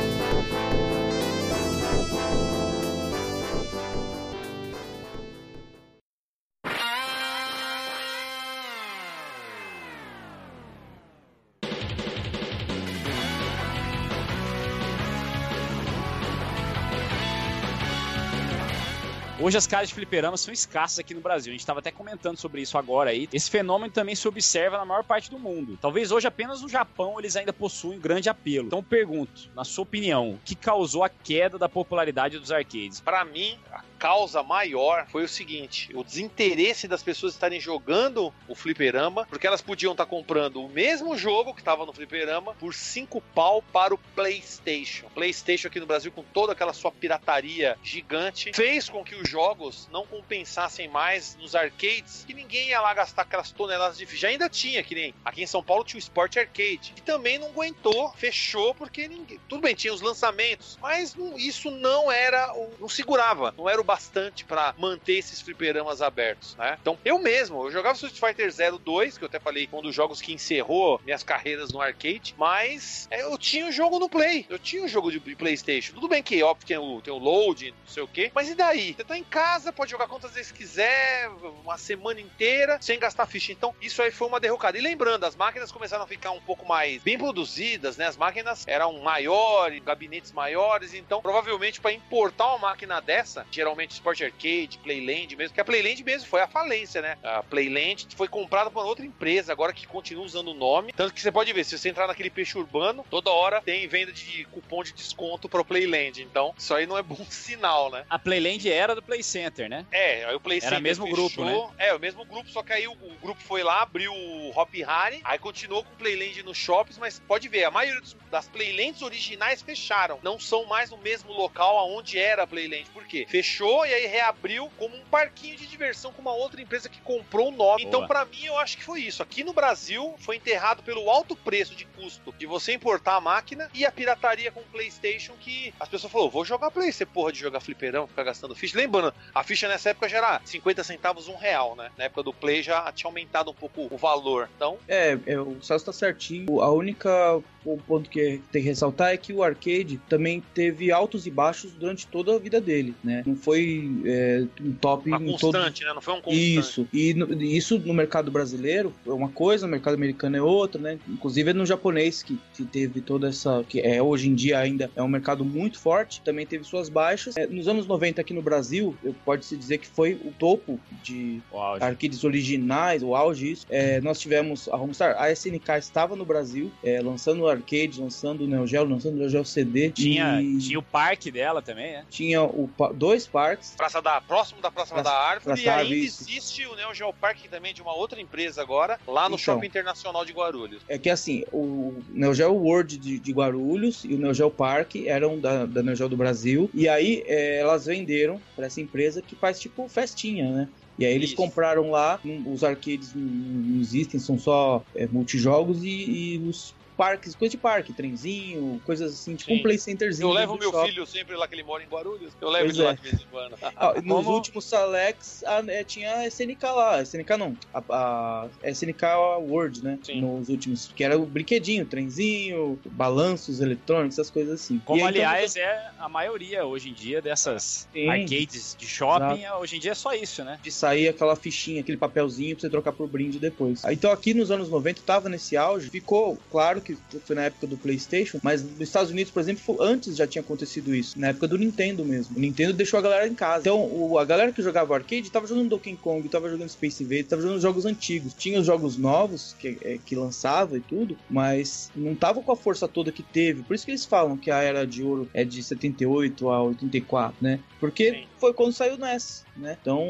[19.50, 21.50] Hoje as casas de fliperama são escassas aqui no Brasil.
[21.50, 23.28] A gente estava até comentando sobre isso agora aí.
[23.34, 25.76] Esse fenômeno também se observa na maior parte do mundo.
[25.82, 28.68] Talvez hoje apenas no Japão eles ainda possuem grande apelo.
[28.68, 33.00] Então pergunto, na sua opinião, o que causou a queda da popularidade dos arcades?
[33.00, 33.58] Pra mim,
[34.00, 39.62] causa maior foi o seguinte: o desinteresse das pessoas estarem jogando o fliperama, porque elas
[39.62, 43.98] podiam estar comprando o mesmo jogo que estava no fliperama por 5 pau para o
[44.16, 45.08] PlayStation.
[45.14, 49.90] PlayStation aqui no Brasil, com toda aquela sua pirataria gigante, fez com que os jogos
[49.92, 54.28] não compensassem mais nos arcades, que ninguém ia lá gastar aquelas toneladas de ficha.
[54.28, 57.48] Ainda tinha, que nem aqui em São Paulo tinha o Sport Arcade, que também não
[57.48, 59.40] aguentou, fechou, porque ninguém.
[59.50, 62.54] Tudo bem, tinha os lançamentos, mas não- isso não era.
[62.54, 66.78] o- não segurava, não era o bastante para manter esses fliperamas abertos, né?
[66.80, 70.22] Então, eu mesmo, eu jogava Street Fighter 02, que eu até falei, um dos jogos
[70.22, 74.60] que encerrou minhas carreiras no arcade, mas é, eu tinha o jogo no Play, eu
[74.60, 75.94] tinha o jogo de PlayStation.
[75.94, 78.54] Tudo bem que, óbvio, tem o, tem o load, não sei o quê, mas e
[78.54, 78.94] daí?
[78.94, 81.28] Você tá em casa, pode jogar quantas vezes quiser,
[81.64, 83.52] uma semana inteira, sem gastar ficha.
[83.52, 84.78] Então, isso aí foi uma derrocada.
[84.78, 88.06] E lembrando, as máquinas começaram a ficar um pouco mais bem produzidas, né?
[88.06, 94.22] As máquinas eram maiores, gabinetes maiores, então provavelmente para importar uma máquina dessa, geralmente Sport
[94.22, 97.18] Arcade, Playland mesmo, que a Playland mesmo foi a falência, né?
[97.24, 100.94] A Playland foi comprada por outra empresa, agora que continua usando o nome.
[100.94, 104.12] Tanto que você pode ver, se você entrar naquele peixe urbano, toda hora tem venda
[104.12, 106.22] de cupom de desconto pro Playland.
[106.22, 108.06] Então, isso aí não é bom sinal, né?
[108.10, 109.86] A Playland era do Play Center, né?
[109.92, 111.30] É, aí o Play Center Era o mesmo fechou.
[111.30, 111.70] grupo, né?
[111.78, 114.74] É, o mesmo grupo, só que aí o, o grupo foi lá, abriu o Hop
[114.74, 118.48] Harry, aí continuou com o Playland nos shoppings, mas pode ver, a maioria dos- das
[118.48, 120.20] Playlands originais fecharam.
[120.22, 122.86] Não são mais no mesmo local aonde era a Playland.
[122.94, 123.26] Por quê?
[123.30, 127.50] Fechou e aí reabriu como um parquinho de diversão com uma outra empresa que comprou
[127.50, 127.60] o nome.
[127.60, 127.82] Boa.
[127.82, 129.22] Então, pra mim, eu acho que foi isso.
[129.22, 133.70] Aqui no Brasil, foi enterrado pelo alto preço de custo de você importar a máquina
[133.74, 137.32] e a pirataria com o PlayStation que as pessoas falaram, vou jogar Play, você porra
[137.32, 138.78] de jogar fliperão, ficar gastando ficha.
[138.78, 141.92] Lembrando, a ficha nessa época já era 50 centavos, um real, né?
[141.98, 144.50] Na época do Play já tinha aumentado um pouco o valor.
[144.56, 146.62] Então, É, é, o Celso tá certinho.
[146.62, 151.28] A única o ponto que tem que ressaltar é que o arcade também teve altos
[151.28, 153.24] e baixos durante toda a vida dele, né?
[153.26, 153.59] Não foi
[154.06, 155.94] é, um top uma em todo constante, né?
[155.94, 156.58] Não foi um constante.
[156.60, 156.88] Isso.
[156.94, 161.00] E no- isso no mercado brasileiro é uma coisa, no mercado americano é outra, né?
[161.08, 163.64] Inclusive no japonês, que, que teve toda essa.
[163.68, 167.36] que é hoje em dia ainda é um mercado muito forte, também teve suas baixas.
[167.38, 171.40] É, nos anos 90 aqui no Brasil, eu- pode-se dizer que foi o topo de
[171.86, 173.66] arcades originais, o auge isso.
[173.70, 178.44] É, nós tivemos a Homestar, a SNK estava no Brasil, é, lançando o arcade, lançando
[178.44, 179.90] o Neo Geo, lançando o Neo Geo CD.
[179.92, 182.06] Tinha, e tinha o parque dela também, né?
[182.10, 183.49] tinha o dois parques.
[183.78, 187.14] Praça da, próximo da Praça, Praça- da Árvore, e da ainda existe o Neo Geo
[187.14, 189.56] Park também de uma outra empresa agora, lá no Então.
[189.56, 190.84] Shopping Internacional de Guarulhos.
[190.88, 194.96] É que assim, o Neo Geo World de, de Guarulhos e o Neo Geo Park
[195.06, 196.70] eram da, da Neo Geo do Brasil.
[196.74, 200.70] E aí é, elas venderam para essa empresa que faz tipo festinha, né?
[200.98, 201.38] E aí eles Isso.
[201.38, 207.34] compraram lá, os arcades não, não existem, são só é, multijogos e, e os parques,
[207.34, 209.60] coisa de parque, trenzinho, coisas assim, tipo Sim.
[209.60, 210.28] um play centerzinho.
[210.28, 210.90] Eu levo meu shopping.
[210.90, 212.34] filho sempre lá que ele mora em Guarulhos.
[212.42, 212.96] Eu levo Pois ele lá é.
[212.96, 213.56] de vez em quando.
[213.78, 219.04] Ah, nos últimos Salex a- é, tinha a SNK lá, SNK não, a, a SNK
[219.48, 219.98] World, né?
[220.04, 220.20] Sim.
[220.20, 224.80] Nos últimos, que era o brinquedinho, trenzinho, balanços eletrônicos, essas coisas assim.
[224.80, 228.10] Como, E aí, então, aliás, é a maioria hoje em dia dessas Sim.
[228.10, 229.46] arcades de shopping.
[229.62, 230.60] Hoje em dia é só isso, né?
[230.62, 233.82] de sair aquela fichinha, aquele papelzinho pra você trocar por brinde depois.
[233.86, 236.89] Então aqui nos anos 90 tava nesse auge, ficou claro que
[237.26, 240.94] foi na época do PlayStation, mas nos Estados Unidos, por exemplo, antes já tinha acontecido
[240.94, 242.38] isso, na época do Nintendo mesmo.
[242.38, 243.62] O Nintendo deixou a galera em casa.
[243.62, 247.28] Então o- a galera que jogava arcade tava jogando Donkey Kong, tava jogando Space Invaders,
[247.28, 248.34] tava jogando jogos antigos.
[248.34, 252.56] Tinha os jogos novos que, é, que lançava e tudo, mas não tava com a
[252.58, 253.64] força toda que teve.
[253.64, 257.36] Por isso que eles falam que a era de ouro é de 78 a 84,
[257.42, 257.60] né?
[257.80, 258.29] Porque Sim.
[258.40, 259.78] Foi quando saiu o NES, né?
[259.82, 260.02] Então,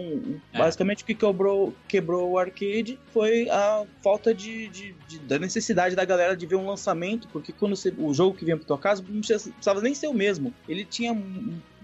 [0.54, 0.58] É.
[0.60, 5.96] basicamente o que quebrou, quebrou o arcade foi a falta de, de- de- da necessidade
[5.96, 8.78] da galera de ver um lançamento, porque quando você- o jogo que vinha pra tua
[8.78, 10.54] casa não precisava, nem ser o mesmo.
[10.68, 11.16] Ele tinha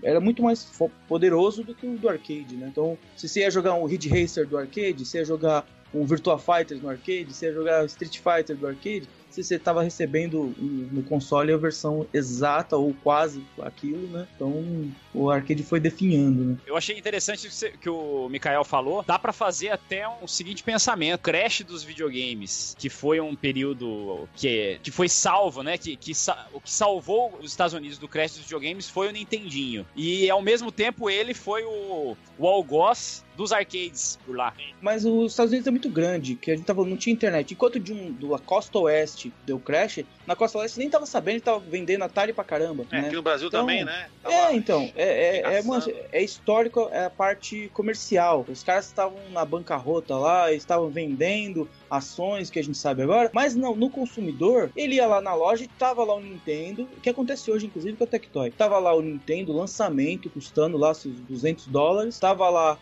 [0.04, 0.70] era muito mais
[1.08, 2.68] poderoso do que o do arcade, né?
[2.72, 6.38] Então, se você ia jogar um Ridge Racer do arcade, se ia jogar um Virtua
[6.38, 11.04] Fighter no arcade, se ia jogar Street Fighter do arcade, se você estava recebendo no
[11.04, 14.28] console a versão exata ou quase aquilo, né?
[14.36, 16.58] Então o arcade foi definhando, né?
[16.66, 17.50] Eu achei interessante
[17.82, 19.04] que o Mikael falou.
[19.04, 24.80] Dá pra fazer até um seguinte pensamento: Crash dos videogames, que foi um período que,
[24.82, 25.78] que foi salvo, né?
[25.78, 26.14] Que, que
[26.54, 29.86] o que salvou os Estados Unidos do Crash dos videogames foi o Nintendinho.
[29.96, 34.54] E ao mesmo tempo ele foi o, o algoz dos arcades por lá.
[34.82, 37.54] Mas os Estados Unidos é muito grande, que a gente tava, não tinha internet.
[37.54, 41.60] Enquanto de um, da costa oeste deu crash, na costa leste nem tava sabendo, tava
[41.60, 42.86] vendendo Atari pra caramba.
[42.92, 43.08] É, né?
[43.08, 44.08] aqui no Brasil Então, também, né?
[44.24, 48.46] Tava- É, então, é, é, é, uma- é histórico é a parte comercial.
[48.50, 53.56] Os caras estavam na bancarrota lá, estavam vendendo ações que a gente sabe agora, mas
[53.56, 57.10] não, no consumidor, ele ia lá na loja e tava lá o Nintendo, o que
[57.10, 58.52] acontece hoje, inclusive, com a Tectoy.
[58.52, 62.76] Tava lá o Nintendo, lançamento, custando lá seus 200 dólares, tava lá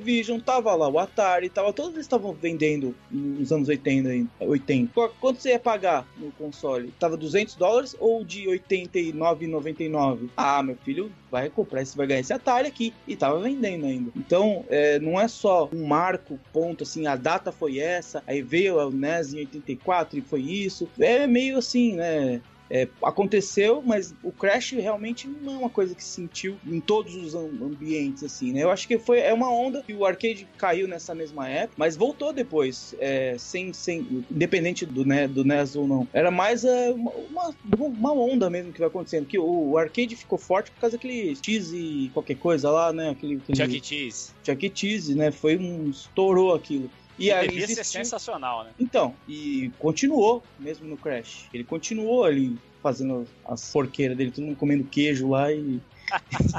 [0.00, 4.92] ColecoVision, tava lá o Atari, tava, todos eles estavam vendendo nos anos 80, aí, 80.
[4.92, 6.92] Qu- Quanto você ia pagar no console?
[6.98, 10.28] Tava 200 dólares ou de 89,99?
[10.36, 12.92] Ah, meu filho, vai comprar, você vai ganhar esse Atari aqui.
[13.06, 14.10] E tava vendendo ainda.
[14.16, 18.76] Então, é, não é só um marco, ponto, assim, a data foi essa, aí veio
[18.76, 20.88] o NES em 84 e foi isso.
[20.98, 22.40] É meio assim, né?
[22.70, 27.14] É, aconteceu, mas o Crash realmente não é uma coisa que se sentiu em todos
[27.16, 28.62] os ambientes, assim, né?
[28.62, 31.96] Eu acho que foi, é uma onda que o arcade caiu nessa mesma época, mas
[31.96, 36.06] voltou depois, é, sem, sem, independente do, né, do NES ou não.
[36.12, 40.38] Era mais é, uma, uma onda mesmo que vai acontecendo, que o, o arcade ficou
[40.38, 43.10] forte por causa daquele cheese qualquer coisa lá, né?
[43.10, 43.84] Aquele, aquele Chuck E.
[43.84, 44.30] Cheese.
[44.44, 44.72] Chuck E.
[44.72, 45.30] Cheese, né?
[45.30, 45.90] Foi um...
[45.90, 46.90] estourou aquilo.
[47.20, 47.84] E aí devia existiu...
[47.84, 48.70] ser sensacional, né?
[48.78, 51.48] Então, e continuou mesmo no Crash.
[51.52, 55.80] Ele continuou ali fazendo as porqueiras dele, todo mundo comendo queijo lá e,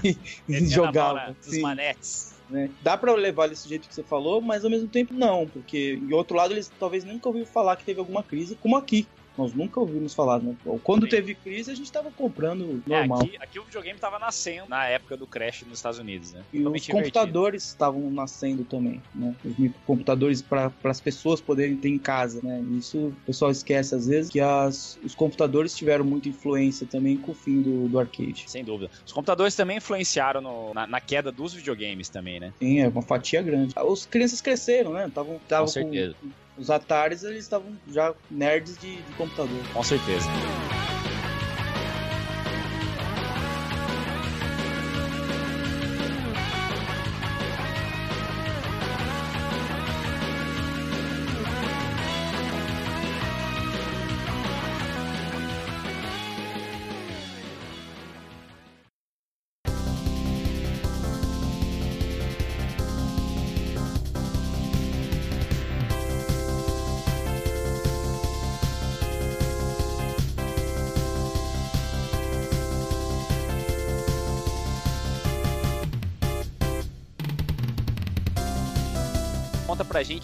[0.48, 1.36] e jogava.
[1.44, 2.36] Dos manetes.
[2.50, 2.70] Né?
[2.84, 6.14] Dá para levar desse jeito que você falou, mas ao mesmo tempo não, porque em
[6.14, 9.08] outro lado eles talvez nunca ouviram falar que teve alguma crise como aqui.
[9.42, 10.56] Nós nunca ouvimos falar, né?
[10.84, 11.10] Quando Sim.
[11.10, 13.22] teve crise, a gente tava comprando é, normal.
[13.22, 16.44] É, aqui, aqui, o videogame tava nascendo na época do Crash nos Estados Unidos, né?
[16.54, 19.36] E Totalmente os computadores estavam nascendo também, né?
[19.44, 22.64] Os microcomputadores para as pessoas poderem ter em casa, né?
[22.78, 27.32] Isso o pessoal esquece às vezes, que as, os computadores tiveram muita influência também com
[27.32, 28.46] o fim do, do arcade.
[28.48, 28.92] Sem dúvida.
[29.04, 32.54] Os computadores também influenciaram no, na, na, queda dos videogames também, né?
[32.60, 33.74] Sim, é uma fatia grande.
[33.76, 35.10] As crianças cresceram, né?
[35.14, 36.16] Tavam, tavam com certeza.
[36.22, 36.30] Com,
[36.62, 39.60] os Ataris, eles estavam já nerds de, de computador.
[39.74, 40.30] Com certeza.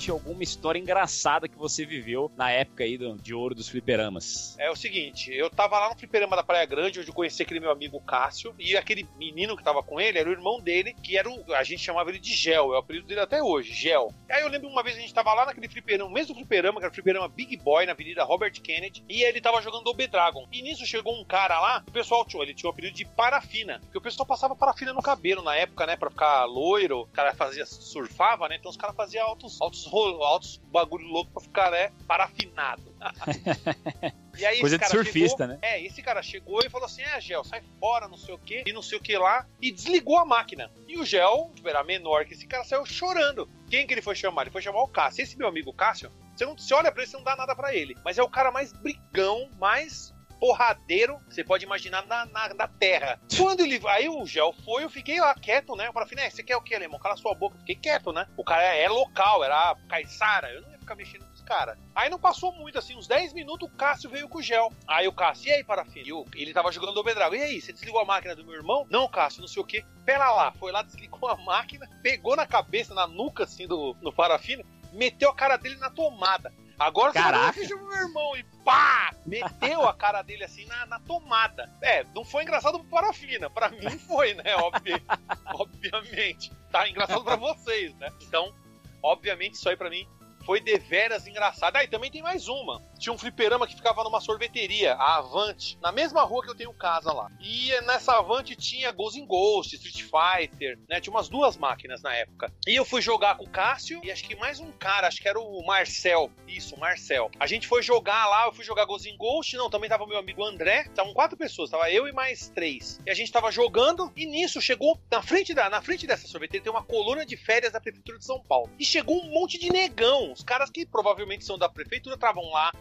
[0.09, 4.55] Alguma história engraçada que você viveu na época aí do, de ouro dos fliperamas.
[4.59, 7.59] É o seguinte, eu tava lá no fliperama da Praia Grande, onde eu conheci aquele
[7.59, 11.17] meu amigo Cássio, e aquele menino que tava com ele era o irmão dele, que
[11.17, 11.53] era o.
[11.53, 14.13] A gente chamava ele de Gel, é o apelido dele até hoje, Gel.
[14.29, 16.91] Aí eu lembro uma vez a gente tava lá naquele fliperama, mesmo fliperama, que era
[16.91, 20.47] o fliperama Big Boy, na Avenida Robert Kennedy, e ele tava jogando o Dragon.
[20.51, 23.79] E nisso chegou um cara lá, o pessoal tinha, ele tinha o apelido de parafina,
[23.81, 27.33] porque o pessoal passava parafina no cabelo na época, né, pra ficar loiro, o cara
[27.33, 31.91] fazia, surfava, né, então os caras faziam altos, altos, altos bagulho louco pra ficar, né,
[32.07, 32.83] parafinado.
[34.37, 35.59] e aí Coisa de surfista, chegou, né?
[35.61, 38.63] É, esse cara chegou e falou assim: é, Gel, sai fora, não sei o que,
[38.65, 40.71] e não sei o que lá, e desligou a máquina.
[40.87, 43.49] E o Gel, tipo, era menor que esse cara, saiu chorando.
[43.69, 44.43] Quem que ele foi chamar?
[44.43, 45.23] Ele foi chamar o Cássio.
[45.23, 47.73] Esse meu amigo Cássio, você não se olha pra ele, você não dá nada para
[47.73, 47.95] ele.
[48.03, 53.19] Mas é o cara mais brigão, mais porradeiro você pode imaginar na, na, na, terra.
[53.35, 53.81] Quando ele.
[53.87, 55.87] Aí o Gel foi, eu fiquei lá quieto, né?
[55.87, 56.99] Eu falei, né, você quer o que, alemão?
[56.99, 57.55] Cala sua boca.
[57.55, 58.27] Eu fiquei quieto, né?
[58.37, 60.49] O cara é, local, era Caissara.
[60.51, 61.77] Eu não ia ficar mexendo com os caras.
[61.95, 64.71] Aí não passou muito, assim, uns 10 minutos, o Cássio veio com o Gel.
[64.87, 66.05] Aí o Cássio, e aí, parafina?
[66.35, 67.35] E ele tava jogando o Bedrago.
[67.35, 68.85] E aí, você desligou a máquina do meu irmão?
[68.89, 69.83] Não, Cássio, não sei o que.
[70.05, 70.51] Pera lá.
[70.53, 75.29] Foi lá, desligou a máquina, pegou na cabeça, na nuca, assim, do no parafina, meteu
[75.29, 76.53] a cara dele na tomada.
[76.79, 77.59] Agora Caraca.
[77.59, 79.11] você meu irmão e pá!
[79.25, 81.71] Meteu a cara dele assim na, na tomada.
[81.81, 83.49] É, não foi engraçado pro Parafina.
[83.49, 84.55] Pra mim foi, né?
[84.57, 84.93] Obvi
[85.55, 86.51] obviamente.
[86.71, 88.11] Tá engraçado pra vocês, né?
[88.21, 88.53] Então,
[89.01, 90.07] obviamente, isso aí pra mim
[90.47, 91.75] foi deveras engraçado.
[91.75, 92.81] Ah, e também tem mais uma.
[92.97, 96.73] Tinha um fliperama que ficava numa sorveteria, a Avante, na mesma rua que eu tenho
[96.73, 97.29] casa lá.
[97.41, 101.01] E nessa Avante tinha Ghost in Ghost, Street Fighter, né?
[101.01, 102.49] Tinha umas duas máquinas na época.
[102.65, 105.27] E eu fui jogar com o Cássio e acho que mais um cara, acho que
[105.27, 106.31] era o Marcel.
[106.47, 107.29] Isso, o Marcel.
[107.37, 110.17] A gente foi jogar lá, eu fui jogar Ghost in Ghost, não, também tava meu
[110.17, 110.83] amigo André.
[110.83, 113.01] Estavam quatro pessoas, tava eu e mais três.
[113.05, 116.63] E a gente tava jogando e nisso chegou na frente da, na frente dessa sorveteria
[116.63, 118.69] tem uma coluna de férias da prefeitura de São Paulo.
[118.79, 122.71] E chegou um monte de negão, os caras que provavelmente são da prefeitura estavam lá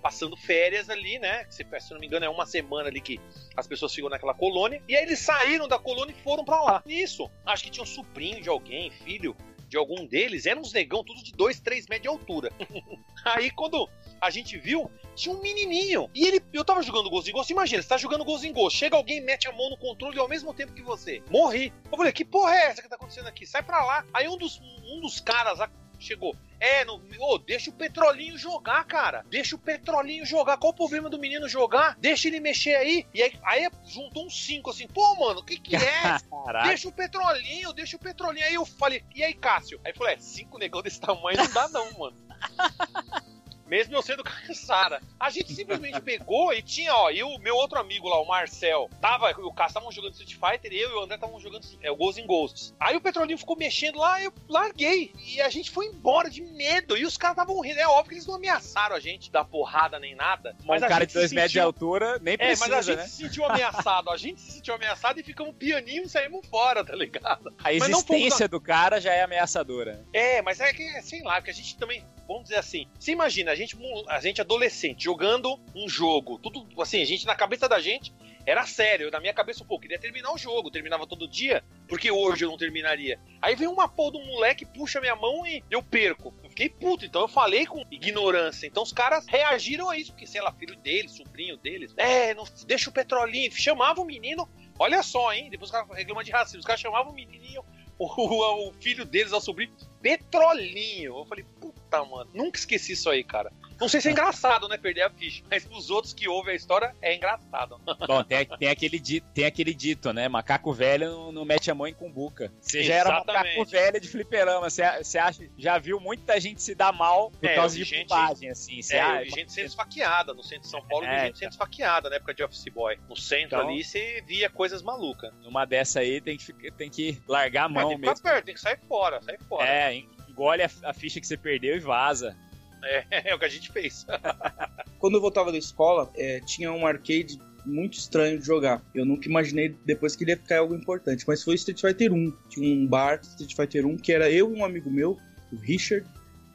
[0.00, 1.44] passando férias ali, né?
[1.50, 3.20] Se, se não me engano, é uma semana ali que
[3.56, 4.80] as pessoas ficam naquela colônia.
[4.88, 6.82] E aí eles saíram da colônia e foram para lá.
[6.86, 9.36] Isso, acho que tinha um sobrinho de alguém, filho
[9.68, 12.52] de algum deles, eram uns negão, tudo de 2, 3 metros de altura.
[13.24, 13.88] aí quando
[14.20, 16.10] a gente viu, tinha um menininho.
[16.12, 18.78] E ele, eu tava jogando Ghost in Ghost, imagina, você tá jogando Ghost in Ghost,
[18.78, 21.22] chega alguém mete a mão no controle ao mesmo tempo que você.
[21.30, 21.72] Morri.
[21.90, 23.46] Eu falei, que porra é essa que tá acontecendo aqui?
[23.46, 24.04] Sai pra lá.
[24.12, 25.70] Aí um dos, um dos caras lá
[26.00, 26.34] chegou.
[26.60, 29.24] É, no, oh, deixa o Petrolinho jogar, cara.
[29.30, 30.58] Deixa o Petrolinho jogar.
[30.58, 31.96] Qual o problema do menino jogar?
[31.98, 33.06] Deixa ele mexer aí.
[33.14, 34.86] E aí, aí juntou uns cinco assim.
[34.86, 35.80] Pô, mano, o que que é?
[36.64, 38.44] deixa o Petrolinho, deixa o Petrolinho.
[38.44, 39.80] Aí eu falei, e aí, Cássio?
[39.84, 42.16] Aí falou, é, cinco negão desse tamanho não dá não, mano.
[43.70, 45.00] mesmo eu sendo cansada.
[45.18, 48.90] A gente simplesmente pegou e tinha, ó, e o meu outro amigo lá, o Marcel,
[49.00, 51.96] tava, o Cássio estavam jogando Street Fighter, eu e o André estavam jogando é, o
[51.96, 52.74] Ghosts in Ghosts.
[52.80, 55.12] Aí o Petrolinho ficou mexendo lá, eu larguei.
[55.24, 56.96] E a gente foi embora de medo.
[56.96, 57.78] E os caras estavam rindo.
[57.78, 60.56] É óbvio que eles não ameaçaram a gente da porrada nem nada.
[60.64, 63.06] Mas um cara de dois metros de altura nem precisa, É, mas a gente né?
[63.06, 64.10] se sentiu ameaçado.
[64.10, 67.54] A gente se sentiu ameaçado e ficamos pianinho e saímos fora, tá ligado?
[67.62, 70.04] A existência do cara já é ameaçadora.
[70.12, 73.52] É, mas é que, sei lá, porque a gente também, vamos dizer assim, você imagina,
[73.52, 73.76] a gente,
[74.08, 78.12] a gente adolescente jogando um jogo, tudo assim, a gente na cabeça da gente
[78.46, 82.44] era sério, na minha cabeça, pô, queria terminar o jogo, terminava todo dia, porque hoje
[82.44, 83.20] eu não terminaria.
[83.40, 86.34] Aí vem uma porra do moleque, puxa minha mão e eu perco.
[86.42, 88.66] Eu fiquei puto, então eu falei com ignorância.
[88.66, 92.44] Então os caras reagiram a isso, porque sei lá, filho deles, sobrinho deles, é, não,
[92.66, 96.60] deixa o petrolinho, chamava o menino, olha só, hein, depois os caras reclamam de racismo,
[96.60, 97.62] os caras chamavam o menininho,
[98.00, 101.18] o, o, filho deles, o sobrinho, petrolinho.
[101.18, 103.52] Eu falei, puta, mano, nunca esqueci isso aí, cara.
[103.80, 106.56] Não sei se é engraçado, né, perder a ficha, mas pros outros que ouvem a
[106.56, 107.80] história é engraçado.
[108.06, 110.28] Bom, tem, tem, aquele, dito, tem aquele dito, né?
[110.28, 112.52] Macaco velho não, não mete a mão em cumbuca.
[112.60, 114.68] Você já era macaco velho de fliperama.
[114.68, 118.08] Você, você acha, já viu muita gente se dar mal por é, causa de gente,
[118.08, 118.82] bobagem, assim.
[118.82, 120.34] Você é, ah, gente sendo esfaqueada.
[120.34, 122.98] No centro de São Paulo, é, gente sendo esfaqueada na época de Office Boy.
[123.08, 125.32] No centro então, ali, você via coisas malucas.
[125.42, 128.22] Numa dessa aí, tem que, tem que largar a mão tem que mesmo.
[128.22, 129.66] Perto, tem que sair fora, sair fora.
[129.66, 129.94] É,
[130.28, 132.36] engole a, a ficha que você perdeu e vaza.
[132.84, 134.06] É, é o que a gente fez.
[134.98, 138.82] Quando eu voltava da escola, é, tinha um arcade muito estranho de jogar.
[138.94, 142.32] Eu nunca imaginei depois que ele ia ficar algo importante, mas foi Street Fighter 1.
[142.48, 145.18] Tinha um bar Street Fighter 1 que era eu e um amigo meu,
[145.52, 146.06] o Richard.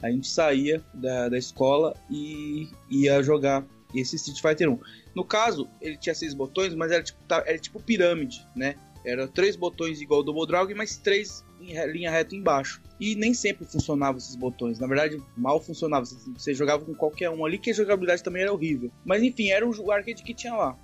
[0.02, 4.78] A gente saía da, da escola e ia jogar esse Street Fighter 1.
[5.14, 8.76] No caso, ele tinha seis botões, mas era tipo, era tipo pirâmide, né?
[9.04, 12.80] Era três botões igual ao Double Dragon, mas três em linha reta embaixo.
[12.98, 14.78] E nem sempre funcionavam esses botões.
[14.78, 16.04] Na verdade, mal funcionava.
[16.04, 18.90] Você jogava com qualquer um ali, que a jogabilidade também era horrível.
[19.04, 20.76] Mas enfim, era o arcade que tinha lá.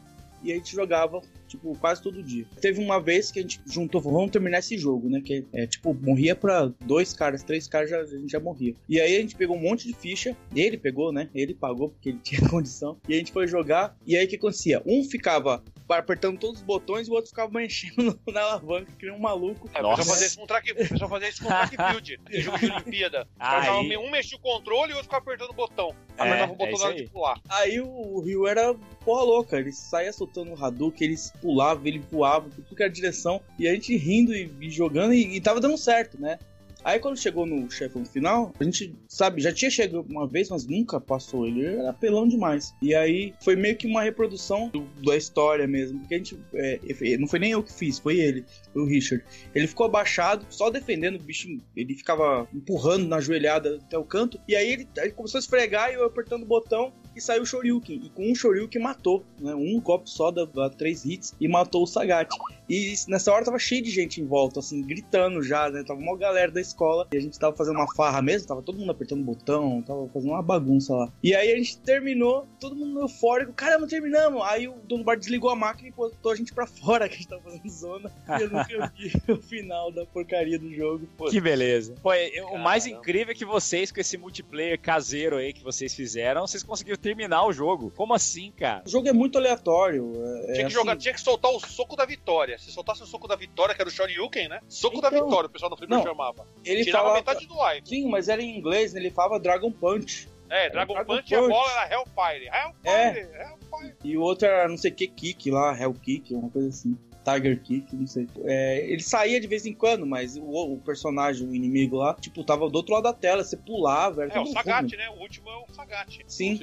[0.43, 2.47] E a gente jogava, tipo, quase todo dia.
[2.61, 5.21] Teve uma vez que a gente juntou, vamos terminar esse jogo, né?
[5.21, 8.75] Que é, tipo, morria pra dois caras, três caras, já, a gente já morria.
[8.89, 10.37] E aí a gente pegou um monte de ficha.
[10.55, 11.29] Ele pegou, né?
[11.35, 12.99] Ele pagou, porque ele tinha condição.
[13.09, 13.97] E a gente foi jogar.
[14.07, 14.83] E aí o que acontecia?
[14.87, 19.15] Um ficava apertando todos os botões e o outro ficava mexendo na alavanca, que nem
[19.15, 19.69] um maluco.
[19.75, 22.71] É, pessoal fazia isso com track, pessoal fazia isso com track build, em jogo de
[22.71, 23.29] Olimpíada.
[23.39, 23.97] Aí...
[23.97, 25.95] Um mexia o controle e o outro ficava apertando o botão.
[26.17, 27.41] É, Apertava o botão é na hora de pular.
[27.49, 28.75] Aí o, o Rio era
[29.05, 33.41] porra louca, ele saía soltando o Hadouken, ele pulava, ele voava, tudo que era direção,
[33.59, 36.39] e a gente rindo e, e jogando, e, e tava dando certo, né?
[36.85, 40.67] Aí quando chegou no chefão final, a gente, sabe, já tinha chegado uma vez, mas
[40.67, 41.47] nunca passou.
[41.47, 42.75] Ele era apelão demais.
[42.83, 46.01] E aí foi meio que uma reprodução do, da história mesmo.
[46.01, 46.37] Porque a gente.
[46.55, 46.81] É,
[47.19, 48.45] não foi nem eu que fiz, foi ele,
[48.75, 49.25] o Richard.
[49.55, 51.49] Ele ficou abaixado, só defendendo o bicho.
[51.77, 54.41] Ele ficava empurrando na joelhada até o canto.
[54.49, 57.47] E aí ele, ele começou a esfregar e eu apertando o botão e saiu o
[57.47, 58.01] Shoryuken.
[58.05, 59.55] E com um Shoryuken matou, né?
[59.55, 62.29] Um golpe só, dava três hits e matou o Sagat.
[62.69, 65.83] E nessa hora tava cheio de gente em volta, assim, gritando já, né?
[65.83, 68.79] Tava uma galera da escola e a gente tava fazendo uma farra mesmo, tava todo
[68.79, 71.13] mundo apertando botão, tava fazendo uma bagunça lá.
[71.23, 74.43] E aí a gente terminou, todo mundo eufórico, caramba, terminamos!
[74.45, 77.17] Aí o dono do bar desligou a máquina e botou a gente pra fora, que
[77.17, 78.13] a gente tava fazendo zona.
[78.39, 81.07] E eu nunca vi o final da porcaria do jogo.
[81.17, 81.27] Pô.
[81.27, 81.95] Que beleza.
[82.03, 82.11] Pô,
[82.53, 86.63] o mais incrível é que vocês, com esse multiplayer caseiro aí que vocês fizeram, vocês
[86.63, 87.93] conseguiram terminar o jogo.
[87.95, 88.83] Como assim, cara?
[88.87, 90.13] O jogo é muito aleatório.
[90.15, 90.71] É, tinha que assim...
[90.71, 92.57] jogar, tinha que soltar o soco da vitória.
[92.59, 94.61] Se soltasse o soco da vitória, que era o Shoryuken, né?
[94.69, 96.47] Soco então, da vitória, o pessoal do Flipper chamava.
[96.65, 97.21] Ele Tirava falava...
[97.21, 97.87] metade do live.
[97.87, 99.01] Sim, mas era em inglês, né?
[99.01, 100.29] Ele falava Dragon Punch.
[100.49, 102.47] É, Dragon, Dragon Punch, Punch, e a bola era Hellfire.
[102.47, 103.43] Hellfire, é.
[103.43, 103.97] Hellfire.
[104.05, 106.97] E o outro era não sei que kick lá, Hell Kick, uma coisa assim.
[107.25, 108.27] Tiger Kick, não sei.
[108.45, 112.45] É, ele saía de vez em quando, mas o, o, personagem, o inimigo lá, tipo,
[112.45, 114.25] tava do outro lado da tela, você pulava.
[114.25, 115.09] Era é, o Sagat, né?
[115.11, 116.21] O último é o Sagat.
[116.27, 116.59] Sim.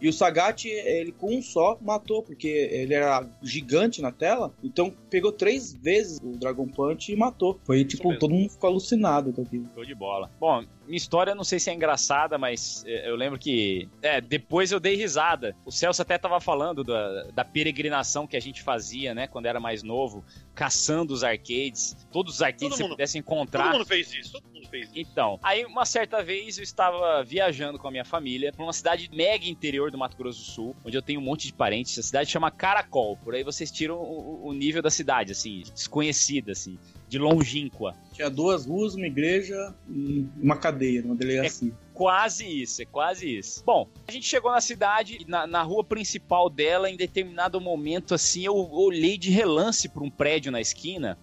[0.00, 4.92] E o Sagat, ele com um só matou, porque ele era gigante na tela, então
[5.10, 7.58] pegou três vezes o Dragon Punch e matou.
[7.64, 9.68] Foi tipo, todo mundo ficou alucinado com aquilo.
[9.74, 10.30] Show de bola.
[10.40, 13.88] Bom, minha história não sei se é engraçada, mas eu lembro que.
[14.02, 15.54] É, depois eu dei risada.
[15.64, 19.60] O Celso até tava falando da, da peregrinação que a gente fazia, né, quando era
[19.60, 20.24] mais novo,
[20.54, 21.94] caçando os arcades.
[22.10, 23.64] Todos os arcades que você pudesse encontrar.
[23.64, 24.98] Todo mundo fez isso, todo mundo fez isso.
[24.98, 29.10] Então, aí uma certa vez eu estava viajando com a minha família pra uma cidade
[29.12, 31.98] mega interior do Mato Grosso do Sul, onde eu tenho um monte de parentes.
[31.98, 33.16] A cidade chama Caracol.
[33.18, 36.78] Por aí vocês tiram o, o nível da cidade, assim, desconhecida, assim
[37.08, 37.94] de longínqua.
[38.12, 41.70] Tinha duas ruas, uma igreja e uma cadeia, uma delegacia.
[41.70, 43.62] É quase isso, é quase isso.
[43.64, 48.44] Bom, a gente chegou na cidade, na, na rua principal dela, em determinado momento, assim,
[48.44, 51.18] eu olhei de relance para um prédio na esquina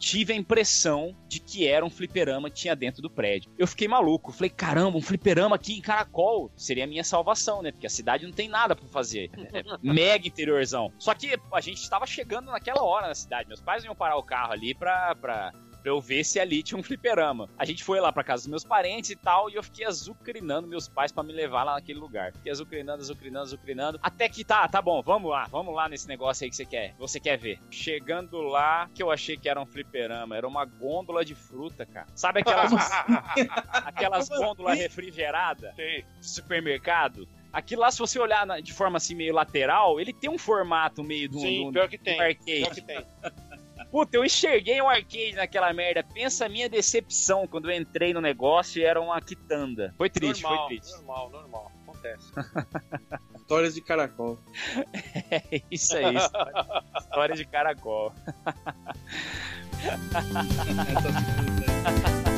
[0.00, 3.52] tive a impressão de que era um fliperama que tinha dentro do prédio.
[3.58, 4.32] Eu fiquei maluco.
[4.32, 7.70] Falei, caramba, um fliperama aqui em Caracol seria a minha salvação, né?
[7.70, 9.30] Porque a cidade não tem nada para fazer.
[9.52, 10.90] É mega interiorzão.
[10.98, 13.46] Só que a gente estava chegando naquela hora na cidade.
[13.46, 15.52] Meus pais iam parar o carro ali pra, pra
[15.82, 17.48] pra eu ver se ali tinha um fliperama.
[17.58, 20.68] A gente foi lá pra casa dos meus parentes e tal, e eu fiquei azucrinando
[20.68, 22.32] meus pais para me levar lá naquele lugar.
[22.32, 24.00] Fiquei azucrinando, azucrinando, azucrinando.
[24.02, 26.94] Até que tá, tá bom, vamos lá, vamos lá nesse negócio aí que você quer.
[26.98, 27.58] Você quer ver.
[27.70, 32.06] Chegando lá, que eu achei que era um fliperama, era uma gôndola de fruta, cara.
[32.14, 32.72] Sabe aquelas,
[33.72, 35.74] aquelas gôndolas refrigeradas?
[35.74, 36.04] Sei.
[36.20, 37.28] Supermercado?
[37.52, 41.28] Aquilo lá, se você olhar de forma assim meio lateral, ele tem um formato meio
[41.28, 42.20] do, Sim, do, pior que tem.
[42.20, 42.44] arcade.
[42.44, 43.04] Pior que tem.
[43.90, 46.02] Puta, eu enxerguei um arcade naquela merda.
[46.02, 49.92] Pensa a minha decepção quando eu entrei no negócio e era uma quitanda.
[49.98, 50.96] Foi triste, normal, foi triste.
[50.96, 51.72] normal, normal.
[51.82, 52.32] Acontece.
[53.36, 54.38] Histórias de caracol.
[55.32, 56.16] É isso aí.
[56.16, 58.12] História, história de caracol.
[59.82, 60.44] Essas
[60.84, 62.29] frutas.